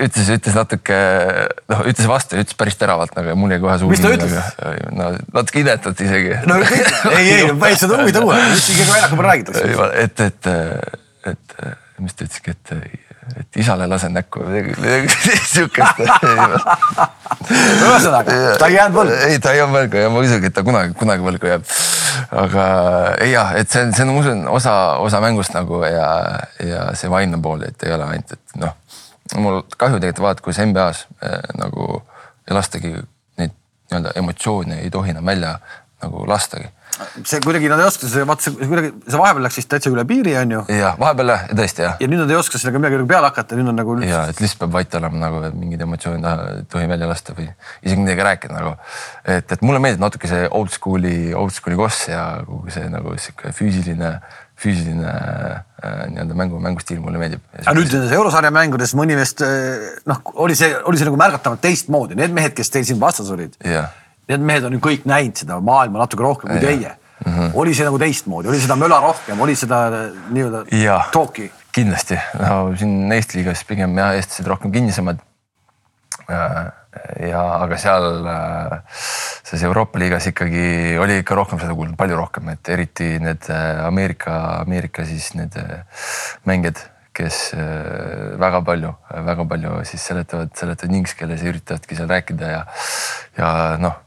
ütles, 0.07 0.31
ütles 0.35 0.57
natuke 0.57 0.97
noh, 1.71 1.85
ütles 1.89 2.09
vastu, 2.09 2.39
ütles 2.41 2.57
päris 2.59 2.79
teravalt 2.79 3.15
nagu 3.17 3.37
mul 3.39 3.55
jäi 3.55 3.61
kohe 3.63 3.77
suu 3.81 3.93
ütles? 3.95 4.35
no 4.91 5.13
natuke 5.33 5.63
inetat 5.63 6.03
isegi. 6.03 6.35
no 6.49 6.59
ei, 6.63 6.83
ei, 7.21 7.47
ei, 7.47 7.79
seda 7.79 8.01
huvi 8.01 8.15
tuua, 8.15 8.41
ikkagi 8.51 8.89
väljaku 8.91 9.19
peal 9.21 9.29
räägitakse. 9.31 9.89
et, 10.03 10.27
et, 10.27 10.53
et, 11.33 11.57
mis 12.03 12.15
ta 12.17 12.27
ütleski, 12.27 12.55
et, 12.57 12.75
et 13.39 13.59
isale 13.61 13.87
lasen 13.89 14.13
näkku 14.15 14.43
või 14.47 14.63
midagi 14.69 15.37
siukest. 15.47 16.01
ühesõnaga, 17.49 18.37
ta 18.59 18.69
ei 18.69 18.77
jäänud 18.77 18.97
võlgu. 18.97 19.17
ei, 19.27 19.39
ta 19.43 19.53
ei 19.53 19.61
jäänud 19.61 19.77
võlgu 19.77 20.03
ja 20.03 20.11
ma 20.13 20.23
usungi, 20.23 20.51
et 20.51 20.57
ta 20.57 20.65
kunagi, 20.65 20.95
kunagi 20.99 21.25
võlgu 21.25 21.51
jääb. 21.51 21.65
aga 22.43 22.67
ei 23.23 23.33
jah, 23.33 23.55
et 23.59 23.71
see 23.71 23.85
on, 23.85 23.95
see 23.95 24.05
on, 24.05 24.13
ma 24.13 24.23
usun, 24.23 24.45
osa, 24.59 24.75
osa 25.03 25.21
mängust 25.23 25.55
nagu 25.55 25.81
ja, 25.87 26.09
ja 26.63 26.85
see 26.99 27.11
vaimne 27.11 27.39
pool, 27.43 27.65
et 27.67 27.87
ei 27.87 27.95
ole 27.95 28.09
ainult, 28.11 28.35
et 28.37 28.59
noh, 28.61 28.75
mul 29.39 29.63
kahju 29.77 29.99
tegelikult 29.99 30.27
vaadata, 30.27 30.45
kus 30.45 30.61
NBA-s 30.61 31.07
äh, 31.23 31.39
nagu 31.59 32.03
ei 32.49 32.55
lastagi 32.57 32.93
nii-öelda 33.39 34.17
emotsioone 34.19 34.81
ei 34.83 34.91
tohi 34.91 35.13
enam 35.15 35.25
välja 35.25 35.57
nagu 36.03 36.25
lastagi 36.27 36.67
see 37.25 37.39
kuidagi 37.43 37.69
nad 37.71 37.81
ei 37.81 37.87
oska, 37.87 38.09
see 38.09 38.25
vaata 38.27 38.45
see 38.45 38.67
kuidagi, 38.69 38.91
see 39.07 39.19
vahepeal 39.19 39.45
läks 39.47 39.59
vist 39.59 39.69
täitsa 39.71 39.91
üle 39.93 40.05
piiri, 40.09 40.35
on 40.41 40.53
ju. 40.55 40.61
jah, 40.77 40.97
vahepeal 40.99 41.33
jah, 41.33 41.45
tõesti 41.61 41.85
jah. 41.85 41.95
ja 42.01 42.09
nüüd 42.11 42.23
nad 42.23 42.33
ei 42.33 42.37
oska 42.39 42.61
sellega 42.61 42.81
midagi 42.81 42.99
nagu 42.99 43.09
peale 43.09 43.29
hakata, 43.31 43.57
nüüd 43.59 43.71
on 43.71 43.79
nagu. 43.81 43.97
ja, 44.05 44.23
et 44.31 44.43
lihtsalt 44.43 44.63
peab 44.63 44.77
vait 44.77 44.99
olema 44.99 45.21
nagu, 45.25 45.41
et 45.49 45.57
mingeid 45.57 45.85
emotsioone 45.87 46.35
ei 46.53 46.63
tohi 46.71 46.89
välja 46.91 47.09
lasta 47.09 47.35
või 47.37 47.49
isegi 47.81 47.99
midagi 48.01 48.27
rääkida 48.29 48.59
nagu. 48.59 48.75
et, 49.23 49.57
et 49.57 49.65
mulle 49.65 49.81
meeldib 49.83 50.05
natuke 50.05 50.29
see 50.31 50.47
old 50.51 50.73
school'i, 50.75 51.17
old 51.37 51.55
school'i 51.55 51.79
koss 51.79 52.07
ja 52.11 52.23
kogu 52.47 52.73
see 52.73 52.89
nagu 52.93 53.17
sihuke 53.17 53.53
füüsiline 53.57 54.17
füüsiline 54.63 55.09
äh, 55.09 56.05
nii-öelda 56.11 56.37
mängu, 56.37 56.59
mängustiil 56.61 57.01
mulle 57.01 57.19
meeldib. 57.21 57.41
aga 57.63 57.73
nüüd 57.77 57.89
nendes 57.89 58.13
eurosarja 58.15 58.51
mängudes 58.53 58.93
mõni 58.97 59.17
meest 59.17 59.41
äh, 59.45 59.89
noh, 60.09 60.21
oli 60.45 60.55
see, 60.57 60.69
oli 60.85 60.99
see 60.99 61.09
nagu 61.09 61.19
märgatavalt 61.19 61.63
teistmoodi, 61.63 62.17
need 62.19 62.35
mehed, 62.35 62.53
kes 62.57 62.71
teil 62.73 62.85
siin 62.87 63.01
vastas 63.01 63.31
olid 63.33 63.57
yeah.. 63.65 63.89
Need 64.31 64.45
mehed 64.47 64.67
on 64.67 64.77
ju 64.77 64.83
kõik 64.83 65.07
näinud 65.09 65.39
seda 65.39 65.59
maailma 65.59 66.03
natuke 66.03 66.23
rohkem 66.23 66.53
kui 66.53 66.61
teie. 66.63 66.93
Mm. 67.23 67.33
-hmm. 67.33 67.51
oli 67.53 67.73
see 67.75 67.85
nagu 67.87 67.99
teistmoodi, 67.99 68.49
oli 68.51 68.59
seda 68.59 68.75
möla 68.75 68.99
rohkem, 68.99 69.41
oli 69.41 69.55
seda 69.55 69.85
äh, 69.87 70.15
nii-öelda 70.35 70.63
talk'i? 71.13 71.51
kindlasti, 71.73 72.17
no 72.37 72.75
siin 72.77 73.11
Eesti 73.11 73.39
liigas 73.39 73.63
pigem 73.65 73.97
jah, 73.97 74.13
eestlased 74.17 74.47
rohkem 74.49 74.73
kinnisemad. 74.73 75.21
Ja 77.19 77.41
aga 77.57 77.77
seal 77.81 78.05
selles 79.43 79.63
Euroopa 79.65 79.99
liigas 79.99 80.27
ikkagi 80.29 80.93
oli 81.01 81.17
ikka 81.23 81.35
rohkem 81.35 81.59
seda 81.61 81.73
kuulda, 81.73 81.97
palju 81.97 82.19
rohkem, 82.19 82.51
et 82.53 82.69
eriti 82.69 83.09
need 83.23 83.49
Ameerika, 83.87 84.35
Ameerika 84.61 85.05
siis 85.09 85.31
need 85.33 85.57
mängijad, 86.45 86.83
kes 87.17 87.41
väga 88.41 88.61
palju, 88.65 88.93
väga 89.25 89.49
palju 89.49 89.81
siis 89.89 90.05
seletavad, 90.11 90.53
seletavad 90.57 90.95
inglise 91.01 91.17
keeles 91.17 91.41
ja 91.41 91.51
üritavadki 91.53 91.97
seal 91.97 92.13
rääkida 92.13 92.53
ja, 92.53 92.63
ja 93.41 93.51
noh 93.81 94.02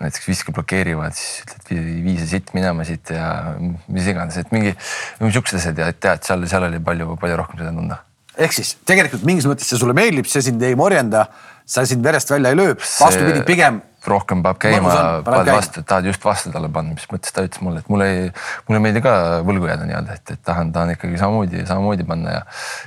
näiteks 0.00 0.28
viske 0.28 0.54
blokeerivad, 0.56 1.16
siis 1.16 1.44
ütled 1.44 1.90
vii 2.06 2.16
see 2.22 2.30
sitt 2.34 2.54
minema 2.56 2.86
siit 2.88 3.12
ja 3.12 3.26
mis 3.60 4.08
iganes, 4.08 4.38
et 4.40 4.54
mingi, 4.54 4.72
mingi 5.20 5.36
siuksed 5.36 5.60
asjad 5.60 5.82
ja 5.82 5.90
tead, 5.92 6.24
seal, 6.26 6.46
seal 6.50 6.68
oli 6.70 6.80
palju, 6.84 7.16
palju 7.20 7.38
rohkem 7.40 7.60
seda 7.60 7.74
tunda. 7.76 8.00
Ehk 8.40 8.54
siis 8.56 8.72
tegelikult 8.88 9.26
mingis 9.28 9.48
mõttes 9.50 9.68
see 9.68 9.80
sulle 9.80 9.94
meeldib, 9.96 10.28
see 10.30 10.42
sind 10.46 10.62
ei 10.64 10.76
morjenda, 10.78 11.26
sa 11.68 11.84
sind 11.88 12.04
verest 12.06 12.30
välja 12.32 12.52
ei 12.54 12.58
löö, 12.58 12.76
vastupidi, 12.78 13.42
pigem 13.46 13.82
rohkem 14.08 14.40
peab 14.44 14.60
käima, 14.62 14.92
pead 15.26 15.50
vastu, 15.50 15.82
tahad 15.84 16.06
just 16.08 16.24
vastu 16.24 16.52
talle 16.54 16.70
panna, 16.72 16.94
mis 16.96 17.08
mõttes 17.10 17.34
ta 17.36 17.44
ütles 17.44 17.60
mulle, 17.64 17.82
et 17.82 17.90
mulle 17.92 18.06
ei, 18.08 18.22
mulle 18.68 18.80
ei 18.80 18.84
meeldi 18.86 19.02
ka 19.04 19.12
võlgu 19.44 19.68
jääda 19.68 19.88
nii-öelda, 19.88 20.16
et, 20.16 20.32
et 20.36 20.42
tahan, 20.46 20.70
tahan 20.72 20.94
ikkagi 20.94 21.20
samamoodi, 21.20 21.66
samamoodi 21.68 22.06
panna 22.08 22.38
ja 22.38 22.40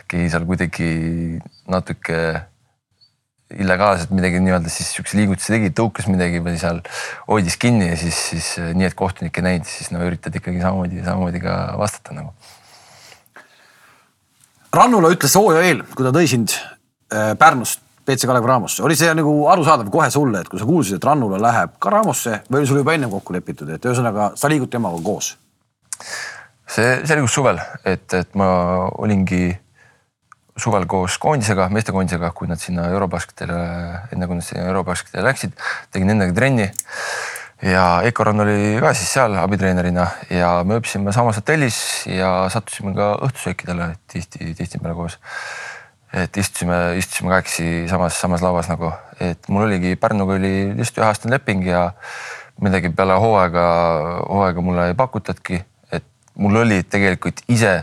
keegi 0.10 0.32
seal 0.34 0.48
kuidagi 0.50 0.90
natuke 1.70 2.18
illegaalselt 3.52 4.14
midagi 4.16 4.40
nii-öelda 4.42 4.72
siis 4.72 4.90
siukse 4.96 5.18
liigutuse 5.20 5.54
tegi, 5.54 5.70
tõukas 5.76 6.08
midagi 6.10 6.42
või 6.44 6.56
seal 6.62 6.82
hoidis 7.28 7.58
kinni 7.62 7.90
ja 7.92 7.98
siis, 8.00 8.18
siis 8.32 8.50
nii, 8.74 8.88
et 8.90 8.98
kohtunik 8.98 9.38
ei 9.38 9.48
näinud, 9.48 9.70
siis 9.70 9.92
no 9.94 10.02
üritad 10.06 10.36
ikkagi 10.40 10.62
samamoodi, 10.64 11.04
samamoodi 11.06 11.42
ka 11.44 11.58
vastata 11.78 12.18
nagu. 12.18 12.34
Rannula 14.74 15.12
ütles 15.14 15.36
hooaja 15.38 15.62
eel, 15.70 15.84
kui 15.94 16.06
ta 16.06 16.14
tõi 16.16 16.30
sind 16.30 16.56
äh, 16.56 17.34
Pärnust 17.38 17.84
BC 18.04 18.28
Kalev 18.28 18.48
Ramosse, 18.48 18.84
oli 18.84 18.98
see 19.00 19.14
nagu 19.16 19.32
arusaadav 19.54 19.88
kohe 19.94 20.10
sulle, 20.12 20.42
et 20.42 20.50
kui 20.52 20.60
sa 20.60 20.68
kuulsid, 20.68 20.98
et 20.98 21.06
Rannula 21.08 21.40
läheb 21.40 21.78
ka 21.80 21.94
Ramosse 21.94 22.42
või 22.50 22.64
oli 22.64 22.72
sul 22.72 22.82
juba 22.82 22.98
ennem 22.98 23.14
kokku 23.14 23.36
lepitud, 23.36 23.70
et 23.72 23.86
ühesõnaga 23.86 24.34
sa 24.40 24.52
liigud 24.52 24.72
temaga 24.72 25.00
koos? 25.06 25.36
see 26.74 27.04
selgus 27.06 27.36
suvel, 27.36 27.60
et, 27.86 28.08
et 28.18 28.36
ma 28.40 28.48
olingi 28.98 29.52
suvel 30.60 30.86
koos 30.90 31.18
koondisega, 31.22 31.68
meestekoondisega, 31.74 32.32
kui 32.38 32.50
nad 32.50 32.62
sinna 32.62 32.88
Eurobasketile, 32.94 33.60
enne 34.14 34.28
kui 34.30 34.38
nad 34.38 34.46
sinna 34.46 34.68
Eurobasketile 34.70 35.26
läksid, 35.26 35.56
tegin 35.92 36.12
nendega 36.14 36.36
trenni. 36.38 36.70
ja 37.64 38.02
Eiko 38.04 38.26
Rand 38.28 38.44
oli 38.44 38.78
ka 38.84 38.92
siis 38.94 39.14
seal 39.16 39.38
abitreenerina 39.40 40.08
ja 40.30 40.50
me 40.68 40.78
ööbisime 40.78 41.14
samas 41.16 41.40
hotellis 41.40 41.78
ja 42.12 42.50
sattusime 42.52 42.94
ka 42.98 43.14
õhtusöökidele 43.24 43.94
tihti, 44.12 44.54
tihtipeale 44.58 44.96
koos. 44.98 45.18
Et 46.14 46.38
istusime, 46.38 46.98
istusime 47.00 47.32
kahekesi 47.32 47.88
samas, 47.90 48.20
samas 48.22 48.44
lauas 48.46 48.68
nagu, 48.70 48.92
et 49.18 49.48
mul 49.50 49.66
oligi 49.66 49.96
Pärnuga 49.98 50.36
oli 50.38 50.74
lihtsalt 50.78 51.00
üheaastane 51.02 51.40
leping 51.40 51.66
ja 51.66 51.88
midagi 52.62 52.92
peale 52.94 53.16
hooaega, 53.18 53.64
hooaega 54.28 54.62
mulle 54.62 54.92
ei 54.92 54.98
pakutatudki, 55.00 55.64
et 55.92 56.06
mul 56.38 56.62
oli 56.62 56.84
tegelikult 56.84 57.42
ise 57.50 57.80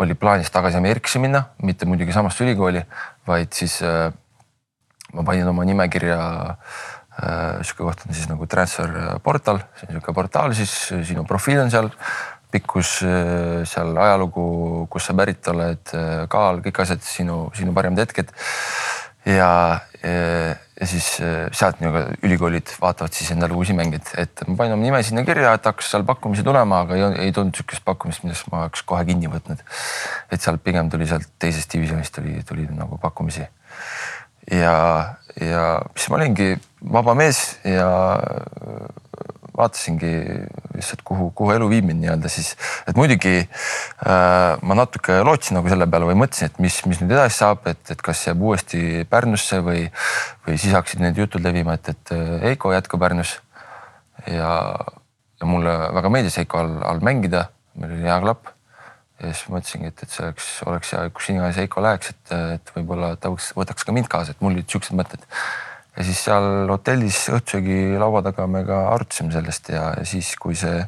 oli 0.00 0.14
plaanis 0.18 0.50
tagasi 0.50 0.78
Ameerikasse 0.80 1.20
minna, 1.22 1.44
mitte 1.62 1.86
muidugi 1.86 2.14
samasse 2.14 2.44
ülikooli, 2.44 2.82
vaid 3.28 3.52
siis 3.54 3.78
äh, 3.86 4.08
ma 5.12 5.24
panin 5.26 5.48
oma 5.48 5.64
nimekirja 5.68 6.18
äh,. 6.18 7.60
sihuke 7.60 7.84
koht 7.84 8.06
on 8.06 8.14
siis 8.16 8.28
nagu 8.30 8.46
transfer 8.48 8.88
portal, 9.22 9.60
see 9.76 9.88
on 9.90 9.98
sihuke 9.98 10.14
portaal, 10.16 10.54
siis 10.56 10.72
sinu 11.04 11.26
profiil 11.28 11.60
on 11.60 11.70
seal 11.70 11.90
pikkus, 12.52 13.00
äh, 13.04 13.62
seal 13.68 13.96
ajalugu, 13.96 14.86
kust 14.92 15.10
sa 15.10 15.16
pärit 15.16 15.48
oled, 15.52 15.92
äh, 15.96 16.24
kaal, 16.32 16.60
kõik 16.64 16.82
asjad, 16.84 17.04
sinu, 17.04 17.46
sinu 17.56 17.72
parimad 17.76 18.04
hetked. 18.04 18.32
Ja, 19.26 19.80
ja, 20.02 20.56
ja 20.80 20.86
siis 20.86 21.08
äh, 21.22 21.46
sealt 21.54 21.80
nii-öelda 21.80 22.16
ülikoolid 22.26 22.72
vaatavad 22.80 23.14
siis 23.14 23.30
endale 23.34 23.54
uusi 23.54 23.76
mängijaid, 23.76 24.10
et 24.18 24.44
ma 24.48 24.56
panin 24.58 24.76
oma 24.76 24.86
nime 24.86 25.02
sinna 25.06 25.24
kirja, 25.26 25.54
et 25.56 25.68
hakkas 25.68 25.92
seal 25.94 26.06
pakkumisi 26.08 26.44
tulema, 26.46 26.82
aga 26.86 26.98
ei, 26.98 27.08
ei 27.26 27.34
tulnud 27.36 27.56
sihukest 27.56 27.84
pakkumist, 27.86 28.24
millest 28.26 28.50
ma 28.52 28.64
oleks 28.64 28.82
kohe 28.88 29.04
kinni 29.08 29.30
võtnud. 29.30 29.62
et 30.32 30.42
sealt 30.42 30.64
pigem 30.64 30.90
tuli 30.90 31.06
sealt 31.10 31.28
teisest 31.42 31.72
divisjonist 31.72 32.14
tuli, 32.14 32.40
tuli 32.48 32.66
nagu 32.70 32.98
pakkumisi. 33.02 33.46
ja, 34.50 34.76
ja 35.40 35.66
siis 35.94 36.10
ma 36.10 36.18
olingi 36.18 36.56
vaba 36.92 37.14
mees 37.14 37.44
ja 37.64 37.88
vaatasingi 39.56 40.12
lihtsalt, 40.76 41.02
kuhu, 41.04 41.28
kuhu 41.36 41.52
elu 41.56 41.68
viib 41.68 41.86
mind 41.88 42.02
nii-öelda 42.02 42.30
siis, 42.32 42.54
et 42.88 42.96
muidugi 42.96 43.34
äh, 43.42 44.62
ma 44.64 44.76
natuke 44.78 45.18
lootsin 45.26 45.58
nagu 45.58 45.68
selle 45.72 45.88
peale 45.92 46.08
või 46.08 46.16
mõtlesin, 46.22 46.48
et 46.48 46.62
mis, 46.62 46.78
mis 46.88 47.02
nüüd 47.02 47.12
edasi 47.12 47.42
saab, 47.42 47.66
et, 47.68 47.82
et 47.92 48.04
kas 48.04 48.24
jääb 48.28 48.40
uuesti 48.42 49.04
Pärnusse 49.10 49.60
või, 49.64 49.84
või 50.46 50.56
siis 50.56 50.72
hakkasid 50.76 51.04
need 51.04 51.20
jutud 51.20 51.44
levima, 51.44 51.76
et, 51.76 51.92
et 51.92 52.14
Heiko 52.46 52.72
jätkab 52.72 53.02
Pärnus. 53.04 53.36
ja, 54.26 54.52
ja 55.40 55.48
mulle 55.48 55.76
väga 55.98 56.12
meeldis 56.12 56.38
Heiko 56.40 56.62
all, 56.62 56.78
all 56.88 57.04
mängida, 57.04 57.48
meil 57.76 57.92
oli 57.98 58.08
hea 58.08 58.20
klapp. 58.24 58.54
ja 59.20 59.34
siis 59.34 59.50
mõtlesingi, 59.52 59.92
et, 59.92 60.02
et 60.02 60.10
see 60.10 60.24
oleks, 60.24 60.48
oleks 60.66 60.94
hea, 60.96 61.02
kus 61.12 61.28
iganes 61.28 61.60
Heiko 61.60 61.84
läheks, 61.84 62.14
et, 62.14 62.32
et 62.56 62.72
võib-olla 62.78 63.12
ta 63.20 63.30
võtaks 63.30 63.84
ka 63.84 63.92
mind 63.92 64.08
kaasa, 64.10 64.32
et 64.32 64.40
mul 64.40 64.56
olid 64.56 64.72
siuksed 64.72 64.96
mõtted 64.96 65.28
ja 65.96 66.06
siis 66.06 66.22
seal 66.24 66.70
hotellis 66.70 67.26
õhtusöögi 67.32 67.98
laua 68.00 68.22
taga 68.24 68.46
me 68.50 68.64
ka 68.68 68.86
arutasime 68.94 69.34
sellest 69.34 69.68
ja, 69.74 69.90
ja 69.98 70.06
siis, 70.08 70.32
kui 70.40 70.56
see 70.58 70.80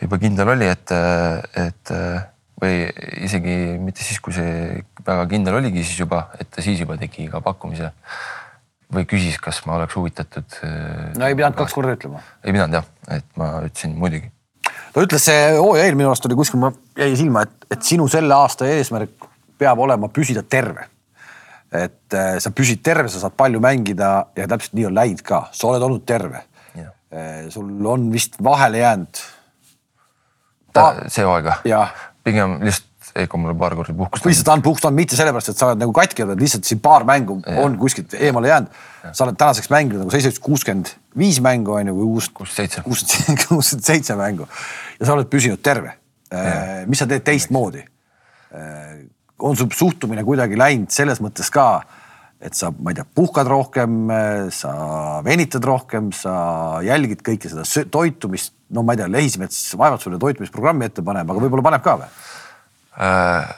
juba 0.00 0.18
kindel 0.20 0.54
oli, 0.54 0.68
et, 0.72 0.92
et 1.60 1.92
või 2.60 2.86
isegi 3.26 3.56
mitte 3.82 4.04
siis, 4.04 4.20
kui 4.24 4.34
see 4.36 4.80
väga 5.04 5.26
kindel 5.30 5.58
oligi, 5.60 5.84
siis 5.84 6.00
juba, 6.00 6.26
et 6.40 6.48
ta 6.52 6.64
siis 6.64 6.80
juba 6.80 6.96
tegi 7.00 7.28
ka 7.32 7.42
pakkumise 7.44 7.92
või 8.92 9.04
küsis, 9.08 9.36
kas 9.42 9.60
ma 9.66 9.76
oleks 9.80 9.96
huvitatud. 9.98 10.58
no 11.18 11.28
ei 11.28 11.36
pidanud 11.36 11.58
kaks 11.58 11.76
korda 11.76 11.96
ütlema. 11.96 12.22
ei 12.44 12.54
pidanud 12.54 12.80
jah, 12.80 12.88
et 13.18 13.28
ma 13.36 13.52
ütlesin 13.66 13.96
muidugi. 13.98 14.30
ta 14.94 15.04
ütles 15.04 15.28
see 15.28 15.46
hooaja 15.58 15.88
eel 15.88 15.98
minu 15.98 16.12
arust 16.12 16.28
oli 16.28 16.38
kuskil, 16.38 16.68
jäi 16.96 17.16
silma, 17.18 17.44
et, 17.44 17.70
et 17.76 17.82
sinu 17.84 18.08
selle 18.08 18.34
aasta 18.34 18.68
eesmärk 18.70 19.28
peab 19.58 19.80
olema 19.82 20.08
püsida 20.12 20.44
terve 20.46 20.88
et 21.76 22.16
äh, 22.16 22.36
sa 22.42 22.52
püsid 22.54 22.82
terve, 22.84 23.10
sa 23.12 23.22
saad 23.22 23.36
palju 23.38 23.60
mängida 23.62 24.10
ja 24.36 24.48
täpselt 24.50 24.76
nii 24.78 24.88
on 24.88 24.96
läinud 24.96 25.22
ka, 25.26 25.46
sa 25.52 25.70
oled 25.70 25.84
olnud 25.86 26.04
terve. 26.08 26.44
Äh, 27.16 27.46
sul 27.54 27.86
on 27.86 28.10
vist 28.12 28.34
vahele 28.42 28.82
jäänud. 28.82 29.22
see 31.08 31.24
hooaeg 31.24 31.46
või? 31.46 31.72
pigem 32.26 32.58
lihtsalt 32.60 32.92
Eiko 33.16 33.38
mulle 33.40 33.54
paar 33.56 33.72
korda 33.72 33.94
puhkust. 33.96 34.26
lihtsalt 34.28 34.48
andnud 34.52 34.64
puhkust 34.66 34.84
andnud, 34.84 35.00
mitte 35.00 35.16
sellepärast, 35.16 35.48
et 35.48 35.56
sa 35.56 35.70
oled 35.70 35.80
nagu 35.80 35.92
katki 35.96 36.24
olnud, 36.24 36.40
lihtsalt 36.42 36.66
siin 36.68 36.82
paar 36.84 37.06
mängu 37.08 37.38
ja. 37.46 37.54
on 37.62 37.78
kuskilt 37.80 38.12
eemale 38.18 38.50
jäänud. 38.50 38.74
sa 39.12 39.24
oled 39.24 39.38
tänaseks 39.40 39.70
mänginud 39.72 40.02
nagu 40.02 40.12
ütlesid 40.12 40.42
kuuskümmend 40.42 40.90
viis 41.16 41.38
mängu 41.40 41.78
on 41.78 41.88
ju 41.88 41.94
või 41.96 42.10
uus. 42.18 42.28
kuuskümmend 42.28 42.74
seitse. 42.74 42.82
kuuskümmend 43.48 43.86
seitse 43.86 44.18
mängu 44.18 44.48
ja 44.98 45.06
sa 45.06 45.14
oled 45.14 45.30
püsinud 45.32 45.62
terve. 45.62 45.94
Äh, 46.34 46.82
mis 46.90 47.00
sa 47.00 47.06
teed 47.08 47.24
teistmoodi? 47.24 47.86
On 49.38 49.56
sul 49.56 49.70
suhtumine 49.74 50.24
kuidagi 50.24 50.58
läinud 50.58 50.92
selles 50.94 51.20
mõttes 51.24 51.50
ka, 51.52 51.82
et 52.40 52.56
sa, 52.56 52.70
ma 52.70 52.92
ei 52.92 52.98
tea, 52.98 53.06
puhkad 53.16 53.48
rohkem, 53.48 54.08
sa 54.54 54.72
venitad 55.24 55.64
rohkem, 55.64 56.10
sa 56.16 56.36
jälgid 56.84 57.24
kõike 57.26 57.50
seda 57.52 57.66
toitumist, 57.92 58.54
no 58.72 58.84
ma 58.84 58.94
ei 58.94 59.02
tea, 59.02 59.10
Lehismets 59.12 59.60
vaevalt 59.78 60.04
sulle 60.04 60.20
toitumisprogrammi 60.22 60.88
ette 60.88 61.04
paneb, 61.06 61.30
aga 61.30 61.46
võib-olla 61.46 61.68
paneb 61.70 61.86
ka 61.86 62.00
või 62.02 62.10
äh,? 62.96 63.54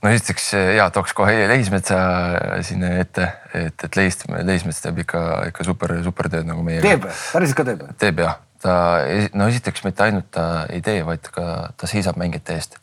no 0.00 0.08
esiteks 0.08 0.46
ja 0.78 0.86
tooks 0.94 1.12
kohe 1.16 1.48
Lehismetsa 1.50 1.96
sinna 2.64 2.94
ette, 3.02 3.26
et, 3.52 3.84
et 3.84 3.98
Lehis, 3.98 4.16
Lehismets 4.32 4.80
teeb 4.80 5.02
ikka, 5.04 5.24
ikka 5.50 5.66
super, 5.68 5.98
super 6.06 6.30
tööd 6.32 6.48
nagu 6.48 6.64
meie. 6.64 6.80
teeb, 6.84 7.04
päriselt 7.34 7.58
ka 7.58 7.66
teeb? 7.68 7.84
teeb 8.00 8.22
jah 8.24 8.38
ta, 8.60 8.74
no 9.36 9.48
esiteks 9.50 9.84
mitte 9.84 10.04
ainult 10.06 10.30
ta 10.34 10.46
ei 10.72 10.82
tee, 10.84 11.02
vaid 11.06 11.28
ka 11.32 11.46
ta 11.76 11.88
seisab 11.90 12.20
mängijate 12.20 12.56
eest. 12.56 12.76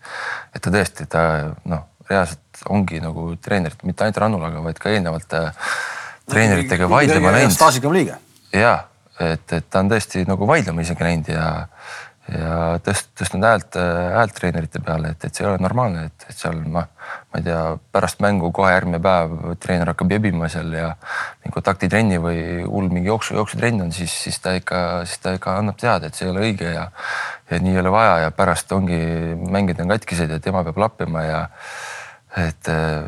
et 0.54 0.62
ta 0.62 0.74
tõesti, 0.74 1.08
ta 1.10 1.24
noh 1.66 1.86
reaalselt 2.10 2.66
ongi 2.70 3.02
nagu 3.04 3.30
treenerit, 3.44 3.84
mitte 3.88 4.06
ainult 4.06 4.22
Rannulaga, 4.24 4.64
vaid 4.66 4.82
ka 4.82 4.92
eelnevalt 4.94 5.38
äh, 5.38 5.72
treeneritega 6.32 6.90
vaidlema 6.90 7.32
läinud. 7.36 7.56
staažikam 7.56 7.96
liige. 7.96 8.18
ja, 8.54 8.76
et, 9.20 9.48
et 9.54 9.70
ta 9.70 9.84
on 9.84 9.92
tõesti 9.92 10.26
nagu 10.28 10.48
vaidlema 10.50 10.84
isegi 10.84 11.06
läinud 11.06 11.32
ja, 11.32 11.48
ja 12.32 12.58
tõst-, 12.84 13.14
tõstnud 13.20 13.46
häält, 13.48 13.78
häält 14.16 14.36
treenerite 14.36 14.82
peale, 14.84 15.14
et, 15.16 15.28
et 15.28 15.34
see 15.36 15.46
ei 15.46 15.50
ole 15.52 15.62
normaalne, 15.64 16.08
et, 16.10 16.28
et 16.30 16.38
seal 16.38 16.60
noh, 16.64 16.88
ma 16.88 17.40
ei 17.40 17.46
tea, 17.46 17.62
pärast 17.96 18.22
mängu 18.24 18.52
kohe 18.56 18.72
järgmine 18.74 19.00
päev 19.04 19.36
treener 19.64 19.94
hakkab 19.94 20.12
jebima 20.18 20.50
seal 20.52 20.74
ja 20.76 20.94
mingi 21.44 21.56
kontaktitrenni 21.56 22.22
või 22.24 22.40
hull 22.66 22.92
mingi 22.92 23.12
jooksu, 23.12 23.38
jooksutrenn 23.40 23.88
on, 23.88 23.94
siis, 23.96 24.16
siis 24.28 24.40
ta 24.44 24.58
ikka, 24.60 24.84
siis 25.08 25.24
ta 25.24 25.36
ikka 25.38 25.58
annab 25.62 25.80
teada, 25.80 26.10
et 26.10 26.18
see 26.18 26.28
ei 26.28 26.34
ole 26.34 26.48
õige 26.50 26.72
ja, 26.74 26.90
ja 27.52 27.62
nii 27.64 27.78
ei 27.78 27.84
ole 27.84 27.94
vaja 27.96 28.18
ja 28.26 28.34
pärast 28.36 28.72
ongi 28.76 29.00
mängijad 29.48 29.86
on 29.86 29.96
katkised 29.96 30.36
ja 30.36 30.42
tema 30.44 30.66
peab 30.68 30.84
lappima 30.84 31.24
ja 31.24 31.46
et 32.38 32.70
eh, 32.72 33.08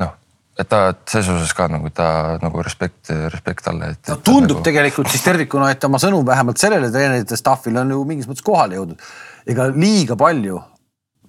noh, 0.00 0.12
et 0.58 0.68
ta 0.68 0.80
selles 1.08 1.30
osas 1.34 1.52
ka 1.56 1.68
nagu 1.72 1.92
ta 1.94 2.38
nagu 2.42 2.64
respekt, 2.64 3.12
respekt 3.32 3.64
talle. 3.66 3.92
no 4.08 4.18
tundub 4.24 4.60
nagu... 4.60 4.66
tegelikult 4.70 5.12
siis 5.12 5.24
tervikuna, 5.26 5.70
et 5.74 5.88
oma 5.88 6.00
sõnum 6.02 6.26
vähemalt 6.26 6.60
sellele 6.62 6.90
treenerite 6.92 7.38
staff'ile 7.40 7.82
on 7.84 7.94
ju 7.96 8.02
mingis 8.08 8.28
mõttes 8.30 8.46
kohale 8.46 8.78
jõudnud. 8.80 9.08
ega 9.50 9.70
liiga 9.76 10.16
palju, 10.20 10.60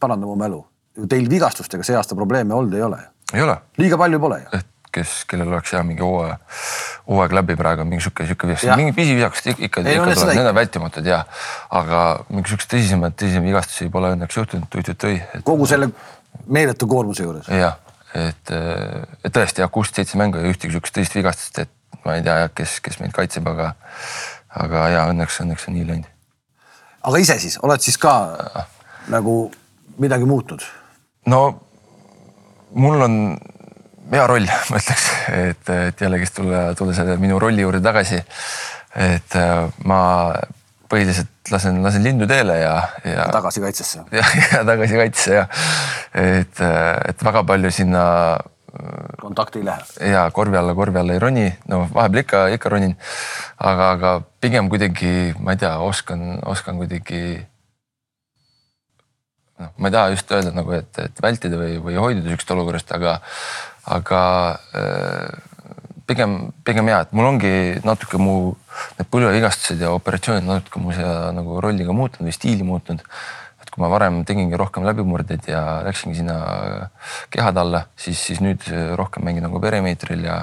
parandan 0.01 0.31
mu 0.31 0.39
mälu, 0.39 0.63
ju 0.97 1.07
teil 1.11 1.29
vigastustega 1.31 1.85
see 1.87 1.97
aasta 1.99 2.17
probleeme 2.17 2.55
olnud 2.55 2.77
ei 2.77 2.85
ole. 2.87 3.01
ei 3.33 3.47
ole. 3.47 3.57
liiga 3.81 3.99
palju 3.99 4.21
pole 4.23 4.43
ju. 4.43 4.63
kes, 4.91 5.11
kellel 5.27 5.51
oleks 5.53 5.71
hea 5.71 5.83
mingi 5.87 6.03
hooaja, 6.03 6.37
hooaeg 7.07 7.35
läbi 7.35 7.55
praegu 7.59 7.85
mingi 7.87 8.03
sihuke, 8.03 8.25
sihuke 8.27 8.49
vigastus, 8.49 8.73
mingi 8.75 8.95
pisivigastus 8.95 9.53
ikka, 9.53 9.67
ikka, 9.67 9.83
tuleb, 9.85 10.33
need 10.35 10.49
on 10.49 10.57
vältimatud 10.57 11.07
ja, 11.07 11.21
aga 11.79 12.01
mingi 12.27 12.51
siukseid 12.51 12.73
tõsisemaid, 12.75 13.15
tõsisemaid 13.19 13.53
vigastusi 13.53 13.87
pole 13.93 14.11
õnneks 14.17 14.41
juhtunud, 14.41 14.67
tuit-tuit-tõi 14.73 15.15
et.... 15.21 15.45
kogu 15.47 15.69
selle 15.71 15.93
meeletu 16.47 16.87
koormuse 16.87 17.23
juures. 17.23 17.49
jah, 17.51 17.77
et, 18.15 18.53
et 19.23 19.33
tõesti 19.33 19.63
jah, 19.63 19.71
kuusteist 19.71 20.01
seitse 20.01 20.19
mängu 20.21 20.41
ja 20.41 20.51
ühtegi 20.51 20.73
sihukest 20.75 20.97
tõsist 20.97 21.17
vigastust, 21.17 21.61
et 21.65 22.05
ma 22.05 22.17
ei 22.17 22.25
tea, 22.25 22.49
kes, 22.55 22.79
kes 22.83 22.99
meid 23.01 23.13
kaitseb, 23.15 23.47
aga, 23.51 23.73
aga 24.63 24.87
ja 24.95 25.07
õnneks, 25.11 25.41
õnneks 25.45 25.67
on 25.69 25.77
nii 25.77 25.87
läinud. 25.87 26.11
aga 27.01 27.23
ise 27.23 27.39
siis, 27.41 27.57
oled 27.63 27.83
siis 27.83 27.97
ka 28.01 28.15
ja. 28.37 28.65
nagu 29.13 29.35
midagi 30.01 30.27
muutnud? 30.29 30.65
no 31.31 31.41
mul 32.73 33.07
on 33.07 33.17
hea 34.11 34.27
roll, 34.27 34.47
ma 34.71 34.79
ütleks, 34.81 35.09
et, 35.35 35.75
et 35.91 36.01
jällegist 36.05 36.39
tulla, 36.39 36.95
selle 36.95 37.17
minu 37.21 37.39
rolli 37.39 37.63
juurde 37.63 37.83
tagasi. 37.83 38.21
et 38.95 39.35
äh, 39.39 39.69
ma 39.87 40.01
põhiliselt 40.91 41.51
lasen, 41.53 41.81
lasen 41.83 42.03
lindu 42.05 42.27
teele 42.29 42.57
ja, 42.59 42.75
ja. 43.07 43.27
tagasi 43.33 43.63
kaitsesse. 43.63 44.05
ja, 44.19 44.25
ja 44.51 44.63
tagasi 44.67 44.99
kaitsesse 44.99 45.37
ja, 45.37 45.45
et, 46.17 46.63
et 47.11 47.27
väga 47.27 47.45
palju 47.47 47.71
sinna. 47.75 48.05
kontakti 49.19 49.59
ei 49.59 49.65
lähe. 49.67 50.11
ja 50.11 50.23
korvi 50.31 50.57
alla, 50.57 50.73
korvi 50.75 50.99
alla 50.99 51.13
ei 51.13 51.19
roni, 51.19 51.47
no 51.67 51.81
vahepeal 51.93 52.23
ikka, 52.23 52.43
ikka 52.55 52.69
ronin. 52.69 52.95
aga, 53.59 53.91
aga 53.91 54.11
pigem 54.41 54.69
kuidagi, 54.69 55.33
ma 55.39 55.55
ei 55.55 55.63
tea, 55.63 55.77
oskan, 55.79 56.39
oskan 56.47 56.79
kuidagi 56.79 57.23
noh, 59.61 59.73
ma 59.77 59.91
ei 59.91 59.95
taha 59.97 60.15
just 60.15 60.31
öelda 60.31 60.53
nagu, 60.55 60.73
et, 60.77 60.91
et 61.03 61.23
vältida 61.23 61.59
või, 61.59 61.77
või 61.83 61.99
hoiduda 61.99 62.29
sihukesest 62.29 62.55
olukorrast, 62.55 62.95
aga, 62.97 63.17
aga 63.97 64.23
äh, 64.77 65.50
pigem, 66.11 66.35
pigem 66.67 66.91
ja, 66.91 67.01
et 67.05 67.13
mul 67.17 67.31
ongi 67.31 67.53
natuke 67.87 68.19
mu 68.21 68.35
need 68.99 69.09
põlvevigastused 69.11 69.81
ja 69.81 69.93
operatsioonid 69.95 70.47
natuke 70.47 70.83
mu 70.83 70.93
seda 70.95 71.31
nagu 71.35 71.59
rolli 71.63 71.87
ka 71.87 71.95
muutnud 71.95 72.27
või 72.27 72.35
stiili 72.35 72.67
muutnud. 72.67 73.01
et 73.61 73.69
kui 73.69 73.81
ma 73.83 73.89
varem 73.93 74.23
tegingi 74.27 74.57
rohkem 74.57 74.85
läbimurdeid 74.87 75.49
ja 75.49 75.81
läksingi 75.85 76.17
sinna 76.21 76.37
kehade 77.33 77.61
alla, 77.61 77.85
siis, 77.95 78.19
siis 78.19 78.41
nüüd 78.41 78.65
rohkem 78.99 79.23
mängin 79.25 79.45
nagu 79.45 79.61
perimeetril 79.61 80.23
ja, 80.25 80.39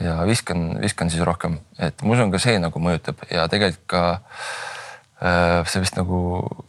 ja 0.00 0.22
viskan, 0.28 0.72
viskan 0.80 1.12
siis 1.12 1.24
rohkem, 1.24 1.60
et 1.78 2.02
ma 2.02 2.16
usun, 2.16 2.32
ka 2.32 2.40
see 2.42 2.56
nagu 2.62 2.80
mõjutab 2.80 3.22
ja 3.30 3.48
tegelikult 3.52 3.86
ka 3.92 4.06
Äh, 5.16 5.64
see 5.64 5.80
vist 5.80 5.96
nagu 5.96 6.18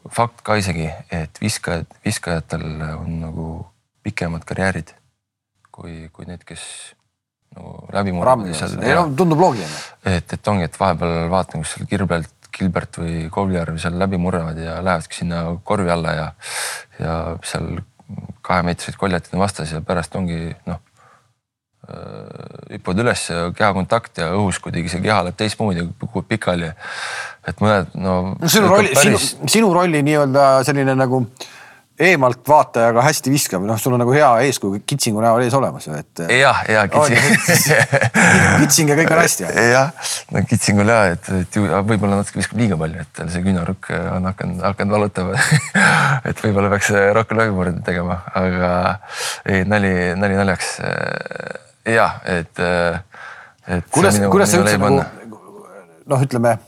fakt 0.07 0.39
ka 0.47 0.55
isegi, 0.55 0.87
et 1.11 1.35
viskajad, 1.43 1.89
viskajatel 2.05 2.63
on 2.95 3.17
nagu 3.19 3.47
pikemad 4.07 4.45
karjäärid 4.47 4.93
kui, 5.75 6.07
kui 6.15 6.29
need, 6.29 6.45
kes 6.47 6.63
nagu 7.57 7.75
läbi 7.93 8.15
murravad. 8.15 8.47
ei 8.81 8.95
no 8.95 9.07
tundub 9.17 9.43
loogiline. 9.43 9.83
et, 10.05 10.33
et 10.37 10.51
ongi, 10.53 10.67
et 10.69 10.79
vahepeal 10.79 11.29
vaatan, 11.33 11.65
kus 11.65 11.75
seal 11.75 11.89
Gilbert, 11.91 12.33
Gilbert 12.57 13.01
või 13.01 13.27
Kovliarv 13.33 13.77
seal 13.81 13.99
läbi 13.99 14.21
murravad 14.21 14.59
ja 14.61 14.79
lähevadki 14.81 15.23
sinna 15.23 15.43
korvi 15.67 15.93
alla 15.93 16.17
ja, 16.17 16.27
ja 17.01 17.15
seal 17.43 17.79
kahemeetrised 18.47 18.99
koljatid 18.99 19.35
on 19.35 19.43
vastas 19.43 19.73
ja 19.75 19.81
pärast 19.83 20.15
ongi 20.15 20.53
noh 20.69 20.83
Äh, 21.87 22.73
hüppavad 22.73 22.99
üles, 22.99 23.21
kehakontakt 23.55 24.19
ja 24.19 24.25
õhus 24.35 24.57
kuidagi 24.59 24.89
see 24.91 24.99
keha 24.99 25.21
läheb 25.23 25.37
teistmoodi, 25.39 25.85
kukub 26.01 26.25
pikali. 26.27 26.73
et 27.47 27.61
mõned 27.63 27.93
no. 27.95 28.15
no 28.35 28.49
sinu 28.51 28.67
rolli 28.67 28.91
päris..., 28.91 29.29
sinu, 29.29 29.47
sinu 29.53 29.69
rolli 29.71 30.01
nii-öelda 30.03 30.65
selline 30.67 30.97
nagu 30.99 31.21
eemalt 31.21 31.46
vaatajaga 31.97 33.01
hästi 33.01 33.31
viskav, 33.33 33.63
noh, 33.65 33.77
sul 33.81 33.95
on 33.95 34.01
nagu 34.03 34.13
hea 34.13 34.27
eeskuju 34.45 34.83
kitsingu 34.85 35.21
näol 35.23 35.41
ees 35.41 35.55
olemas 35.57 35.87
ju, 35.87 35.95
et. 35.97 36.21
jah, 36.29 36.59
ja 36.69 36.83
kitsing. 36.91 37.17
kitsing 38.61 38.91
ja 38.91 38.97
kõik 38.99 39.13
on 39.15 39.21
hästi. 39.23 39.47
jah, 39.71 40.11
no 40.31 40.43
kitsingul 40.49 40.93
ja, 40.93 40.99
et, 41.15 41.29
et 41.41 41.57
võib-olla 41.57 42.19
natuke 42.21 42.41
viskab 42.41 42.61
liiga 42.61 42.77
palju, 42.77 43.01
et 43.01 43.23
see 43.33 43.43
küünarukk 43.47 43.89
on 43.97 44.29
hakanud, 44.29 44.61
hakanud 44.67 44.97
valutama 44.97 45.41
et 46.29 46.45
võib-olla 46.45 46.69
peaks 46.75 46.93
rohkem 47.17 47.41
läbimurde 47.41 47.81
tegema, 47.87 48.21
aga 48.37 48.71
ei 49.49 49.65
nali, 49.65 49.93
nali 50.21 50.37
naljaks 50.37 50.75
jah, 51.97 52.19
et, 52.29 52.65
et. 53.65 53.89
kuidas, 53.89 54.21
kuidas 54.29 54.53
sa 54.53 54.61
üldse 54.61 54.77
nagu 54.77 55.01
noh, 55.01 56.21
ütleme 56.23 56.59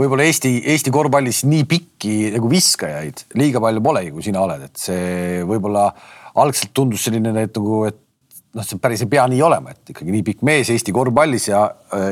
võib-olla 0.00 0.26
Eesti, 0.28 0.52
Eesti 0.72 0.92
korvpallis 0.94 1.42
nii 1.48 1.64
pikki 1.68 2.14
nagu 2.34 2.50
viskajaid 2.50 3.26
liiga 3.38 3.60
palju 3.62 3.82
polegi, 3.84 4.12
kui 4.14 4.24
sina 4.24 4.42
oled, 4.44 4.68
et 4.70 4.80
see 4.80 5.40
võib-olla 5.48 5.88
algselt 6.40 6.72
tundus 6.76 7.04
selline, 7.06 7.34
et 7.36 7.56
nagu, 7.56 7.82
et 7.88 7.98
noh, 8.56 8.66
see 8.66 8.80
päris 8.82 9.04
ei 9.04 9.10
pea 9.10 9.26
nii 9.30 9.40
olema, 9.44 9.74
et 9.74 9.92
ikkagi 9.94 10.14
nii 10.14 10.26
pikk 10.30 10.44
mees 10.46 10.70
Eesti 10.72 10.94
korvpallis 10.94 11.50
ja, 11.50 11.64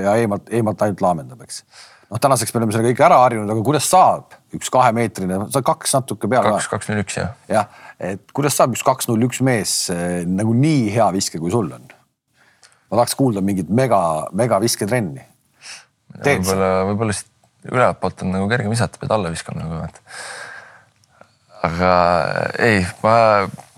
ja 0.04 0.16
eemalt, 0.20 0.50
eemalt 0.54 0.84
ainult 0.84 1.04
laamendab, 1.04 1.46
eks. 1.46 1.62
noh, 2.10 2.20
tänaseks 2.22 2.54
me 2.54 2.62
oleme 2.62 2.76
selle 2.76 2.92
kõik 2.92 3.04
ära 3.08 3.22
harjunud, 3.24 3.52
aga 3.54 3.64
kuidas 3.66 3.88
saab 3.88 4.36
üks 4.56 4.72
kahemeetrine, 4.72 5.40
sa 5.54 5.62
kaks 5.64 5.96
natuke 5.98 6.30
peale. 6.30 6.52
kaks, 6.56 6.68
kaks 6.72 6.90
null 6.90 7.04
üks 7.04 7.18
jah. 7.20 7.32
jah, 7.50 7.72
et 8.10 8.26
kuidas 8.36 8.58
saab 8.58 8.76
üks 8.76 8.84
kaks 8.86 9.08
null 9.10 9.28
üks 9.28 9.40
mees 9.44 9.78
eh, 9.94 10.20
nagu 10.28 10.54
nii 10.56 10.88
hea 10.94 11.08
viske, 11.16 11.40
kui 11.40 11.54
sul 11.54 11.72
on? 11.72 11.88
ma 12.88 13.00
tahaks 13.00 13.16
kuulda 13.16 13.42
mingit 13.44 13.68
mega, 13.68 14.00
mega 14.36 14.60
visketrenni. 14.62 15.24
võib-olla, 16.24 16.70
võib-olla 16.88 17.12
lihtsalt 17.12 17.34
ülevalt 17.72 18.00
poolt 18.02 18.24
on 18.24 18.34
nagu 18.34 18.48
kergem 18.50 18.72
visata, 18.72 19.00
pead 19.00 19.14
alla 19.14 19.32
viskama 19.32 19.62
nagu 19.62 19.80
et. 19.86 20.00
aga 21.68 21.92
ei, 22.64 22.84
ma, 23.02 23.14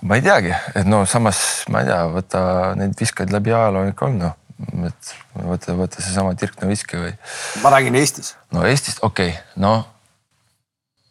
ma 0.02 0.18
ei 0.18 0.24
teagi, 0.24 0.52
et 0.76 0.88
no 0.88 1.02
samas 1.08 1.40
ma 1.72 1.82
ei 1.82 1.90
tea, 1.90 2.02
võta 2.12 2.42
neid 2.80 2.96
viskajaid 3.00 3.34
läbi 3.34 3.54
ajaloo 3.54 3.86
ikka 3.90 4.08
on 4.08 4.18
noh, 4.20 4.36
et 4.88 5.14
võta, 5.34 5.76
võta 5.78 6.02
seesama 6.04 6.34
Dirk 6.38 6.60
Nowitzki 6.62 7.00
või. 7.00 7.14
ma 7.64 7.72
räägin 7.76 7.96
Eestis. 8.00 8.34
no 8.54 8.66
Eestist, 8.68 9.04
okei 9.06 9.32
okay., 9.34 9.62
no 9.62 9.78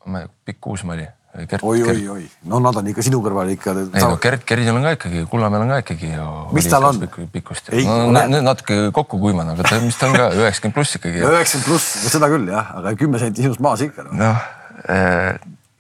ma 0.10 0.24
ei, 0.24 0.30
pikk 0.50 0.72
Uusmaa 0.72 0.98
oli 0.98 1.08
Gert, 1.30 1.62
oi, 1.62 1.84
oi, 1.86 2.08
oi, 2.10 2.24
no 2.50 2.58
nad 2.64 2.80
on 2.80 2.88
ikka 2.90 3.04
sinu 3.06 3.20
kõrval 3.22 3.52
ikka. 3.54 3.76
ei 3.78 4.02
no 4.02 4.16
Gert, 4.22 4.42
Gerdil 4.50 4.74
on 4.74 4.88
ka 4.88 4.96
ikkagi, 4.96 5.22
Kullamäel 5.30 5.62
on 5.62 5.74
ka 5.76 5.78
ikkagi 5.84 6.10
ju. 6.16 6.26
mis 6.58 6.70
tal 6.72 6.88
on? 6.90 7.04
pikkust. 7.36 7.70
no 7.86 8.10
need 8.18 8.42
natuke 8.48 8.80
kokku 8.96 9.22
kuivanud, 9.22 9.54
aga 9.54 9.70
ta, 9.70 9.78
mis 9.84 10.00
ta 10.00 10.10
on 10.10 10.18
ka 10.18 10.32
üheksakümmend 10.34 10.80
pluss 10.80 10.98
ikkagi. 10.98 11.22
üheksakümmend 11.22 11.70
pluss, 11.70 11.94
seda 12.10 12.32
küll 12.34 12.50
jah, 12.50 12.74
aga 12.82 12.96
kümme 12.98 13.22
senti 13.22 13.46
sinust 13.46 13.62
maas 13.62 13.86
ikka. 13.86 14.10
noh 14.10 14.42
eh, 14.90 15.38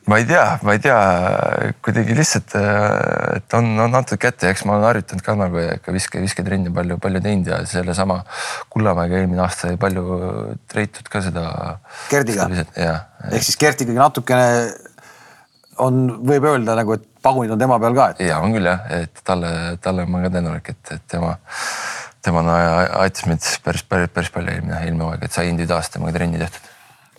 ma 0.09 0.17
ei 0.17 0.25
tea, 0.25 0.45
ma 0.65 0.73
ei 0.73 0.81
tea, 0.81 0.99
kuidagi 1.85 2.15
lihtsalt, 2.17 2.53
eh, 2.57 3.37
et 3.37 3.55
on, 3.57 3.67
on 3.85 3.97
antud 3.99 4.21
kätte, 4.21 4.49
eks 4.49 4.65
ma 4.65 4.75
olen 4.75 4.87
harjutanud 4.87 5.25
ka 5.25 5.35
nagu 5.37 5.61
ikka 5.61 5.93
viske, 5.93 6.21
visketrenni 6.23 6.73
palju, 6.73 6.97
palju 7.01 7.21
teinud 7.25 7.49
ja 7.51 7.59
sellesama 7.69 8.21
Kullamäega 8.73 9.19
eelmine 9.19 9.43
aasta 9.45 9.67
sai 9.67 9.81
palju 9.81 10.05
treitud 10.71 11.09
ka 11.09 11.21
seda. 11.25 11.45
Gerdiga? 12.09 12.49
ehk 13.29 13.45
siis 13.45 13.59
Gert 13.61 13.81
ikkagi 13.85 13.99
natukene 13.99 14.69
on, 15.83 16.01
võib 16.27 16.47
öelda 16.49 16.75
nagu, 16.79 16.95
et 16.97 17.05
pagunid 17.23 17.53
on 17.53 17.61
tema 17.61 17.79
peal 17.81 17.95
ka 17.97 18.09
et.... 18.13 18.23
ja 18.27 18.39
on 18.43 18.55
küll 18.55 18.67
jah, 18.69 18.83
et 18.99 19.23
talle, 19.27 19.51
talle 19.83 20.05
ma 20.09 20.23
ka 20.25 20.33
tänulik, 20.33 20.71
et, 20.73 20.93
et 20.95 21.05
tema, 21.11 21.33
tema 22.25 22.43
no, 22.45 22.57
aitas 23.03 23.27
mind 23.29 23.47
päris, 23.65 23.85
päris, 23.87 24.11
päris 24.13 24.33
palju 24.35 24.53
eelmine, 24.55 24.77
eelmine 24.83 25.07
hooaeg, 25.07 25.25
et 25.27 25.35
sai 25.35 25.49
individuaalselt 25.51 25.97
temaga 25.97 26.17
trenni 26.19 26.41
tehtud. 26.41 26.69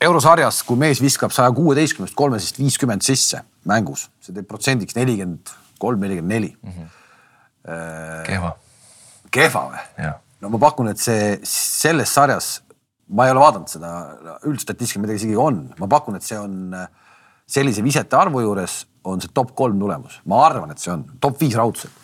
eurosarjas, 0.09 0.63
kui 0.69 0.81
mees 0.81 1.03
viskab 1.03 1.35
saja 1.37 1.53
kuueteistkümnest 1.57 2.17
kolmesest 2.19 2.61
viiskümmend 2.63 3.07
sisse 3.07 3.43
mängus, 3.69 4.09
see 4.25 4.37
teeb 4.37 4.49
protsendiks 4.49 4.97
nelikümmend 4.99 5.55
kolm, 5.81 6.01
nelikümmend 6.05 6.37
neli. 6.37 6.57
Mhm. 6.63 6.91
kehva. 8.27 8.57
kehva 9.31 9.69
või? 9.69 10.11
no 10.41 10.49
ma 10.53 10.61
pakun, 10.61 10.89
et 10.93 11.01
see 11.01 11.37
selles 11.47 12.13
sarjas, 12.17 12.59
ma 13.11 13.27
ei 13.27 13.35
ole 13.35 13.43
vaadanud 13.43 13.69
seda 13.69 13.91
üldstatistikat, 14.49 15.03
midagi 15.05 15.25
isegi 15.25 15.37
on, 15.39 15.67
ma 15.79 15.89
pakun, 15.91 16.17
et 16.17 16.25
see 16.25 16.39
on 16.41 16.75
äh, 16.77 16.89
sellise 17.51 17.83
visete 17.85 18.17
arvu 18.19 18.45
juures 18.45 18.85
on 19.05 19.21
see 19.23 19.33
top 19.35 19.55
kolm 19.57 19.81
tulemus, 19.81 20.21
ma 20.29 20.45
arvan, 20.47 20.73
et 20.75 20.83
see 20.83 20.93
on 20.93 21.05
top 21.23 21.41
viis 21.41 21.57
raudselt. 21.59 21.97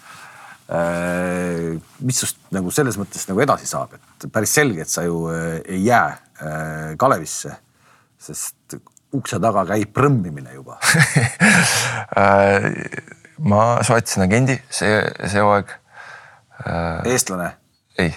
Äh, 0.66 1.76
mis 2.02 2.18
sust 2.18 2.40
nagu 2.54 2.72
selles 2.74 2.96
mõttes 2.98 3.28
nagu 3.28 3.38
edasi 3.44 3.68
saab, 3.70 3.92
et 3.94 4.26
päris 4.34 4.56
selge, 4.56 4.82
et 4.82 4.90
sa 4.90 5.04
ju 5.06 5.28
äh, 5.30 5.60
ei 5.62 5.84
jää 5.86 6.08
äh, 6.10 6.88
Kalevisse, 6.98 7.52
sest 8.18 8.74
ukse 9.14 9.38
taga 9.38 9.62
käib 9.68 9.92
prõmmimine 9.94 10.56
juba 10.56 10.80
ma 13.52 13.60
soetasin 13.86 14.24
agendi 14.24 14.56
see, 14.66 14.98
see 15.30 15.44
hooaeg. 15.44 15.70
eestlane? 17.12 17.52
ei, 18.02 18.10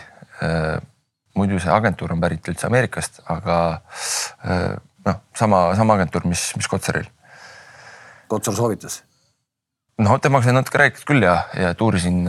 muidu 1.38 1.62
see 1.62 1.72
agentuur 1.72 2.18
on 2.18 2.26
pärit 2.26 2.50
üldse 2.50 2.66
Ameerikast, 2.68 3.22
aga 3.30 3.60
noh, 5.06 5.22
sama, 5.38 5.62
sama 5.78 6.00
agentuur, 6.00 6.26
mis, 6.34 6.50
mis 6.58 6.72
Kotsaril 6.72 7.06
Kotsar 8.30 8.56
soovitas? 8.56 9.02
no 10.00 10.18
temaga 10.24 10.48
sai 10.48 10.56
natuke 10.56 10.80
räägitud 10.80 11.08
küll 11.10 11.26
ja, 11.26 11.36
ja 11.60 11.74
et 11.74 11.82
uurisin, 11.84 12.22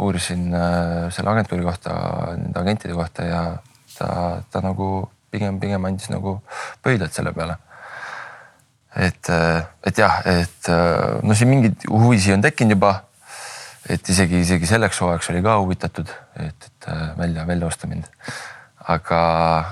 uurisin 0.00 0.46
äh, 0.56 1.10
selle 1.12 1.32
agentuuri 1.34 1.66
kohta, 1.66 1.96
nende 2.38 2.60
agentide 2.62 2.96
kohta 2.96 3.26
ja 3.26 3.42
ta, 3.98 4.08
ta 4.50 4.62
nagu 4.64 4.88
pigem, 5.32 5.58
pigem 5.60 5.84
andis 5.88 6.08
nagu 6.12 6.38
pöidlad 6.84 7.12
selle 7.12 7.34
peale. 7.36 7.58
et, 8.96 9.28
äh, 9.28 9.64
et 9.88 9.98
jah, 9.98 10.20
et 10.28 10.68
äh, 10.68 11.20
no 11.24 11.36
siin 11.36 11.52
mingeid 11.52 11.84
huvisid 11.88 12.36
on 12.36 12.44
tekkinud 12.44 12.76
juba. 12.76 12.94
et 13.90 14.08
isegi, 14.08 14.40
isegi 14.46 14.66
selleks 14.70 15.00
hooajaks 15.02 15.30
oli 15.32 15.42
ka 15.42 15.58
huvitatud, 15.58 16.10
et, 16.38 16.68
et 16.68 16.88
välja, 17.18 17.44
välja 17.46 17.66
osta 17.66 17.90
mind. 17.90 18.08
aga, 18.88 19.20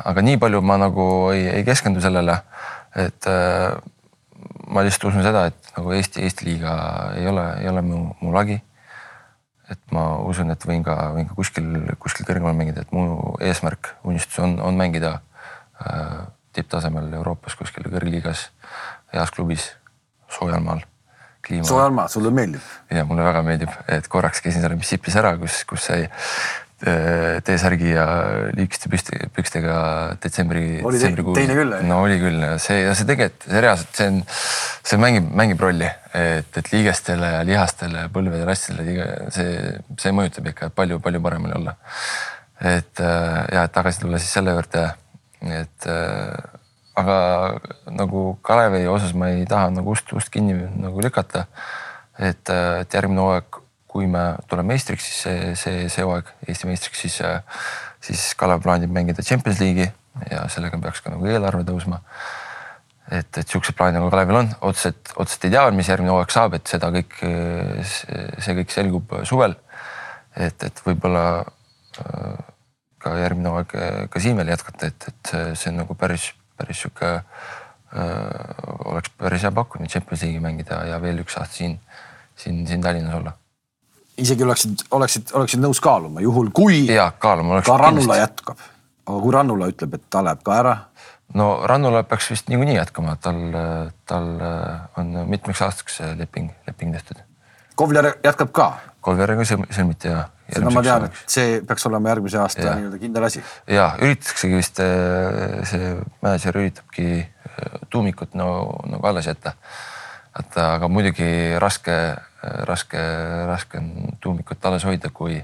aga 0.05 0.23
nii 0.23 0.37
palju 0.43 0.61
ma 0.61 0.77
nagu 0.83 1.07
ei, 1.33 1.47
ei 1.61 1.65
keskendu 1.65 2.03
sellele, 2.05 2.37
et 2.97 3.29
ma 4.71 4.85
lihtsalt 4.87 5.11
usun 5.11 5.25
seda, 5.27 5.47
et 5.51 5.71
nagu 5.77 5.95
Eesti, 5.97 6.25
Eesti 6.27 6.49
liiga 6.49 6.75
ei 7.19 7.29
ole, 7.31 7.47
ei 7.63 7.71
ole 7.71 7.83
mu, 7.87 8.03
mu 8.21 8.35
lagi. 8.35 8.61
et 9.71 9.93
ma 9.95 10.03
usun, 10.27 10.51
et 10.51 10.65
võin 10.67 10.83
ka, 10.83 10.95
võin 11.15 11.29
ka 11.29 11.37
kuskil, 11.39 11.67
kuskil 12.03 12.27
kõrgemal 12.27 12.57
mängida, 12.59 12.83
et 12.83 12.91
mu 12.91 13.37
eesmärk, 13.39 13.93
unistus 14.03 14.41
on, 14.43 14.57
on 14.67 14.75
mängida 14.75 15.13
äh, 15.79 16.25
tipptasemel 16.59 17.13
Euroopas 17.15 17.55
kuskil 17.55 17.87
kõrgliigas, 17.87 18.49
heas 19.15 19.31
klubis, 19.31 19.69
soojal 20.31 20.65
maal. 20.65 20.83
kliima. 21.47 21.69
soe 21.69 21.85
on 21.85 21.95
maa, 21.95 22.09
sulle 22.11 22.35
meeldib? 22.35 22.67
ja 22.91 23.05
mulle 23.07 23.23
väga 23.25 23.45
meeldib, 23.47 23.71
et 23.89 24.09
korraks 24.11 24.43
käisin 24.43 24.65
seal 24.65 24.75
Mississippis 24.75 25.17
ära, 25.23 25.37
kus, 25.39 25.63
kus 25.71 25.87
sai 25.87 26.11
T-särgi 26.81 27.91
ja 27.93 28.05
liigiste 28.57 28.89
püsti, 28.89 29.19
pükstega 29.37 29.75
detsembri. 30.23 30.81
oli 30.87 31.01
teine 31.37 31.57
küll? 31.59 31.75
no 31.85 31.99
oli 32.07 32.17
küll 32.23 32.41
ja 32.41 32.55
see 32.63 32.79
ja 32.87 32.95
see 32.97 33.09
tegelikult, 33.11 33.45
see 33.51 33.61
reaalselt, 33.67 33.91
see 33.99 34.09
on, 34.09 34.23
see 34.89 35.01
mängib, 35.03 35.27
mängib 35.43 35.61
rolli, 35.61 35.91
et, 36.17 36.49
et 36.57 36.71
liigestele 36.73 37.35
ja 37.35 37.43
lihastele, 37.45 38.07
põlvede 38.15 38.49
rastidele, 38.49 39.11
see, 39.35 39.75
see 40.01 40.15
mõjutab 40.17 40.49
ikka 40.55 40.71
palju-palju 40.79 41.21
parem 41.27 41.51
oli 41.51 41.59
olla. 41.61 41.77
et 42.73 43.05
äh, 43.05 43.37
ja, 43.53 43.67
et 43.67 43.77
tagasi 43.77 44.07
tulla 44.07 44.23
siis 44.23 44.33
selle 44.39 44.57
juurde, 44.57 44.89
et 45.61 45.89
äh, 45.93 46.57
aga 47.01 47.21
nagu 47.93 48.25
Kalevi 48.43 48.87
osas 48.89 49.13
ma 49.13 49.31
ei 49.35 49.45
taha 49.49 49.71
nagu 49.75 49.93
ust, 49.93 50.13
ust 50.17 50.33
kinni 50.33 50.57
nagu 50.81 51.05
lükata. 51.05 51.47
et, 52.19 52.51
et 52.51 52.95
järgmine 52.95 53.21
hooaeg, 53.21 53.60
kui 53.91 54.07
me 54.11 54.25
tuleme 54.51 54.75
meistriks, 54.75 55.07
siis 55.09 55.23
see, 55.25 55.55
see, 55.59 55.89
see 55.91 56.05
hooaeg 56.07 56.29
Eesti 56.47 56.69
meistriks, 56.69 57.01
siis, 57.03 57.17
siis 58.07 58.29
Kalev 58.39 58.63
plaanib 58.65 58.93
mängida 58.95 59.25
Champions 59.27 59.59
League'i 59.63 59.89
ja 60.31 60.45
sellega 60.53 60.79
peaks 60.83 61.03
ka 61.03 61.13
nagu 61.13 61.27
eelarve 61.27 61.65
tõusma. 61.67 62.01
et, 63.11 63.31
et 63.43 63.47
siukseid 63.49 63.75
plaane 63.79 63.99
nagu 63.99 64.11
Kalevil 64.13 64.43
on, 64.43 64.51
otseselt, 64.69 65.15
otseselt 65.17 65.49
ei 65.49 65.55
tea, 65.57 65.65
mis 65.75 65.91
järgmine 65.91 66.15
hooaeg 66.15 66.31
saab, 66.31 66.55
et 66.59 66.71
seda 66.71 66.93
kõik, 66.95 67.17
see 68.39 68.59
kõik 68.61 68.75
selgub 68.75 69.17
suvel. 69.27 69.57
et, 70.37 70.63
et 70.63 70.85
võib-olla 70.87 71.25
ka 73.01 73.17
järgmine 73.19 73.51
hooaeg 73.51 73.75
ka 74.13 74.23
siin 74.23 74.39
veel 74.39 74.55
jätkata, 74.55 74.93
et, 74.93 75.11
et 75.11 75.35
see 75.59 75.73
on 75.73 75.83
nagu 75.83 75.99
päris 75.99 76.31
päris 76.61 76.83
sihuke 76.85 77.11
äh,, 77.17 77.25
oleks 78.93 79.13
päris 79.19 79.47
hea 79.47 79.53
pakkumine 79.57 79.91
Champions 79.91 80.25
League'i 80.25 80.45
mängida 80.45 80.83
ja 80.91 81.01
veel 81.03 81.23
üks 81.25 81.39
aasta 81.41 81.63
siin, 81.63 81.79
siin, 82.37 82.67
siin 82.69 82.85
Tallinnas 82.85 83.17
olla. 83.21 83.37
Isegi 84.21 84.45
oleksid, 84.47 84.85
oleksid, 84.97 85.33
oleksid 85.39 85.63
nõus 85.63 85.81
kaaluma, 85.85 86.23
juhul 86.25 86.51
kui. 86.55 86.85
ja 86.91 87.11
kaaluma. 87.19 87.63
ka 87.67 87.77
Rannula 87.81 88.21
jätkab, 88.21 88.61
aga 89.07 89.23
kui 89.25 89.35
Rannula 89.35 89.71
ütleb, 89.73 89.97
et 89.99 90.07
ta 90.11 90.25
läheb 90.27 90.45
ka 90.47 90.59
ära. 90.59 90.77
no 91.35 91.51
Rannula 91.71 92.03
peaks 92.09 92.31
vist 92.35 92.53
niikuinii 92.53 92.77
jätkama, 92.79 93.17
tal, 93.23 93.41
tal 94.07 94.31
on 95.01 95.17
mitmeks 95.31 95.63
aastaks 95.67 96.01
leping, 96.19 96.53
leping 96.69 96.95
tehtud. 96.99 97.25
Kovler 97.81 98.13
jätkab 98.25 98.53
ka? 98.53 98.71
Kovleriga 99.01 99.47
sõlmiti 99.49 100.11
ja 100.11 100.27
seda 100.51 100.73
ma 100.75 100.83
tean, 100.85 101.07
et 101.09 101.21
see 101.31 101.61
peaks 101.67 101.87
olema 101.89 102.13
järgmise 102.13 102.41
aasta 102.43 102.75
nii-öelda 102.77 102.99
kindel 103.01 103.27
asi. 103.29 103.43
ja 103.71 103.87
üritataksegi 104.03 104.59
vist, 104.59 104.81
äh, 104.83 105.63
see 105.69 105.93
mänedžer 106.25 106.59
üritabki 106.61 107.07
äh, 107.21 107.79
tuumikut 107.93 108.37
no 108.39 108.51
nagu 108.91 109.07
alles 109.11 109.31
jätta. 109.31 109.55
et 110.39 110.59
aga 110.63 110.89
muidugi 110.89 111.31
raske, 111.63 111.97
äh, 112.11 112.30
raske, 112.69 113.01
raske 113.49 113.79
on 113.81 114.17
tuumikut 114.23 114.65
alles 114.71 114.87
hoida, 114.89 115.11
kui, 115.15 115.41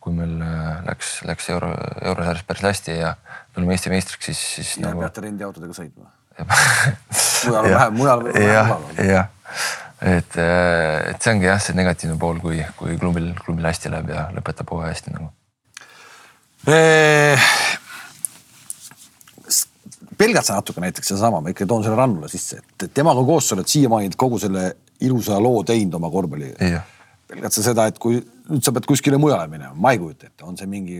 kui 0.00 0.14
meil 0.16 0.36
läks, 0.86 1.18
läks 1.28 1.50
euro, 1.54 1.72
eurosarjas 2.02 2.46
päris 2.48 2.68
hästi 2.68 2.98
ja 3.00 3.14
tulime 3.54 3.76
Eesti 3.76 3.92
meistriks, 3.92 4.30
siis, 4.30 4.44
siis. 4.54 4.76
ja 4.78 4.90
nagu... 4.90 5.04
peate 5.06 5.24
rendiautodega 5.24 5.76
sõitma 5.76 6.12
mujal 7.48 7.64
on 7.64 7.70
vähem, 7.72 7.94
mujal 7.98 8.22
on 8.22 8.32
vähem 8.32 8.42
mugav. 8.44 9.04
jah 9.08 9.28
et, 9.98 10.36
äh, 10.38 11.10
et 11.10 11.22
see 11.22 11.32
ongi 11.34 11.48
jah, 11.48 11.58
see 11.62 11.74
negatiivne 11.74 12.18
pool, 12.20 12.38
kui, 12.42 12.60
kui 12.78 12.94
klubil, 13.00 13.32
klubil 13.42 13.66
hästi 13.66 13.90
läheb 13.90 14.12
ja 14.14 14.28
lõpetab 14.36 14.70
hooaja 14.70 14.92
hästi 14.94 15.16
nagu 15.16 15.32
eee 16.68 17.36
pelgad 20.18 20.46
sa 20.46 20.58
natuke 20.58 20.82
näiteks 20.82 21.12
sedasama, 21.12 21.40
ma 21.42 21.52
ikka 21.52 21.66
toon 21.68 21.84
selle 21.84 21.98
Rannule 21.98 22.30
sisse, 22.30 22.58
et 22.58 22.90
temaga 22.94 23.22
koos 23.26 23.48
sa 23.48 23.56
oled 23.56 23.70
siiamaani 23.70 24.10
kogu 24.18 24.40
selle 24.42 24.72
ilusa 25.06 25.38
loo 25.42 25.62
teinud 25.64 25.94
oma 25.94 26.10
korvpalli. 26.10 26.54
pelgad 27.28 27.52
sa 27.52 27.62
seda, 27.62 27.86
et 27.86 27.98
kui 28.00 28.18
nüüd 28.48 28.64
sa 28.64 28.72
pead 28.72 28.86
kuskile 28.88 29.18
mujale 29.20 29.48
minema, 29.52 29.74
ma 29.74 29.92
ei 29.92 29.98
kujuta 30.00 30.30
ette, 30.30 30.44
on 30.44 30.56
see 30.56 30.66
mingi, 30.66 30.98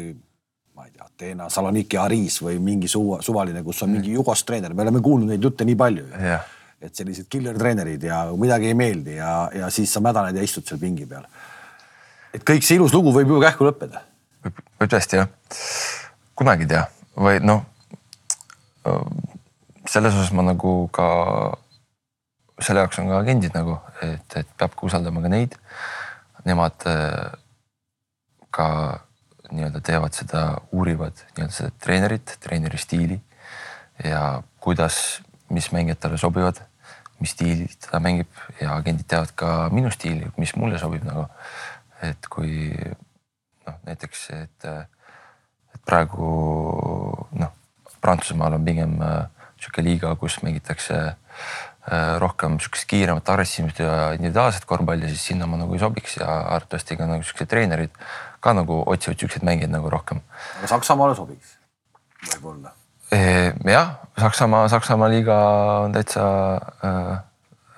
ma 0.77 0.85
ei 0.85 0.93
tea, 0.93 1.07
Ateena, 1.09 1.49
Saloniki, 1.51 1.97
Aris 1.97 2.43
või 2.45 2.59
mingi 2.63 2.89
suva, 2.89 3.23
suvaline, 3.25 3.63
kus 3.65 3.83
on 3.83 3.95
mingi 3.97 4.13
Jugos 4.13 4.45
treener, 4.45 4.75
me 4.77 4.85
oleme 4.85 5.01
kuulnud 5.03 5.33
neid 5.33 5.43
jutte 5.43 5.67
nii 5.67 5.79
palju 5.79 6.07
et 6.79 6.95
sellised 6.95 7.27
killer 7.31 7.57
treenerid 7.59 8.05
ja 8.07 8.21
midagi 8.39 8.71
ei 8.71 8.77
meeldi 8.79 9.17
ja, 9.17 9.33
ja 9.55 9.71
siis 9.75 9.91
sa 9.93 10.03
mädaned 10.05 10.37
ja 10.39 10.45
istud 10.47 10.67
seal 10.67 10.79
pingi 10.79 11.09
peal. 11.11 11.25
et 12.35 12.45
kõik 12.47 12.63
see 12.63 12.79
ilus 12.79 12.95
lugu 12.95 13.11
võib 13.17 13.33
ju 13.35 13.41
kähku 13.43 13.67
lõppeda. 13.67 14.05
võib 14.45 14.93
tõesti 14.93 15.19
jah, 15.19 15.33
kunagi 16.39 16.69
ei 16.69 16.71
tea 16.75 16.85
või 17.19 17.41
noh, 17.43 17.65
selles 19.89 20.15
osas 20.15 20.31
ma 20.37 20.45
nagu 20.47 20.75
ka, 20.95 21.09
selle 22.63 22.85
jaoks 22.85 23.03
on 23.03 23.11
ka 23.11 23.23
agendid 23.25 23.57
nagu, 23.59 23.81
et, 24.03 24.37
et 24.37 24.57
peabki 24.59 24.87
usaldama 24.89 25.23
ka 25.25 25.33
neid. 25.33 25.57
Nemad 26.47 26.87
äh, 26.89 27.33
ka 28.55 28.69
nii-öelda 29.51 29.81
teevad 29.85 30.17
seda, 30.17 30.43
uurivad 30.73 31.17
nii-öelda 31.37 31.55
seda 31.55 31.73
treenerit, 31.83 32.37
treeneri 32.45 32.79
stiili 32.81 33.21
ja 34.05 34.43
kuidas, 34.61 35.21
mis 35.51 35.71
mängijad 35.73 36.03
talle 36.03 36.19
sobivad 36.21 36.61
mis 37.21 37.31
stiili 37.35 37.67
ta 37.91 38.01
mängib 38.01 38.31
ja 38.61 38.77
agendid 38.77 39.09
teavad 39.11 39.33
ka 39.35 39.49
minu 39.75 39.91
stiili, 39.91 40.29
mis 40.37 40.55
mulle 40.57 40.79
sobib 40.79 41.03
nagu. 41.07 41.27
et 42.03 42.29
kui 42.31 42.71
noh, 43.67 43.79
näiteks, 43.87 44.21
et, 44.37 44.67
et 45.75 45.81
praegu 45.87 46.29
noh, 47.33 47.55
Prantsusmaal 47.99 48.55
on 48.55 48.63
pigem 48.65 48.93
äh, 49.03 49.27
sihuke 49.59 49.83
liiga, 49.83 50.13
kus 50.21 50.37
mängitakse 50.47 50.95
äh, 50.95 51.17
rohkem 52.21 52.59
sihukest 52.61 52.89
kiiremat, 52.91 53.29
agressiivset 53.33 53.79
ja 53.85 53.93
individuaalset 54.17 54.67
korvpalli, 54.69 55.09
siis 55.09 55.29
sinna 55.31 55.47
ma 55.49 55.57
nagu 55.61 55.77
ei 55.77 55.81
sobiks 55.81 56.19
ja 56.21 56.27
arvatavasti 56.57 56.99
ka 57.01 57.07
nagu 57.09 57.25
siuksed 57.25 57.49
treenerid 57.49 57.95
ka 58.45 58.53
nagu 58.53 58.83
otsivad 58.87 59.23
siukseid 59.23 59.47
mängijaid 59.49 59.73
nagu 59.73 59.91
rohkem. 59.91 60.21
aga 60.59 60.75
Saksamaale 60.75 61.17
sobiks 61.17 61.57
võib-olla 62.35 62.75
jah, 63.65 63.95
Saksamaa, 64.21 64.69
Saksamaa 64.69 65.09
liiga 65.09 65.37
on 65.87 65.95
täitsa 65.97 66.25
äh,, 66.85 67.13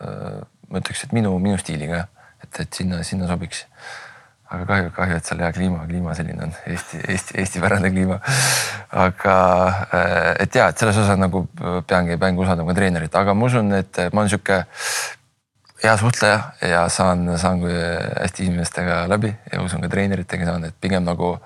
äh, 0.02 0.40
ma 0.70 0.80
ütleks, 0.82 1.04
et 1.04 1.12
minu, 1.14 1.34
minu 1.42 1.58
stiiliga, 1.60 2.04
et, 2.42 2.62
et 2.62 2.80
sinna, 2.80 3.02
sinna 3.06 3.28
sobiks. 3.30 3.64
Aga 4.50 4.66
kahju, 4.66 4.90
kahju, 4.96 5.18
et 5.20 5.28
seal 5.28 5.42
hea 5.44 5.52
kliima, 5.54 5.84
kliima 5.86 6.14
selline 6.18 6.48
on 6.48 6.52
Eesti, 6.66 7.00
Eesti, 7.14 7.36
Eesti-pärane 7.42 7.90
kliima. 7.92 8.18
aga 8.90 9.36
äh, 9.94 10.34
et 10.42 10.54
ja, 10.58 10.68
et 10.68 10.78
selles 10.78 10.98
osas 10.98 11.18
nagu 11.20 11.44
peangi, 11.86 12.18
peangi 12.18 12.42
usaldama 12.42 12.74
treenerit, 12.74 13.14
aga 13.14 13.34
ma 13.34 13.46
usun, 13.46 13.72
et 13.78 14.02
ma 14.10 14.24
olen 14.24 14.32
sihuke 14.32 14.64
hea 15.84 15.96
suhtleja 15.96 16.40
ja 16.66 16.82
saan, 16.92 17.38
saan 17.38 17.62
hästi 17.64 18.50
inimestega 18.50 19.04
läbi 19.08 19.32
ja 19.52 19.62
usun 19.62 19.80
ka 19.86 19.88
treeneritega 19.88 20.50
saan, 20.50 20.66
et 20.68 20.76
pigem 20.80 21.06
nagu 21.06 21.36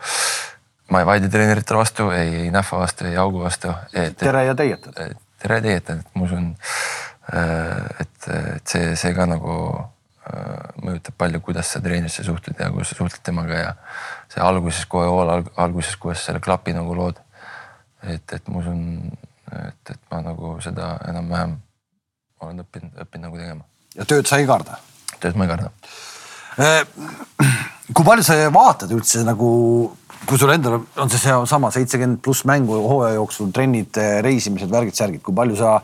ma 0.90 1.00
ei 1.00 1.06
vaidle 1.06 1.28
treeneritele 1.32 1.78
vastu, 1.78 2.10
ei 2.10 2.50
Nähva 2.50 2.80
vastu, 2.82 3.06
ei 3.08 3.16
Augu 3.16 3.44
vastu. 3.44 3.72
tere 4.18 4.44
ja 4.44 4.54
teietad. 4.54 5.16
tere 5.42 5.60
ja 5.60 5.62
teietad, 5.62 6.00
et 6.00 6.14
ma 6.14 6.24
usun, 6.24 6.54
äh, 7.34 8.00
et, 8.00 8.28
et 8.56 8.66
see, 8.66 8.96
see 8.96 9.14
ka 9.14 9.28
nagu 9.28 9.54
mõjutab 10.80 11.16
palju, 11.18 11.40
kuidas 11.44 11.74
sa 11.74 11.82
treenerisse 11.84 12.24
suhtled 12.24 12.60
ja 12.60 12.70
kuidas 12.72 12.92
sa 12.92 12.98
suhtled 12.98 13.22
temaga 13.26 13.58
ja 13.60 13.74
see 14.32 14.40
alguses 14.40 14.86
kohe 14.90 15.08
hool 15.10 15.30
alguses, 15.30 15.96
kuidas 16.00 16.24
selle 16.24 16.40
klapi 16.44 16.72
nagu 16.76 16.96
lood. 16.96 17.20
et, 18.02 18.32
et 18.32 18.48
ma 18.48 18.60
usun, 18.60 19.12
et, 19.52 19.90
et 19.90 20.00
ma 20.10 20.20
nagu 20.24 20.56
seda 20.64 20.94
enam-vähem 21.08 21.58
olen 22.44 22.64
õppinud, 22.64 22.96
õppinud 23.04 23.28
nagu 23.28 23.40
tegema. 23.40 23.64
ja 23.96 24.08
tööd 24.08 24.28
sa 24.28 24.40
ei 24.40 24.48
karda? 24.48 24.80
tööd 25.20 25.36
ma 25.36 25.46
ei 25.46 25.52
karda. 25.52 25.70
Äh, 26.60 26.82
kui 27.92 28.06
palju 28.06 28.24
sa 28.24 28.38
vaatad 28.54 28.92
üldse 28.96 29.24
nagu 29.26 29.50
kui 30.24 30.40
sul 30.40 30.52
endal 30.54 30.80
on 30.80 31.10
see 31.12 31.20
seesama 31.20 31.70
seitsekümmend 31.74 32.22
pluss 32.24 32.46
mängu 32.48 32.78
hooaja 32.88 33.18
jooksul, 33.18 33.50
trennid, 33.52 33.96
reisimised, 34.24 34.70
värgid, 34.72 34.96
särgid, 34.96 35.22
kui 35.24 35.36
palju 35.36 35.58
sa 35.60 35.76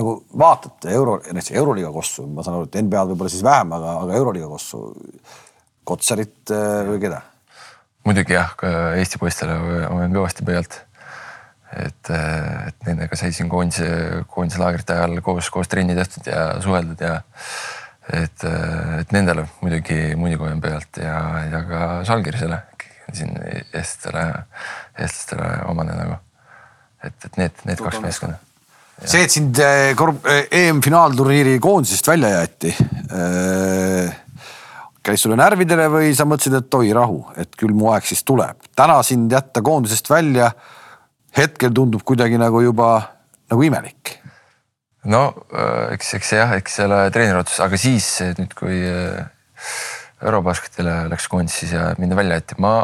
nagu 0.00 0.16
vaatad 0.38 0.88
euro, 0.92 1.18
näiteks 1.26 1.52
euroliiga 1.60 1.92
kossu, 1.92 2.26
ma 2.26 2.44
saan 2.44 2.58
aru, 2.58 2.68
et 2.68 2.78
NBA-d 2.80 3.12
võib-olla 3.12 3.32
siis 3.32 3.44
vähem, 3.46 3.72
aga, 3.76 3.96
aga 4.04 4.20
euroliiga 4.20 4.50
kossu, 4.50 4.84
Kotsarit 5.90 6.52
äh, 6.54 6.84
või 6.86 7.00
keda? 7.02 7.22
muidugi 8.06 8.34
jah, 8.36 8.52
Eesti 8.96 9.18
poistele 9.20 9.56
olen 9.88 10.14
kõvasti 10.14 10.44
pealt. 10.46 10.78
et, 11.76 12.10
äh, 12.10 12.68
et 12.68 12.86
nendega 12.86 13.16
sai 13.16 13.32
siin 13.32 13.48
koondise, 13.48 14.24
koondise 14.28 14.60
laagrite 14.60 14.96
ajal 14.96 15.20
koos, 15.22 15.50
koos 15.50 15.68
trenni 15.70 15.94
tehtud 15.94 16.26
ja 16.26 16.44
suheldud 16.62 17.00
ja 17.00 17.20
et, 18.12 18.44
äh, 18.44 18.98
et 19.00 19.12
nendele 19.12 19.46
muidugi, 19.60 20.16
muidugi 20.16 20.46
hoian 20.46 20.60
pealt 20.60 21.00
ja, 21.02 21.16
ja 21.50 21.62
ka 21.68 21.80
Žalgirisele 22.08 22.60
siin 23.12 23.34
eestlastele, 23.42 24.26
eestlastele 24.98 25.48
omane 25.70 25.96
nagu. 25.96 26.20
et, 27.04 27.16
et 27.24 27.36
need, 27.40 27.66
need 27.66 27.80
kaks 27.82 28.02
meeskonda. 28.04 28.38
See, 29.04 29.24
et 29.24 29.32
sind 29.32 29.60
korv-, 29.98 30.24
eh, 30.28 30.46
EM-finaalturniiri 30.66 31.58
koondisest 31.62 32.08
välja 32.10 32.34
jäeti 32.34 32.74
äh, 32.76 34.18
käis 35.02 35.22
sulle 35.24 35.38
närvidele 35.40 35.88
või 35.92 36.12
sa 36.16 36.26
mõtlesid, 36.28 36.58
et 36.60 36.76
oi 36.76 36.92
rahu, 36.96 37.22
et 37.40 37.54
küll 37.58 37.72
mu 37.76 37.90
aeg 37.94 38.06
siis 38.08 38.22
tuleb. 38.26 38.60
täna 38.76 39.00
sind 39.06 39.32
jätta 39.32 39.62
koondisest 39.64 40.10
välja, 40.10 40.50
hetkel 41.36 41.72
tundub 41.74 42.04
kuidagi 42.06 42.38
nagu 42.40 42.60
juba 42.64 42.90
nagu 43.50 43.64
imelik. 43.66 44.18
no 45.04 45.22
äh, 45.54 45.94
eks, 45.96 46.14
eks 46.20 46.34
jah, 46.36 46.52
eks 46.58 46.76
see 46.78 46.88
ole 46.88 47.06
treeneri 47.14 47.40
otsus, 47.40 47.60
aga 47.64 47.80
siis 47.80 48.10
nüüd, 48.38 48.52
kui 48.58 48.82
äh, 48.84 49.24
Eurobasketile 50.20 51.06
läks 51.08 51.30
koondises 51.32 51.72
ja 51.72 51.94
mind 51.98 52.12
välja 52.18 52.36
jäeti, 52.36 52.60
ma, 52.60 52.74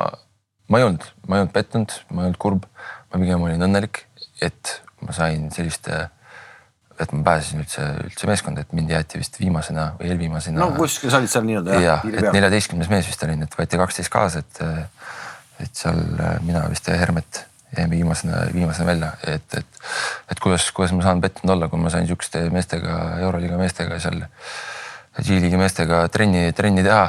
ma 0.72 0.80
ei 0.80 0.88
olnud, 0.88 1.04
ma 1.28 1.36
ei 1.36 1.44
olnud 1.44 1.52
pettunud, 1.52 1.92
ma 2.10 2.22
ei 2.22 2.30
olnud 2.30 2.40
kurb. 2.40 2.64
ma 3.12 3.20
pigem 3.20 3.44
olin 3.44 3.62
õnnelik, 3.62 4.02
et 4.42 4.80
ma 5.06 5.16
sain 5.16 5.48
sellist, 5.54 5.88
et 7.00 7.12
ma 7.12 7.22
pääsesin 7.26 7.62
üldse, 7.64 7.86
üldse 8.08 8.28
meeskonda, 8.30 8.64
et 8.64 8.76
mind 8.76 8.92
jäeti 8.94 9.20
vist 9.20 9.40
viimasena 9.40 9.90
või 9.98 10.12
eelviimasena. 10.12 10.60
no 10.60 10.70
kuskil 10.76 11.12
sa 11.12 11.20
olid 11.20 11.32
seal 11.32 11.44
nii-öelda 11.48 11.76
jah? 11.76 11.84
jah, 11.86 12.06
et 12.12 12.30
neljateistkümnes 12.36 12.92
mees 12.92 13.10
vist 13.10 13.26
olin, 13.26 13.44
et 13.44 13.58
võeti 13.58 13.80
kaksteist 13.80 14.12
kaasa, 14.12 14.44
et, 14.44 14.62
et 15.66 15.84
seal 15.84 16.00
mina 16.46 16.64
vist 16.72 16.88
ja 16.88 16.96
Hermet 17.00 17.44
jäime 17.76 17.96
viimasena, 17.98 18.46
viimasena 18.54 18.86
välja, 18.86 19.10
et, 19.26 19.58
et, 19.60 19.80
et 20.32 20.40
kuidas, 20.40 20.70
kuidas 20.72 20.94
ma 20.96 21.04
saan 21.04 21.20
pettunud 21.20 21.56
olla, 21.56 21.68
kui 21.68 21.80
ma 21.80 21.92
sain 21.92 22.06
sihukeste 22.08 22.46
meestega, 22.54 23.00
euroliiga 23.26 23.58
meestega 23.60 24.00
seal, 24.02 24.22
G-liigi 25.16 25.56
meestega 25.56 26.02
trenni, 26.12 26.50
trenni 26.52 26.82
teha. 26.84 27.04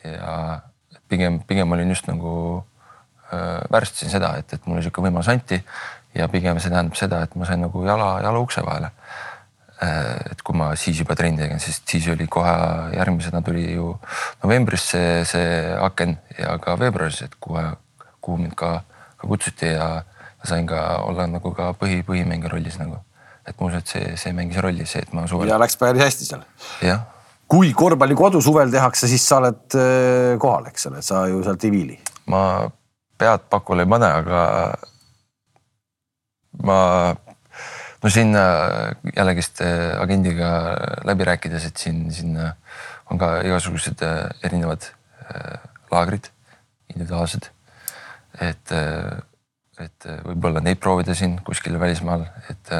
ja 0.00 0.34
pigem, 1.08 1.40
pigem 1.44 1.72
olin 1.76 1.90
just 1.92 2.06
nagu 2.08 2.32
äh, 3.32 3.60
väärtustasin 3.72 4.12
seda, 4.14 4.34
et, 4.40 4.52
et 4.54 4.66
mulle 4.66 4.84
sihuke 4.84 5.02
võimalus 5.04 5.28
anti 5.28 5.58
ja 6.14 6.28
pigem 6.28 6.60
see 6.60 6.72
tähendab 6.72 6.98
seda, 6.98 7.22
et 7.26 7.34
ma 7.38 7.48
sain 7.48 7.60
nagu 7.62 7.84
jala, 7.86 8.12
jala 8.24 8.42
ukse 8.42 8.64
vahele. 8.66 8.90
Äh, 9.80 10.32
et 10.32 10.42
kui 10.44 10.56
ma 10.58 10.72
siis 10.76 10.98
juba 11.00 11.16
trenni 11.16 11.40
tegin, 11.40 11.60
sest 11.62 11.88
siis 11.88 12.08
oli 12.12 12.26
kohe 12.28 12.54
järgmisena 12.96 13.40
tuli 13.44 13.64
ju 13.72 13.94
novembris 14.42 14.90
see, 14.92 15.22
see 15.28 15.52
aken 15.80 16.18
ja 16.38 16.56
ka 16.60 16.76
veebruaris, 16.80 17.22
et 17.28 17.38
kohe, 17.40 17.64
kuhu 18.20 18.42
mind 18.42 18.56
ka, 18.58 18.74
ka 19.16 19.30
kutsuti 19.30 19.72
ja 19.72 20.02
sain 20.44 20.68
ka 20.68 20.82
olla 21.06 21.24
nagu 21.30 21.54
ka 21.56 21.70
põhi, 21.80 22.02
põhimängija 22.04 22.52
rollis 22.52 22.76
nagu. 22.80 23.00
et 23.48 23.56
ma 23.56 23.66
usun, 23.66 23.80
et 23.80 23.88
see, 23.88 24.12
see 24.20 24.34
mängis 24.36 24.60
rolli, 24.60 24.84
see, 24.86 25.00
et 25.00 25.14
ma 25.16 25.24
suvel. 25.26 25.48
ja 25.48 25.56
läks 25.58 25.80
päris 25.80 26.04
hästi 26.04 26.28
seal. 26.28 26.44
jah 26.84 27.08
kui 27.50 27.72
korvpalli 27.74 28.14
kodu 28.14 28.38
suvel 28.44 28.70
tehakse, 28.70 29.08
siis 29.10 29.24
sa 29.26 29.40
oled 29.40 29.74
äh, 29.74 30.36
kohal, 30.38 30.68
eks 30.70 30.86
ole, 30.86 31.00
sa 31.02 31.24
ju 31.26 31.40
sealt 31.42 31.64
ei 31.66 31.72
viili. 31.72 31.96
ma 32.30 32.68
pead 33.18 33.48
pakule 33.50 33.84
ei 33.84 33.90
pane, 33.90 34.12
aga 34.20 34.44
ma 36.62 36.80
no 38.02 38.10
siin 38.10 38.34
äh, 38.36 38.96
jällegist 39.16 39.60
äh, 39.64 39.94
agendiga 40.00 40.50
läbi 41.04 41.28
rääkides, 41.28 41.68
et 41.70 41.76
siin, 41.76 42.08
siin 42.14 42.36
on 43.10 43.18
ka 43.18 43.40
igasugused 43.46 44.02
erinevad 44.46 44.86
laagrid, 45.90 46.26
individuaalsed. 46.90 47.50
et, 48.40 48.72
et 49.82 50.06
võib-olla 50.26 50.62
neid 50.62 50.78
proovida 50.82 51.14
siin 51.18 51.36
kuskil 51.46 51.78
välismaal, 51.78 52.24
et 52.50 52.70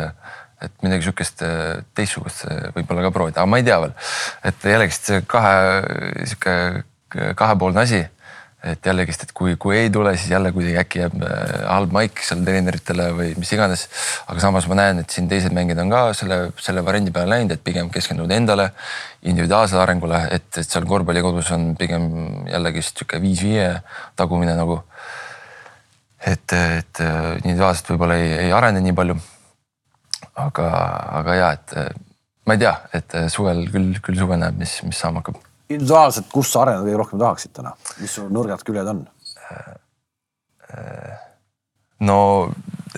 et 0.60 0.82
midagi 0.84 1.06
sihukest 1.06 1.42
äh, 1.44 1.80
teistsugust 1.96 2.44
äh, 2.48 2.68
võib-olla 2.76 3.06
ka 3.06 3.12
proovida, 3.14 3.40
aga 3.40 3.50
ma 3.50 3.60
ei 3.60 3.66
tea 3.66 3.78
veel. 3.80 3.94
et 4.50 4.66
jällegist 4.72 5.10
kahe, 5.30 5.54
sihuke 6.24 6.56
kahepoolne 7.36 7.82
asi. 7.82 8.04
Et 8.64 8.86
jällegist, 8.86 9.24
et 9.24 9.32
kui, 9.36 9.54
kui 9.60 9.76
ei 9.78 9.90
tule, 9.92 10.12
siis 10.18 10.34
jälle 10.34 10.52
kuidagi 10.52 10.76
äkki 10.82 11.02
jääb 11.02 11.16
äh, 11.24 11.54
halb 11.70 11.94
maik 11.96 12.20
seal 12.24 12.44
treeneritele 12.44 13.08
või 13.16 13.30
mis 13.40 13.52
iganes. 13.56 13.86
aga 14.26 14.44
samas 14.44 14.68
ma 14.68 14.78
näen, 14.82 15.00
et 15.00 15.16
siin 15.16 15.30
teised 15.30 15.54
mängijad 15.56 15.80
on 15.84 15.94
ka 15.94 16.02
selle, 16.18 16.40
selle 16.60 16.84
variandi 16.84 17.14
peale 17.14 17.34
läinud, 17.34 17.56
et 17.56 17.64
pigem 17.64 17.90
keskenduvad 17.94 18.36
endale, 18.36 18.70
individuaalsele 19.22 19.82
arengule, 19.82 20.22
et, 20.36 20.48
et 20.60 20.68
seal 20.68 20.88
korvpallikodus 20.88 21.50
on 21.56 21.74
pigem 21.80 22.06
jällegist 22.50 23.00
sihuke 23.00 23.22
viis-viie 23.22 23.72
tagumine 24.16 24.56
nagu. 24.58 24.82
et, 26.20 26.52
et 26.52 26.98
individuaalselt 27.00 27.94
võib-olla 27.94 28.20
ei, 28.20 28.32
ei 28.46 28.50
arene 28.52 28.82
nii 28.84 28.92
palju 28.92 29.16
aga, 30.46 30.70
aga 31.20 31.36
ja, 31.36 31.52
et 31.56 31.76
eh, 31.78 31.92
ma 32.46 32.56
ei 32.56 32.62
tea, 32.64 32.74
et 32.96 33.16
suvel 33.32 33.64
küll, 33.72 33.94
küll 34.04 34.20
suve 34.20 34.38
näeb, 34.40 34.58
mis, 34.60 34.80
mis 34.86 35.00
saama 35.00 35.22
hakkab. 35.22 35.40
Individuaalselt, 35.70 36.28
kus 36.32 36.52
sa 36.52 36.64
areneda 36.64 36.86
kõige 36.86 37.00
rohkem 37.00 37.22
tahaksid 37.22 37.54
täna, 37.56 37.74
mis 38.00 38.14
su 38.16 38.26
nõrgad 38.32 38.64
küljed 38.66 38.90
on? 38.92 39.04
no 42.06 42.18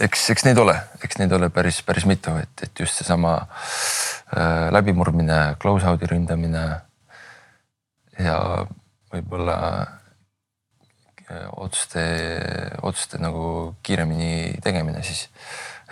eks, 0.00 0.26
eks 0.34 0.44
neid 0.44 0.60
ole, 0.60 0.76
eks 1.04 1.20
neid 1.20 1.32
ole 1.32 1.48
päris, 1.54 1.80
päris 1.86 2.04
mitu, 2.08 2.34
et, 2.42 2.66
et 2.66 2.84
just 2.84 3.00
seesama 3.00 3.38
äh, 3.40 4.68
läbimurdmine, 4.74 5.40
close-out'i 5.62 6.10
ründamine 6.10 6.66
ja 8.20 8.38
võib-olla 9.12 9.58
otsuste, 11.56 12.02
otsuste 12.84 13.16
nagu 13.22 13.74
kiiremini 13.80 14.58
tegemine 14.60 15.00
siis 15.06 15.30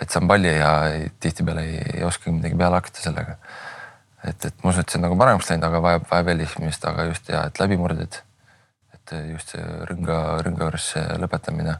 et 0.01 0.09
saan 0.09 0.27
palli 0.29 0.51
ja 0.53 0.71
tihtipeale 1.21 1.63
ei, 1.67 1.81
ei 1.97 2.03
oskagi 2.05 2.33
midagi 2.35 2.57
peale 2.57 2.79
hakata 2.79 3.03
sellega. 3.03 3.37
Et, 4.27 4.45
et 4.45 4.63
ma 4.63 4.71
usun, 4.71 4.83
et 4.83 4.93
see 4.93 4.99
on 4.99 5.05
nagu 5.07 5.17
paremaks 5.19 5.49
läinud, 5.49 5.67
aga 5.67 5.81
vajab, 5.85 6.07
vajab 6.11 6.29
veel 6.31 6.43
ihmist, 6.45 6.87
aga 6.89 7.07
just 7.09 7.31
ja, 7.31 7.45
et 7.49 7.61
läbimurded. 7.61 8.21
et 8.93 9.13
just 9.31 9.55
see 9.55 9.63
rünga, 9.89 10.17
rünga 10.45 10.67
juures 10.67 10.87
lõpetamine, 11.19 11.75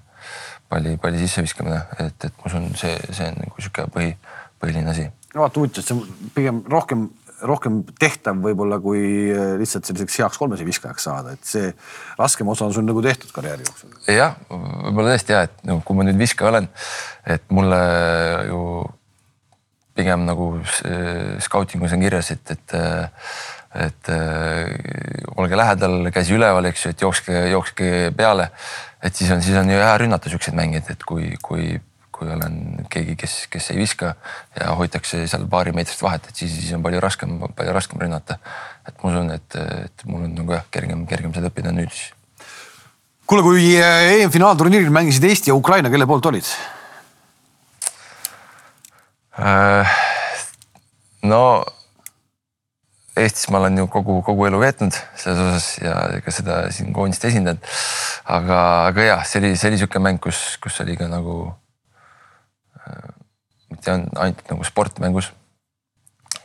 palli, 0.70 0.98
palli 1.02 1.22
sisseviskamine, 1.22 1.82
et, 2.00 2.30
et 2.30 2.38
ma 2.39 2.50
usun, 2.50 2.70
see, 2.80 2.96
see 3.12 3.30
on 3.30 3.42
nagu 3.44 3.62
sihuke 3.62 3.88
põhi, 3.94 4.14
põhiline 4.62 4.94
asi. 4.94 5.08
no 5.36 5.46
vaata 5.46 5.62
huvitav, 5.62 5.86
see 5.86 5.98
on 5.98 6.32
pigem 6.36 6.64
rohkem 6.72 7.10
rohkem 7.48 7.82
tehtav 8.00 8.39
võib-olla 8.42 8.78
kui 8.82 9.02
äh, 9.34 9.56
lihtsalt 9.60 9.88
selliseks 9.88 10.20
heaks 10.22 10.39
kolmese 10.42 10.66
viskajaks 10.68 11.08
saada, 11.08 11.36
et 11.36 11.48
see 11.48 11.72
raskem 12.20 12.50
osa 12.52 12.68
on 12.68 12.76
sul 12.76 12.86
nagu 12.86 13.02
tehtud 13.04 13.34
karjääri 13.36 13.66
jooksul. 13.66 13.96
jah, 14.14 14.38
võib-olla 14.50 15.16
tõesti 15.16 15.36
ja, 15.36 15.44
et 15.50 15.64
no 15.70 15.80
kui 15.86 15.98
ma 15.98 16.06
nüüd 16.08 16.20
viskaja 16.22 16.52
olen, 16.54 16.70
et 17.36 17.46
mulle 17.54 17.82
ju 18.50 18.62
pigem 19.98 20.26
nagu 20.28 20.54
skautingus 21.44 21.96
on 21.96 22.06
kirjas, 22.06 22.32
et, 22.36 22.56
et 22.56 22.78
et 23.72 24.10
olge 25.39 25.56
lähedal, 25.56 26.10
käsi 26.12 26.36
üleval, 26.36 26.66
eks 26.68 26.82
ju, 26.84 26.89
et 26.92 27.04
jookske, 27.06 27.38
jookske 27.54 27.86
peale. 28.18 28.50
et 29.02 29.16
siis 29.16 29.32
on, 29.32 29.39
siis 29.42 29.56
on 29.56 29.70
ju 29.72 29.80
hea 29.80 29.94
rünnata 29.98 30.30
siukseid 30.30 30.58
mängijaid, 30.58 30.92
et 30.92 31.06
kui, 31.08 31.30
kui 31.42 31.78
kui 32.22 32.30
olen 32.30 32.58
keegi, 32.94 33.16
kes, 33.18 33.36
kes 33.50 33.72
ei 33.74 33.80
viska 33.82 34.14
ja 34.54 34.76
hoitakse 34.78 35.24
seal 35.30 35.48
paari 35.50 35.74
meetrist 35.74 36.04
vahet, 36.06 36.28
et 36.30 36.38
siis, 36.44 36.54
siis 36.54 36.76
on 36.78 36.84
palju 36.86 37.00
raskem, 37.02 37.39
palju 37.58 37.74
raskem 37.74 38.04
rünnata. 38.04 38.38
et 38.86 38.94
ma 39.02 39.10
usun, 39.10 39.32
et, 39.34 39.58
et 39.88 40.04
mul 40.06 40.28
on 40.28 40.36
nagu 40.38 40.54
jah, 40.54 40.68
kergem, 40.76 41.08
kergem 41.10 41.34
seda 41.34 41.50
õppida 41.50 41.74
nüüd 41.74 41.89
siis. 41.89 42.12
kuule, 43.26 43.42
kui 43.48 43.74
äh, 43.80 44.20
EM-finaalturniiril 44.20 44.94
mängisid 44.94 45.26
Eesti 45.32 45.50
ja 45.50 45.58
Ukraina, 45.58 45.89
kelle 45.89 46.10
poolt 46.10 46.30
olid 46.30 46.46
äh,? 46.46 46.81
No 51.28 51.44
Eestis 53.22 53.50
ma 53.52 53.60
olen 53.60 53.78
ju 53.78 53.88
kogu, 53.92 54.22
kogu 54.24 54.46
elu 54.48 54.60
veetnud 54.62 54.96
selles 55.20 55.42
osas 55.44 55.66
ja 55.84 55.96
ega 56.16 56.32
seda 56.32 56.62
siin 56.72 56.94
koondist 56.96 57.26
esindanud. 57.28 57.60
aga, 58.24 58.60
aga 58.88 59.08
jah, 59.10 59.26
see 59.28 59.42
oli, 59.42 59.52
see 59.60 59.68
oli 59.72 59.82
sihuke 59.82 60.00
mäng, 60.00 60.22
kus, 60.24 60.56
kus 60.64 60.80
oli 60.86 60.96
ka 61.00 61.10
nagu 61.12 61.36
mitte 63.72 63.92
ainult 63.92 64.50
nagu 64.52 64.64
sportmängus. 64.68 65.32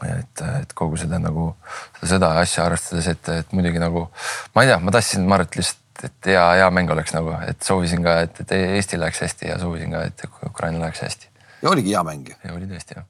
et, 0.05 0.43
et 0.61 0.73
kogu 0.77 0.99
seda 1.01 1.19
nagu 1.23 1.53
seda, 2.01 2.11
seda 2.17 2.33
asja 2.43 2.67
arvestades, 2.67 3.07
et, 3.15 3.31
et 3.33 3.55
muidugi 3.57 3.81
nagu 3.81 4.09
ma 4.55 4.65
ei 4.65 4.73
tea, 4.73 4.81
ma 4.83 4.93
tahtsin, 4.93 5.25
ma 5.25 5.39
arvan, 5.39 5.49
et 5.49 5.61
lihtsalt, 5.61 6.03
et 6.05 6.29
hea, 6.33 6.43
hea 6.61 6.67
mäng 6.75 6.91
oleks 6.93 7.15
nagu, 7.17 7.33
et 7.47 7.63
soovisin 7.65 8.03
ka, 8.05 8.19
et, 8.27 8.43
et 8.43 8.53
Eesti 8.59 9.01
läheks 9.01 9.23
hästi 9.25 9.49
ja 9.49 9.57
soovisin 9.63 9.95
ka, 9.95 10.03
et 10.11 10.27
Ukraina 10.51 10.83
läheks 10.83 11.07
hästi. 11.07 11.31
Ja 11.63 11.71
oligi 11.71 11.95
hea 11.95 12.03
mäng 12.07 12.33
ja 12.33 12.57
oli 12.57 12.69
tõesti 12.71 12.99
jah, 12.99 13.07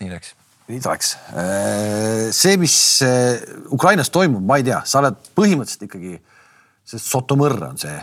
nii 0.00 0.10
läks 0.14 0.34
nii 0.66 0.82
ta 0.82 0.96
läks. 0.96 1.14
see, 2.34 2.56
mis 2.58 2.76
Ukrainas 3.70 4.10
toimub, 4.10 4.42
ma 4.42 4.58
ei 4.58 4.66
tea, 4.66 4.80
sa 4.88 4.98
oled 5.02 5.18
põhimõtteliselt 5.38 5.86
ikkagi, 5.86 6.18
see 6.86 7.02
Sotomõr 7.02 7.54
on 7.68 7.78
see 7.78 7.94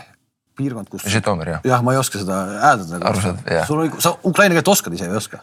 piirkond, 0.54 0.88
kus. 0.90 1.04
Žõtomõr 1.10 1.50
jah. 1.50 1.62
jah, 1.66 1.82
ma 1.84 1.94
ei 1.94 1.98
oska 1.98 2.20
seda 2.20 2.36
hääldada. 2.62 3.00
aru 3.10 3.22
saad, 3.22 3.40
jah. 3.50 3.66
sul 3.66 3.80
oli, 3.82 4.02
sa 4.02 4.14
ukraina 4.30 4.54
keelt 4.56 4.70
oskad 4.70 4.94
ise 4.94 5.08
või 5.08 5.16
ei 5.16 5.20
oska? 5.20 5.40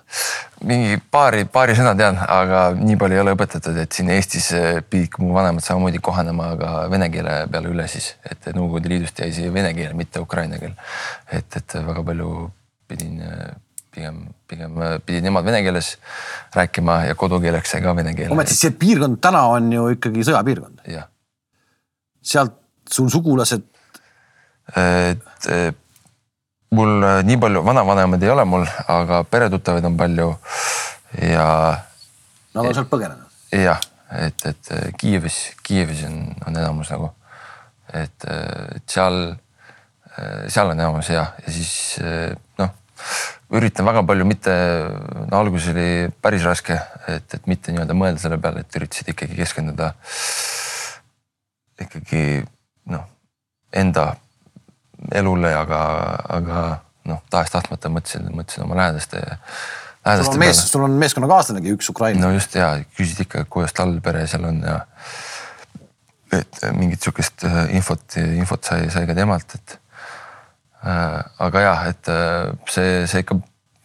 mingi 0.67 0.99
paari, 1.13 1.43
paari 1.51 1.75
sõna 1.77 1.93
tean, 1.99 2.19
aga 2.21 2.63
nii 2.79 2.97
palju 3.01 3.17
ei 3.17 3.23
ole 3.23 3.35
õpetatud, 3.35 3.79
et 3.83 3.97
siin 3.97 4.11
Eestis 4.15 4.51
eh, 4.55 4.79
pidid 4.87 5.19
mu 5.21 5.33
vanemad 5.35 5.65
samamoodi 5.65 5.99
kohanema 6.03 6.53
ka 6.59 6.71
vene 6.93 7.09
keele 7.13 7.41
peale 7.51 7.73
üle 7.73 7.87
siis, 7.91 8.13
et 8.23 8.51
Nõukogude 8.55 8.91
Liidust 8.91 9.19
jäi 9.19 9.33
siia 9.35 9.51
vene 9.53 9.73
keel, 9.77 9.97
mitte 9.99 10.23
ukraina 10.23 10.61
keel. 10.61 10.77
et, 11.31 11.59
et 11.59 11.77
väga 11.91 12.05
palju 12.07 12.31
pidin 12.91 13.19
pigem, 13.91 14.23
pigem 14.47 14.81
eh, 14.81 14.97
pidid 15.05 15.27
nemad 15.27 15.45
vene 15.47 15.61
keeles 15.65 15.95
rääkima 16.55 17.01
ja 17.09 17.15
kodukeeleks 17.19 17.75
sai 17.75 17.83
ka 17.83 17.95
vene 17.95 18.15
keel. 18.17 18.31
ometi 18.31 18.57
see 18.57 18.71
piirkond 18.71 19.21
täna 19.23 19.45
on 19.51 19.71
ju 19.73 19.89
ikkagi 19.97 20.25
sõjapiirkond. 20.27 20.83
sealt 22.21 22.57
sul 22.91 23.09
sugulased 23.09 23.67
et 24.71 25.47
mul 26.71 27.03
äh, 27.03 27.21
nii 27.27 27.37
palju 27.37 27.63
vanavanemaid 27.67 28.23
ei 28.23 28.31
ole 28.31 28.45
mul, 28.47 28.65
aga 28.87 29.23
peretuttavaid 29.27 29.85
on 29.85 29.97
palju 29.99 30.27
ja. 31.27 31.47
Nad 32.55 32.65
on 32.65 32.75
sealt 32.75 32.91
põgenenud? 32.91 33.27
jah, 33.51 33.81
et, 34.15 34.45
et 34.47 34.71
äh, 34.75 34.89
Kiievis, 34.97 35.39
Kiievis 35.63 36.05
on, 36.07 36.21
on 36.47 36.55
enamus 36.55 36.91
nagu, 36.93 37.11
et, 37.91 38.27
et 38.75 38.85
seal, 38.87 39.19
seal 40.47 40.71
on 40.71 40.79
enamus 40.79 41.11
ja, 41.11 41.25
ja 41.43 41.51
siis 41.51 41.73
noh, 42.59 42.71
üritan 43.51 43.87
väga 43.87 44.03
palju 44.07 44.25
mitte, 44.27 44.53
no 45.27 45.39
alguses 45.41 45.73
oli 45.73 45.89
päris 46.23 46.45
raske, 46.47 46.77
et, 47.11 47.27
et 47.35 47.49
mitte 47.51 47.73
nii-öelda 47.73 47.97
mõelda 47.97 48.23
selle 48.23 48.39
peale, 48.41 48.63
et 48.63 48.79
üritasid 48.79 49.11
ikkagi 49.13 49.37
keskenduda 49.39 49.91
ikkagi 51.81 52.23
noh, 52.91 53.05
enda 53.73 54.11
elule, 55.17 55.51
aga, 55.57 55.81
aga 56.37 56.63
noh, 57.09 57.21
tahes-tahtmata 57.33 57.91
mõtlesin, 57.93 58.29
mõtlesin 58.35 58.65
oma 58.65 58.77
lähedaste, 58.77 59.21
lähedaste 60.05 60.29
sul 60.29 60.37
on 60.37 60.43
mees, 60.45 60.63
sul 60.69 60.85
on 60.85 60.97
meeskonnakaaslanegi 61.01 61.75
üks 61.75 61.89
Ukraina. 61.93 62.21
no 62.25 62.33
just 62.35 62.55
ja 62.55 62.73
küsid 62.97 63.25
ikka, 63.25 63.45
kuidas 63.49 63.73
tal 63.77 63.97
pere 64.05 64.27
seal 64.29 64.45
on 64.51 64.61
ja 64.65 64.79
et 66.37 66.61
mingit 66.77 67.03
sihukest 67.03 67.43
äh, 67.47 67.63
infot, 67.75 68.05
infot 68.21 68.63
sai, 68.63 68.85
sai 68.93 69.07
ka 69.09 69.17
temalt, 69.17 69.57
et 69.57 69.80
aga 70.81 71.61
jah, 71.61 71.87
et 71.91 72.09
äh, 72.09 72.51
see, 72.69 73.05
see 73.09 73.21
ikka 73.21 73.37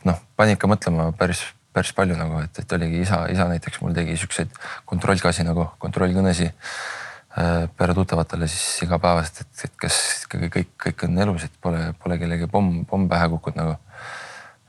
noh, 0.09 0.21
pani 0.39 0.57
ikka 0.57 0.69
mõtlema 0.71 1.11
päris, 1.19 1.43
päris 1.77 1.93
palju 1.97 2.17
nagu, 2.17 2.41
et, 2.45 2.63
et 2.63 2.77
oligi 2.77 3.03
isa, 3.05 3.25
isa 3.33 3.49
näiteks 3.51 3.83
mul 3.83 3.97
tegi 3.97 4.17
siukseid 4.17 4.55
kontrollkasi 4.89 5.45
nagu 5.45 5.69
kontrollkõnesi 5.83 6.49
äh, 6.49 7.67
pere 7.77 7.97
tuttavatele 7.99 8.49
siis 8.49 8.87
igapäevaselt, 8.87 9.43
et, 9.45 9.67
et 9.69 9.77
kas 9.85 9.99
ikkagi 10.25 10.51
kõik, 10.55 10.73
kõik 10.87 11.05
on 11.09 11.21
elus, 11.27 11.49
et 11.49 11.61
pole, 11.61 11.83
pole 12.01 12.19
kellegi 12.23 12.49
pomm, 12.53 12.87
pomm 12.89 13.09
pähe 13.13 13.29
kukkunud 13.35 13.61
nagu. 13.61 13.77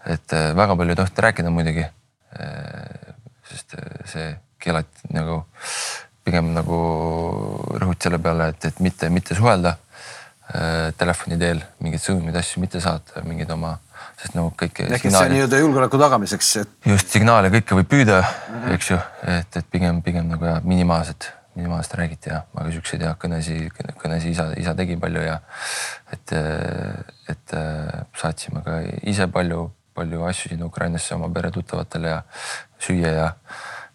et 0.08 0.36
äh, 0.36 0.52
väga 0.56 0.76
palju 0.76 0.96
ei 0.96 1.00
tohtinud 1.00 1.24
rääkida 1.28 1.54
muidugi 1.54 1.88
äh,. 1.88 3.16
sest 3.48 3.80
äh, 3.80 4.04
see 4.06 4.30
keelati 4.60 5.16
nagu 5.16 5.46
pigem 6.28 6.52
nagu 6.52 6.78
rõhut 7.80 8.04
selle 8.04 8.20
peale, 8.20 8.50
et, 8.52 8.66
et 8.68 8.80
mitte, 8.84 9.08
mitte 9.10 9.36
suhelda 9.36 9.78
äh, 9.78 9.87
telefoni 10.98 11.38
teel, 11.40 11.60
mingeid 11.84 12.04
sõnumeid, 12.04 12.36
asju 12.40 12.62
mitte 12.64 12.80
saata, 12.84 13.24
mingeid 13.28 13.50
oma, 13.52 13.74
sest 14.20 14.38
nagu 14.38 14.54
kõike. 14.56 14.86
ehk 14.88 15.08
et 15.10 15.16
see 15.16 15.32
nii-öelda 15.34 15.60
julgeoleku 15.60 16.00
tagamiseks, 16.00 16.52
et. 16.62 16.76
just 16.88 17.12
signaale 17.12 17.52
kõike 17.52 17.76
võib 17.82 17.90
püüda 17.92 18.22
mm, 18.22 18.54
-hmm. 18.54 18.78
eks 18.78 18.92
ju, 18.94 19.00
et, 19.34 19.58
et 19.60 19.68
pigem, 19.74 20.00
pigem 20.06 20.30
nagu 20.32 20.48
jah, 20.48 20.62
minimaalselt, 20.64 21.30
minimaalselt 21.58 21.98
räägiti 22.00 22.32
ja, 22.32 22.44
aga 22.56 22.72
siukseid 22.72 23.04
jah, 23.04 23.18
kõnesi, 23.20 23.58
kõnesi 24.00 24.32
isa, 24.32 24.48
isa 24.56 24.76
tegi 24.78 24.96
palju 25.02 25.26
ja 25.26 25.40
et, 26.16 26.36
et 27.34 27.58
saatsime 28.16 28.64
ka 28.64 28.80
ise 29.04 29.28
palju, 29.28 29.66
palju 29.98 30.24
asju 30.30 30.54
sinna 30.54 30.70
Ukrainasse 30.70 31.16
oma 31.16 31.28
pere 31.34 31.52
tuttavatele 31.52 32.14
ja 32.14 32.22
süüa 32.80 33.12
ja, 33.12 33.28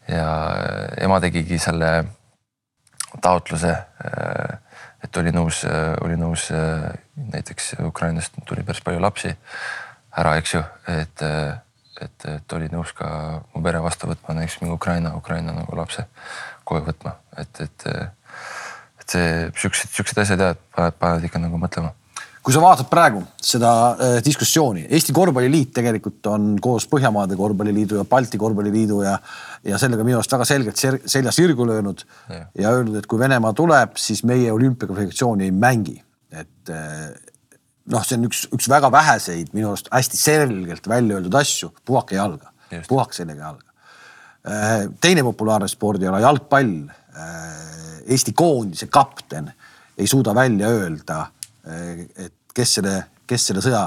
ja 0.08 0.28
ema 1.00 1.20
tegigi 1.24 1.58
selle 1.62 1.94
taotluse, 3.22 3.72
et 5.02 5.16
oli 5.20 5.32
nõus, 5.34 5.62
oli 6.04 6.16
nõus 6.16 6.48
näiteks 7.16 7.74
Ukrainast 7.86 8.36
tuli 8.48 8.64
päris 8.66 8.82
palju 8.84 9.02
lapsi 9.02 9.32
ära, 10.16 10.36
eks 10.38 10.54
ju, 10.54 10.62
et, 10.92 11.24
et, 12.02 12.26
et 12.34 12.56
oli 12.56 12.68
nõus 12.72 12.92
ka 12.96 13.08
mu 13.54 13.62
pere 13.64 13.80
vastu 13.84 14.10
võtma 14.10 14.36
näiteks 14.38 14.60
mingi 14.60 14.74
Ukraina, 14.74 15.14
Ukraina 15.18 15.54
nagu 15.56 15.76
lapse 15.76 16.06
koju 16.68 16.86
võtma, 16.90 17.16
et, 17.40 17.64
et, 17.64 17.88
et 19.00 19.16
see 19.16 19.32
siuksed, 19.64 19.90
siuksed 19.96 20.22
asjad 20.22 20.44
jah, 20.46 20.54
panevad, 20.76 21.00
panevad 21.00 21.28
ikka 21.28 21.42
nagu 21.42 21.60
mõtlema 21.60 21.94
kui 22.42 22.54
sa 22.54 22.60
vaatad 22.62 22.88
praegu 22.90 23.22
seda 23.42 23.72
äh, 23.92 24.16
diskussiooni, 24.24 24.84
Eesti 24.96 25.14
Korvpalliliit 25.14 25.70
tegelikult 25.76 26.26
on 26.32 26.52
koos 26.62 26.88
Põhjamaade 26.90 27.36
Korvpalliliidu 27.38 28.00
ja 28.00 28.06
Balti 28.08 28.38
Korvpalliliidu 28.40 29.02
ja, 29.04 29.16
ja 29.68 29.78
sellega 29.78 30.04
minu 30.06 30.18
arust 30.18 30.34
väga 30.34 30.46
selgelt 30.48 30.80
selja 30.82 31.32
sirgu 31.34 31.66
löönud 31.68 32.02
ja. 32.02 32.40
ja 32.58 32.72
öelnud, 32.74 32.98
et 32.98 33.06
kui 33.10 33.20
Venemaa 33.22 33.54
tuleb, 33.56 33.94
siis 34.00 34.24
meie 34.28 34.50
olümpiakvalifikatsiooni 34.52 35.46
ei 35.46 35.54
mängi. 35.54 36.00
et 36.32 36.72
äh, 36.72 37.12
noh, 37.92 38.06
see 38.06 38.18
on 38.18 38.26
üks, 38.26 38.46
üks 38.56 38.66
väga 38.70 38.90
väheseid 38.92 39.52
minu 39.54 39.70
arust 39.70 39.90
hästi 39.92 40.18
selgelt 40.18 40.88
välja 40.90 41.20
öeldud 41.20 41.36
asju, 41.38 41.70
puhake 41.86 42.18
jalga, 42.18 42.50
puhake 42.88 43.14
sellega 43.20 43.52
jalga. 43.52 43.68
Äh, 44.42 44.88
teine 45.00 45.22
populaarne 45.22 45.70
spordiala, 45.70 46.18
jalgpall. 46.24 46.80
Eesti 48.08 48.32
koondise 48.34 48.86
kapten 48.90 49.50
ei 50.00 50.08
suuda 50.08 50.32
välja 50.34 50.70
öelda 50.72 51.26
et 51.64 52.34
kes 52.54 52.78
selle, 52.78 52.94
kes 53.28 53.48
selle 53.48 53.62
sõja 53.64 53.86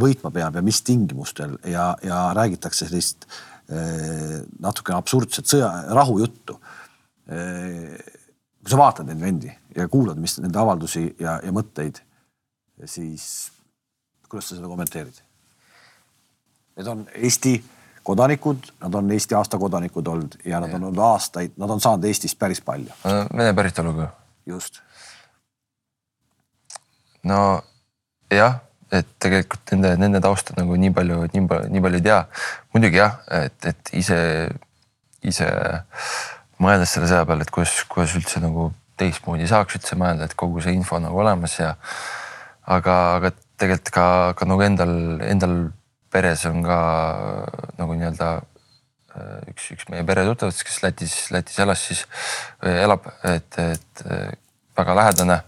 võitma 0.00 0.32
peab 0.34 0.58
ja 0.58 0.62
mis 0.64 0.80
tingimustel 0.86 1.56
ja, 1.70 1.92
ja 2.02 2.26
räägitakse 2.36 2.88
sellist 2.88 3.28
eh, 3.70 4.40
natukene 4.60 4.98
absurdset 4.98 5.48
sõja, 5.50 5.70
rahujuttu. 5.94 6.58
Eh, 7.30 7.94
kui 8.64 8.72
sa 8.72 8.80
vaatad 8.80 9.08
neid 9.08 9.20
vendi 9.20 9.52
ja 9.76 9.86
kuulad, 9.92 10.18
mis 10.20 10.38
nende 10.40 10.58
avaldusi 10.60 11.06
ja, 11.20 11.38
ja 11.44 11.52
mõtteid, 11.54 12.00
siis 12.90 13.28
kuidas 14.28 14.50
sa 14.50 14.58
seda 14.58 14.70
kommenteerid? 14.70 15.20
Need 16.74 16.88
on 16.90 17.04
Eesti 17.14 17.58
kodanikud, 18.04 18.72
nad 18.82 18.96
on 18.98 19.12
Eesti 19.14 19.36
aastakodanikud 19.38 20.08
olnud 20.10 20.40
ja 20.48 20.58
nad 20.64 20.74
on 20.74 20.88
olnud 20.88 21.04
aastaid, 21.06 21.54
nad 21.60 21.70
on 21.70 21.80
saanud 21.80 22.08
Eestist 22.08 22.38
päris 22.40 22.60
palju. 22.64 22.90
Vene 23.04 23.54
päritoluga. 23.54 24.10
just 24.46 24.82
no 27.28 27.40
jah, 28.32 28.60
et 28.94 29.08
tegelikult 29.22 29.74
nende, 29.74 29.94
nende 30.00 30.20
tausta 30.22 30.54
nagu 30.58 30.76
nii 30.78 30.92
palju, 30.94 31.20
nii 31.32 31.46
palju, 31.50 31.72
nii 31.72 31.84
palju 31.84 32.00
ei 32.00 32.06
tea. 32.06 32.20
muidugi 32.74 33.00
jah, 33.00 33.18
et, 33.42 33.58
et 33.70 33.92
ise, 34.00 34.18
ise 35.24 35.48
mõeldes 36.62 36.94
selle 36.94 37.10
sõja 37.10 37.26
peale, 37.28 37.46
et 37.46 37.54
kuidas, 37.54 37.76
kuidas 37.90 38.14
üldse 38.18 38.42
nagu 38.44 38.70
teistmoodi 39.00 39.48
saaks 39.50 39.78
üldse 39.78 39.98
mõelda, 39.98 40.28
et 40.28 40.36
kogu 40.38 40.62
see 40.62 40.76
info 40.76 41.00
nagu 41.02 41.18
olemas 41.18 41.56
ja 41.58 41.74
aga, 42.70 42.98
aga 43.18 43.32
tegelikult 43.58 43.94
ka, 43.94 44.06
ka 44.38 44.48
nagu 44.48 44.62
endal, 44.66 44.94
endal 45.26 45.56
peres 46.14 46.44
on 46.46 46.62
ka 46.62 46.78
nagu 47.80 47.96
nii-öelda 47.98 48.28
üks, 49.50 49.72
üks 49.74 49.88
meie 49.90 50.04
pere 50.06 50.24
tuttavatest, 50.26 50.64
kes 50.66 50.78
Lätis, 50.82 51.16
Lätis 51.34 51.58
elas 51.62 51.82
siis, 51.88 52.04
elab, 52.62 53.06
et, 53.26 53.58
et 53.62 54.04
väga 54.74 54.96
lähedane 54.98 55.40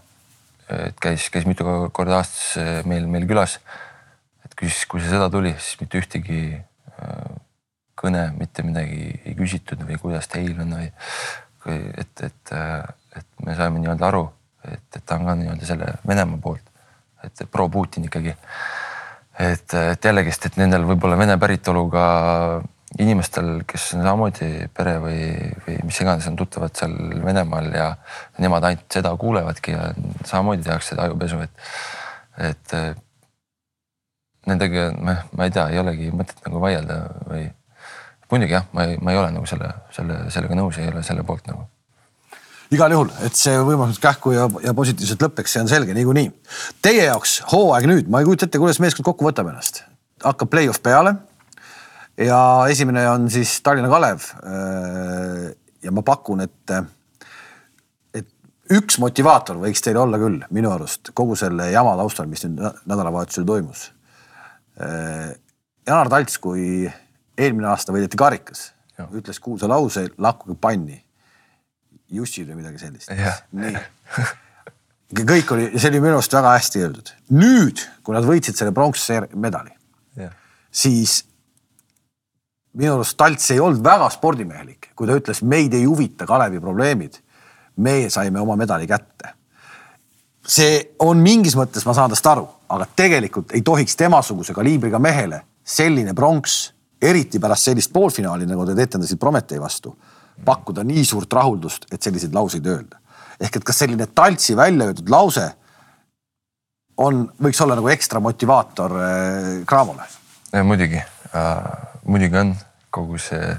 et 0.69 0.97
käis, 1.01 1.29
käis 1.31 1.47
mitu 1.47 1.65
korda 1.95 2.19
aastas 2.21 2.57
eh, 2.61 2.79
meil, 2.89 3.07
meil 3.11 3.27
külas. 3.29 3.57
et 4.45 4.55
küsis, 4.55 4.85
kui 4.89 5.01
see 5.03 5.11
sõda 5.11 5.29
tuli, 5.31 5.53
siis 5.59 5.79
mitte 5.81 5.99
ühtegi 6.01 6.41
äh, 6.57 7.35
kõne, 7.97 8.29
mitte 8.37 8.63
midagi 8.63 9.11
ei 9.25 9.35
küsitud 9.37 9.81
või 9.87 9.99
kuidas 10.01 10.29
teil 10.31 10.55
on 10.63 10.75
või 10.77 10.89
et, 11.67 12.23
et, 12.23 12.53
äh, 12.55 12.83
et 13.17 13.45
me 13.45 13.55
saime 13.57 13.81
nii-öelda 13.81 14.07
aru, 14.07 14.25
et, 14.63 14.83
et 14.95 15.03
ta 15.03 15.17
on 15.17 15.27
ka 15.27 15.35
nii-öelda 15.39 15.67
selle 15.67 15.93
Venemaa 16.07 16.41
poolt, 16.43 16.71
et 17.25 17.43
pro 17.51 17.67
Putin 17.69 18.07
ikkagi. 18.07 18.35
et, 19.39 19.73
et 19.73 20.05
jällegist, 20.05 20.45
et 20.45 20.57
nendel 20.57 20.87
võib-olla 20.87 21.17
Vene 21.19 21.37
päritoluga 21.37 22.05
inimestel, 22.95 23.49
kes 23.67 23.89
on 23.97 24.05
samamoodi 24.05 24.69
pere 24.75 24.95
või, 25.03 25.19
või 25.65 25.75
mis 25.89 25.99
iganes 26.01 26.27
on 26.29 26.37
tuttavad 26.39 26.75
seal 26.77 26.95
Venemaal 27.25 27.67
ja 27.75 27.89
nemad 28.39 28.63
ainult 28.63 28.87
seda 28.93 29.11
kuulevadki 29.19 29.75
ja 29.75 29.89
samamoodi 30.23 30.63
tehakse 30.63 30.93
seda 30.93 31.07
ajupesu, 31.07 31.41
et, 31.43 31.51
et 32.47 32.75
nendega 34.47 34.89
ma, 34.95 35.17
ma 35.35 35.47
ei 35.47 35.53
tea, 35.53 35.67
ei 35.73 35.81
olegi 35.83 36.11
mõtet 36.15 36.39
nagu 36.47 36.63
vaielda 36.63 37.01
või 37.27 37.43
muidugi 38.31 38.55
jah, 38.55 38.67
ma 38.71 38.87
ei, 38.87 38.99
ma 39.03 39.13
ei 39.13 39.19
ole 39.19 39.33
nagu 39.35 39.49
selle, 39.49 39.73
selle, 39.95 40.23
sellega 40.33 40.55
nõus, 40.55 40.79
ei 40.79 40.87
ole 40.87 41.03
selle 41.03 41.27
poolt 41.27 41.51
nagu 41.51 41.67
igal 42.75 42.91
juhul, 42.91 43.11
et 43.23 43.35
see 43.35 43.55
võimalikult 43.63 44.03
kähku 44.03 44.33
ja, 44.35 44.47
ja 44.63 44.73
positiivselt 44.75 45.21
lõpeks, 45.23 45.53
see 45.55 45.61
on 45.63 45.69
selge 45.71 45.93
niikuinii. 45.95 46.27
Teie 46.83 47.05
jaoks 47.05 47.37
hooaeg 47.53 47.87
nüüd, 47.87 48.09
ma 48.11 48.19
ei 48.19 48.27
kujuta 48.27 48.43
ette, 48.47 48.59
kuidas 48.59 48.81
meeskond 48.83 49.07
kokku 49.07 49.27
võtab 49.27 49.47
ennast. 49.51 49.85
hakkab 50.23 50.49
play-off 50.51 50.81
peale 50.83 51.13
ja 52.17 52.39
esimene 52.69 53.07
on 53.09 53.29
siis 53.31 53.61
Tallinna 53.61 53.89
Kalev. 53.89 54.29
Äh, 54.43 55.49
ja 55.83 55.93
ma 55.93 56.03
pakun, 56.05 56.41
et, 56.41 56.73
et 58.17 58.29
üks 58.73 58.97
motivaator 58.99 59.59
võiks 59.61 59.83
teil 59.85 59.99
olla 60.01 60.19
küll 60.21 60.41
minu 60.55 60.71
arust 60.73 61.13
kogu 61.17 61.37
selle 61.39 61.69
jama 61.71 61.95
taustal, 61.99 62.29
mis 62.31 62.45
nüüd 62.47 62.63
nädalavahetusel 62.89 63.45
toimus. 63.47 63.91
Äh, 64.81 65.35
Janar 65.87 66.09
Talts, 66.11 66.39
kui 66.43 66.87
eelmine 67.37 67.69
aasta 67.71 67.93
võideti 67.95 68.19
karikas, 68.19 68.71
ütles 69.13 69.39
kuulsa 69.39 69.69
lause, 69.69 70.09
lakkuge 70.17 70.57
panni. 70.59 70.97
Jussid 72.07 72.47
või 72.47 72.61
midagi 72.61 72.79
sellist. 72.79 73.11
nii 73.51 73.77
kõik 75.27 75.51
oli, 75.55 75.67
see 75.79 75.89
oli 75.91 76.01
minu 76.03 76.17
arust 76.17 76.33
väga 76.35 76.53
hästi 76.57 76.83
öeldud. 76.83 77.11
nüüd, 77.31 77.83
kui 78.03 78.15
nad 78.15 78.27
võitsid 78.27 78.57
selle 78.59 78.73
pronksmedali, 78.75 79.71
siis 80.71 81.21
minu 82.77 82.93
arust 82.97 83.17
Talts 83.17 83.51
ei 83.51 83.59
olnud 83.59 83.83
väga 83.83 84.09
spordimehelik, 84.13 84.91
kui 84.95 85.07
ta 85.07 85.15
ütles, 85.17 85.41
meid 85.41 85.73
ei 85.73 85.85
huvita 85.85 86.25
Kalevi 86.25 86.59
probleemid. 86.59 87.23
meie 87.77 88.09
saime 88.09 88.39
oma 88.39 88.55
medali 88.55 88.87
kätte. 88.87 89.33
see 90.47 90.95
on 90.99 91.17
mingis 91.17 91.55
mõttes, 91.55 91.85
ma 91.85 91.93
saan 91.93 92.09
tast 92.09 92.25
aru, 92.27 92.47
aga 92.69 92.87
tegelikult 92.95 93.51
ei 93.51 93.61
tohiks 93.61 93.95
temasuguse 93.95 94.53
kaliibriga 94.53 94.99
mehele 94.99 95.41
selline 95.63 96.13
pronks, 96.13 96.73
eriti 97.01 97.39
pärast 97.39 97.63
sellist 97.63 97.93
poolfinaali, 97.93 98.45
nagu 98.45 98.65
te 98.65 98.81
etendasid 98.81 99.19
Prometee 99.19 99.59
vastu, 99.59 99.97
pakkuda 100.45 100.83
nii 100.83 101.05
suurt 101.05 101.33
rahuldust, 101.33 101.85
et 101.91 102.01
selliseid 102.01 102.33
lauseid 102.33 102.65
öelda. 102.65 102.97
ehk 103.39 103.55
et 103.55 103.63
kas 103.63 103.77
selline 103.77 104.07
Taltsi 104.07 104.55
välja 104.55 104.85
öeldud 104.85 105.09
lause 105.09 105.51
on, 106.97 107.27
võiks 107.43 107.61
olla 107.61 107.75
nagu 107.75 107.87
ekstra 107.87 108.19
motivaator 108.19 108.91
äh, 109.01 109.65
Cravole 109.65 110.07
muidugi 110.63 110.97
äh,, 111.35 111.96
muidugi 112.07 112.39
on 112.39 112.55
kogu 112.93 113.19
see, 113.21 113.53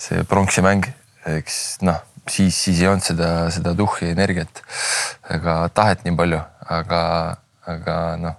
see 0.00 0.24
pronksi 0.28 0.64
mäng, 0.64 0.86
eks 1.26 1.58
noh, 1.86 2.00
siis, 2.28 2.56
siis 2.56 2.82
ei 2.82 2.90
olnud 2.90 3.04
seda, 3.06 3.30
seda 3.54 3.74
tuhhi 3.78 4.12
energiat 4.12 4.62
ega 5.32 5.56
tahet 5.74 6.04
nii 6.06 6.16
palju, 6.18 6.40
aga, 6.78 7.02
aga 7.72 7.98
noh, 8.20 8.38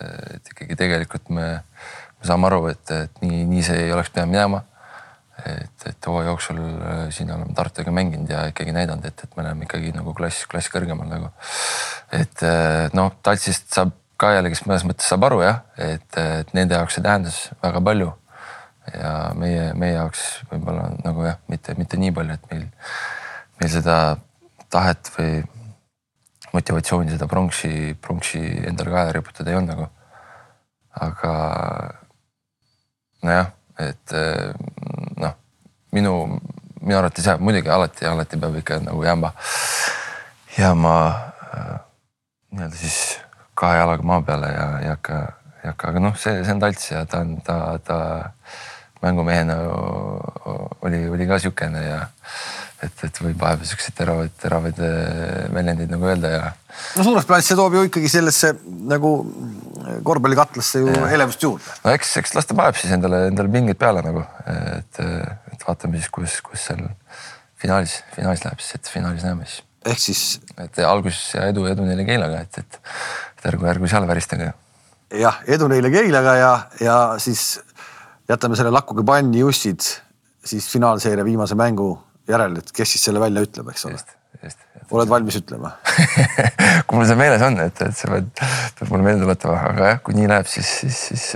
et 0.00 0.52
ikkagi 0.52 0.76
tegelikult 0.78 1.28
me, 1.34 1.48
me 1.60 2.28
saame 2.28 2.48
aru, 2.48 2.66
et, 2.72 2.92
et 2.96 3.24
nii, 3.24 3.44
nii 3.50 3.64
see 3.66 3.86
ei 3.86 3.94
oleks 3.96 4.12
pidanud 4.14 4.36
minema 4.36 4.64
et, 5.46 5.86
et 5.86 6.08
hooaja 6.08 6.28
jooksul 6.30 6.58
äh, 6.60 7.02
siin 7.14 7.30
oleme 7.32 7.54
Tartuga 7.54 7.92
mänginud 7.94 8.30
ja 8.30 8.44
ikkagi 8.50 8.74
näidanud, 8.76 9.04
et, 9.08 9.24
et 9.24 9.36
me 9.36 9.44
oleme 9.44 9.66
ikkagi 9.66 9.92
nagu 9.96 10.14
klass, 10.16 10.44
klass 10.50 10.70
kõrgemal 10.72 11.08
nagu. 11.10 11.30
et 12.12 12.44
äh, 12.46 12.88
noh, 12.96 13.12
Tatsist 13.22 13.70
saab 13.74 13.94
ka 14.20 14.34
jällegi 14.36 14.64
mõnes 14.68 14.84
mõttes 14.88 15.08
saab 15.08 15.24
aru 15.28 15.40
jah, 15.44 15.62
et, 15.80 16.08
et 16.18 16.50
nende 16.56 16.76
jaoks 16.76 16.98
see 16.98 17.04
tähendas 17.04 17.38
väga 17.62 17.80
palju. 17.84 18.12
ja 18.90 19.12
meie, 19.38 19.70
meie 19.78 19.94
jaoks 19.94 20.22
võib-olla 20.50 20.88
nagu 21.04 21.24
jah, 21.24 21.38
mitte, 21.52 21.76
mitte 21.78 21.98
nii 22.00 22.12
palju, 22.16 22.36
et 22.36 22.50
meil, 22.50 22.64
meil 23.60 23.70
seda 23.70 23.96
tahet 24.72 25.10
või 25.16 25.42
motivatsiooni 26.54 27.12
seda 27.14 27.28
pronksi, 27.30 27.94
pronksi 28.02 28.40
endale 28.66 28.90
kaela 28.90 29.14
riputada 29.14 29.52
ei 29.52 29.58
olnud 29.60 29.74
nagu. 29.74 29.88
aga 31.00 31.32
nojah, 33.22 33.52
et 33.78 34.14
noh, 35.22 35.36
minu, 35.94 36.14
minu 36.80 36.98
arvates 36.98 37.28
jah, 37.30 37.38
muidugi 37.38 37.70
alati, 37.70 38.08
alati 38.10 38.40
peab 38.40 38.58
ikka 38.58 38.80
nagu 38.88 39.04
jääma, 39.06 39.30
jääma 40.58 40.94
äh, 41.06 41.76
nii-öelda 42.50 42.80
siis 42.80 43.20
kahe 43.60 43.80
jalaga 43.80 44.06
maa 44.06 44.22
peale 44.26 44.52
ja 44.54 44.66
ei 44.80 44.90
hakka, 44.92 45.20
ei 45.60 45.68
hakka, 45.72 45.92
aga 45.92 46.04
noh, 46.06 46.16
see, 46.20 46.40
see 46.44 46.56
on 46.56 46.62
Talts 46.62 46.90
ja 46.92 47.04
ta 47.08 47.22
on, 47.24 47.36
ta, 47.44 47.58
ta 47.84 47.98
mängumehena 49.04 49.56
oli, 50.84 51.06
oli 51.08 51.28
ka 51.28 51.38
siukene 51.40 51.84
ja 51.84 52.00
et, 52.84 53.04
et 53.06 53.20
võib 53.20 53.40
vahepeal 53.40 53.68
siukseid 53.68 53.96
teravaid, 53.96 54.34
teravaid 54.40 54.80
äh, 54.84 55.46
väljendeid 55.52 55.92
nagu 55.92 56.08
öelda 56.08 56.32
ja. 56.32 56.42
no 56.96 57.04
suures 57.06 57.28
plaanis 57.28 57.50
see 57.50 57.58
toob 57.58 57.76
ju 57.76 57.86
ikkagi 57.88 58.12
sellesse 58.12 58.52
nagu 58.90 59.12
korvpallikatlasse 60.06 60.84
ju 60.84 60.92
ja. 60.94 61.08
elevust 61.16 61.44
juurde. 61.44 61.78
no 61.84 61.94
eks, 61.96 62.14
eks 62.22 62.36
las 62.36 62.48
ta 62.48 62.56
paneb 62.58 62.78
siis 62.80 62.92
endale, 62.96 63.26
endale 63.32 63.52
pingeid 63.52 63.80
peale 63.80 64.04
nagu, 64.04 64.24
et, 64.78 65.02
et 65.52 65.66
vaatame 65.66 66.00
siis, 66.00 66.12
kus, 66.12 66.38
kus 66.44 66.68
seal 66.70 66.86
finaalis, 67.60 68.00
finaalis 68.16 68.46
läheb 68.46 68.64
siis, 68.64 68.80
et 68.80 68.94
finaalis 68.96 69.26
näeme 69.28 69.48
siis. 69.48 69.64
Ehk 69.86 69.98
siis. 70.00 70.40
et 70.58 70.78
alguses 70.84 71.34
ja 71.34 71.48
edu, 71.48 71.64
edu 71.70 71.86
neile 71.86 72.04
Keilaga, 72.08 72.44
et, 72.44 72.58
et 72.58 72.80
et 73.40 73.48
ärgu, 73.52 73.66
ärgu 73.72 73.88
seal 73.88 74.06
väristage. 74.08 74.52
jah, 75.16 75.40
edu 75.48 75.68
neile 75.72 75.90
Keilaga 75.92 76.36
ja, 76.38 76.52
ja 76.80 76.96
siis 77.18 77.58
jätame 78.28 78.58
selle 78.58 78.72
lakkuge 78.74 79.04
panni 79.06 79.40
Jussid 79.42 79.84
siis 80.44 80.68
finaalseeria 80.72 81.24
viimase 81.24 81.56
mängu 81.58 81.92
järel, 82.28 82.60
et 82.60 82.72
kes 82.72 82.94
siis 82.94 83.08
selle 83.08 83.20
välja 83.20 83.42
ütleb, 83.44 83.72
eks 83.72 83.86
ole. 83.88 83.98
oled 84.90 85.10
valmis 85.10 85.36
ütlema 85.40 85.72
kui 86.86 86.98
mul 86.98 87.06
see 87.08 87.18
meeles 87.18 87.42
on, 87.44 87.58
et, 87.64 87.82
et 87.84 87.96
sa 87.96 88.08
pead, 88.12 88.28
pead 88.78 88.92
mulle 88.92 89.04
meelde 89.04 89.24
tuletama, 89.24 89.56
aga 89.72 89.90
jah, 89.90 89.98
kui 90.04 90.16
nii 90.16 90.28
läheb, 90.30 90.48
siis, 90.50 90.70
siis, 90.82 91.00
siis, 91.10 91.26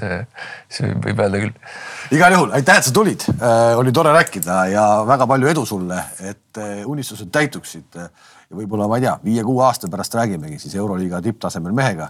siis 0.69 0.95
võib 1.03 1.25
öelda 1.25 1.41
küll. 1.43 1.75
igal 2.17 2.37
juhul 2.37 2.55
aitäh, 2.57 2.81
et 2.81 2.89
sa 2.89 2.95
tulid 2.95 3.27
äh,, 3.35 3.75
oli 3.81 3.93
tore 3.97 4.15
rääkida 4.15 4.61
ja 4.73 4.87
väga 5.09 5.29
palju 5.31 5.51
edu 5.51 5.67
sulle, 5.69 6.01
et 6.23 6.63
äh, 6.63 6.81
unistused 6.91 7.33
täituksid 7.35 8.01
äh, 8.01 8.09
ja 8.51 8.57
võib-olla 8.57 8.89
ma 8.89 8.99
ei 9.01 9.07
tea, 9.07 9.19
viie-kuue 9.25 9.65
aasta 9.65 9.91
pärast 9.91 10.15
räägimegi 10.15 10.59
siis 10.59 10.75
Euroliiga 10.75 11.23
tipptasemel 11.23 11.73
mehega. 11.73 12.09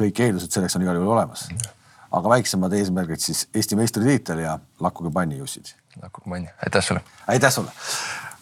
kõik 0.00 0.20
eeldused 0.24 0.52
selleks 0.52 0.76
on 0.76 0.82
igal 0.82 0.96
juhul 0.96 1.12
olemas. 1.12 1.48
aga 2.10 2.28
väiksemad 2.28 2.72
eesmärgid 2.72 3.20
siis 3.20 3.48
Eesti 3.54 3.76
meistritiitel 3.76 4.38
ja 4.38 4.58
lakkuge 4.80 5.10
panni, 5.10 5.38
Jussid. 5.38 5.74
lakkuge 6.02 6.30
panni, 6.30 6.48
aitäh 6.66 6.84
sulle. 6.84 7.00
aitäh 7.26 7.52
sulle 7.52 7.70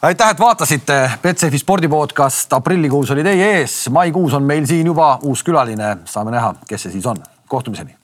aitäh, 0.02 0.30
et 0.30 0.40
vaatasite. 0.40 1.10
Betsafe 1.22 1.58
spordi 1.58 1.88
podcast 1.88 2.52
aprillikuus 2.52 3.10
oli 3.10 3.24
teie 3.24 3.52
ees, 3.58 3.88
maikuus 3.90 4.34
on 4.34 4.42
meil 4.42 4.66
siin 4.66 4.86
juba 4.86 5.18
uus 5.22 5.42
külaline, 5.42 5.96
saame 6.04 6.30
näha, 6.30 6.54
kes 6.68 6.82
see 6.82 6.98
siis 6.98 7.06
on. 7.06 7.22
kohtumiseni 7.48 7.97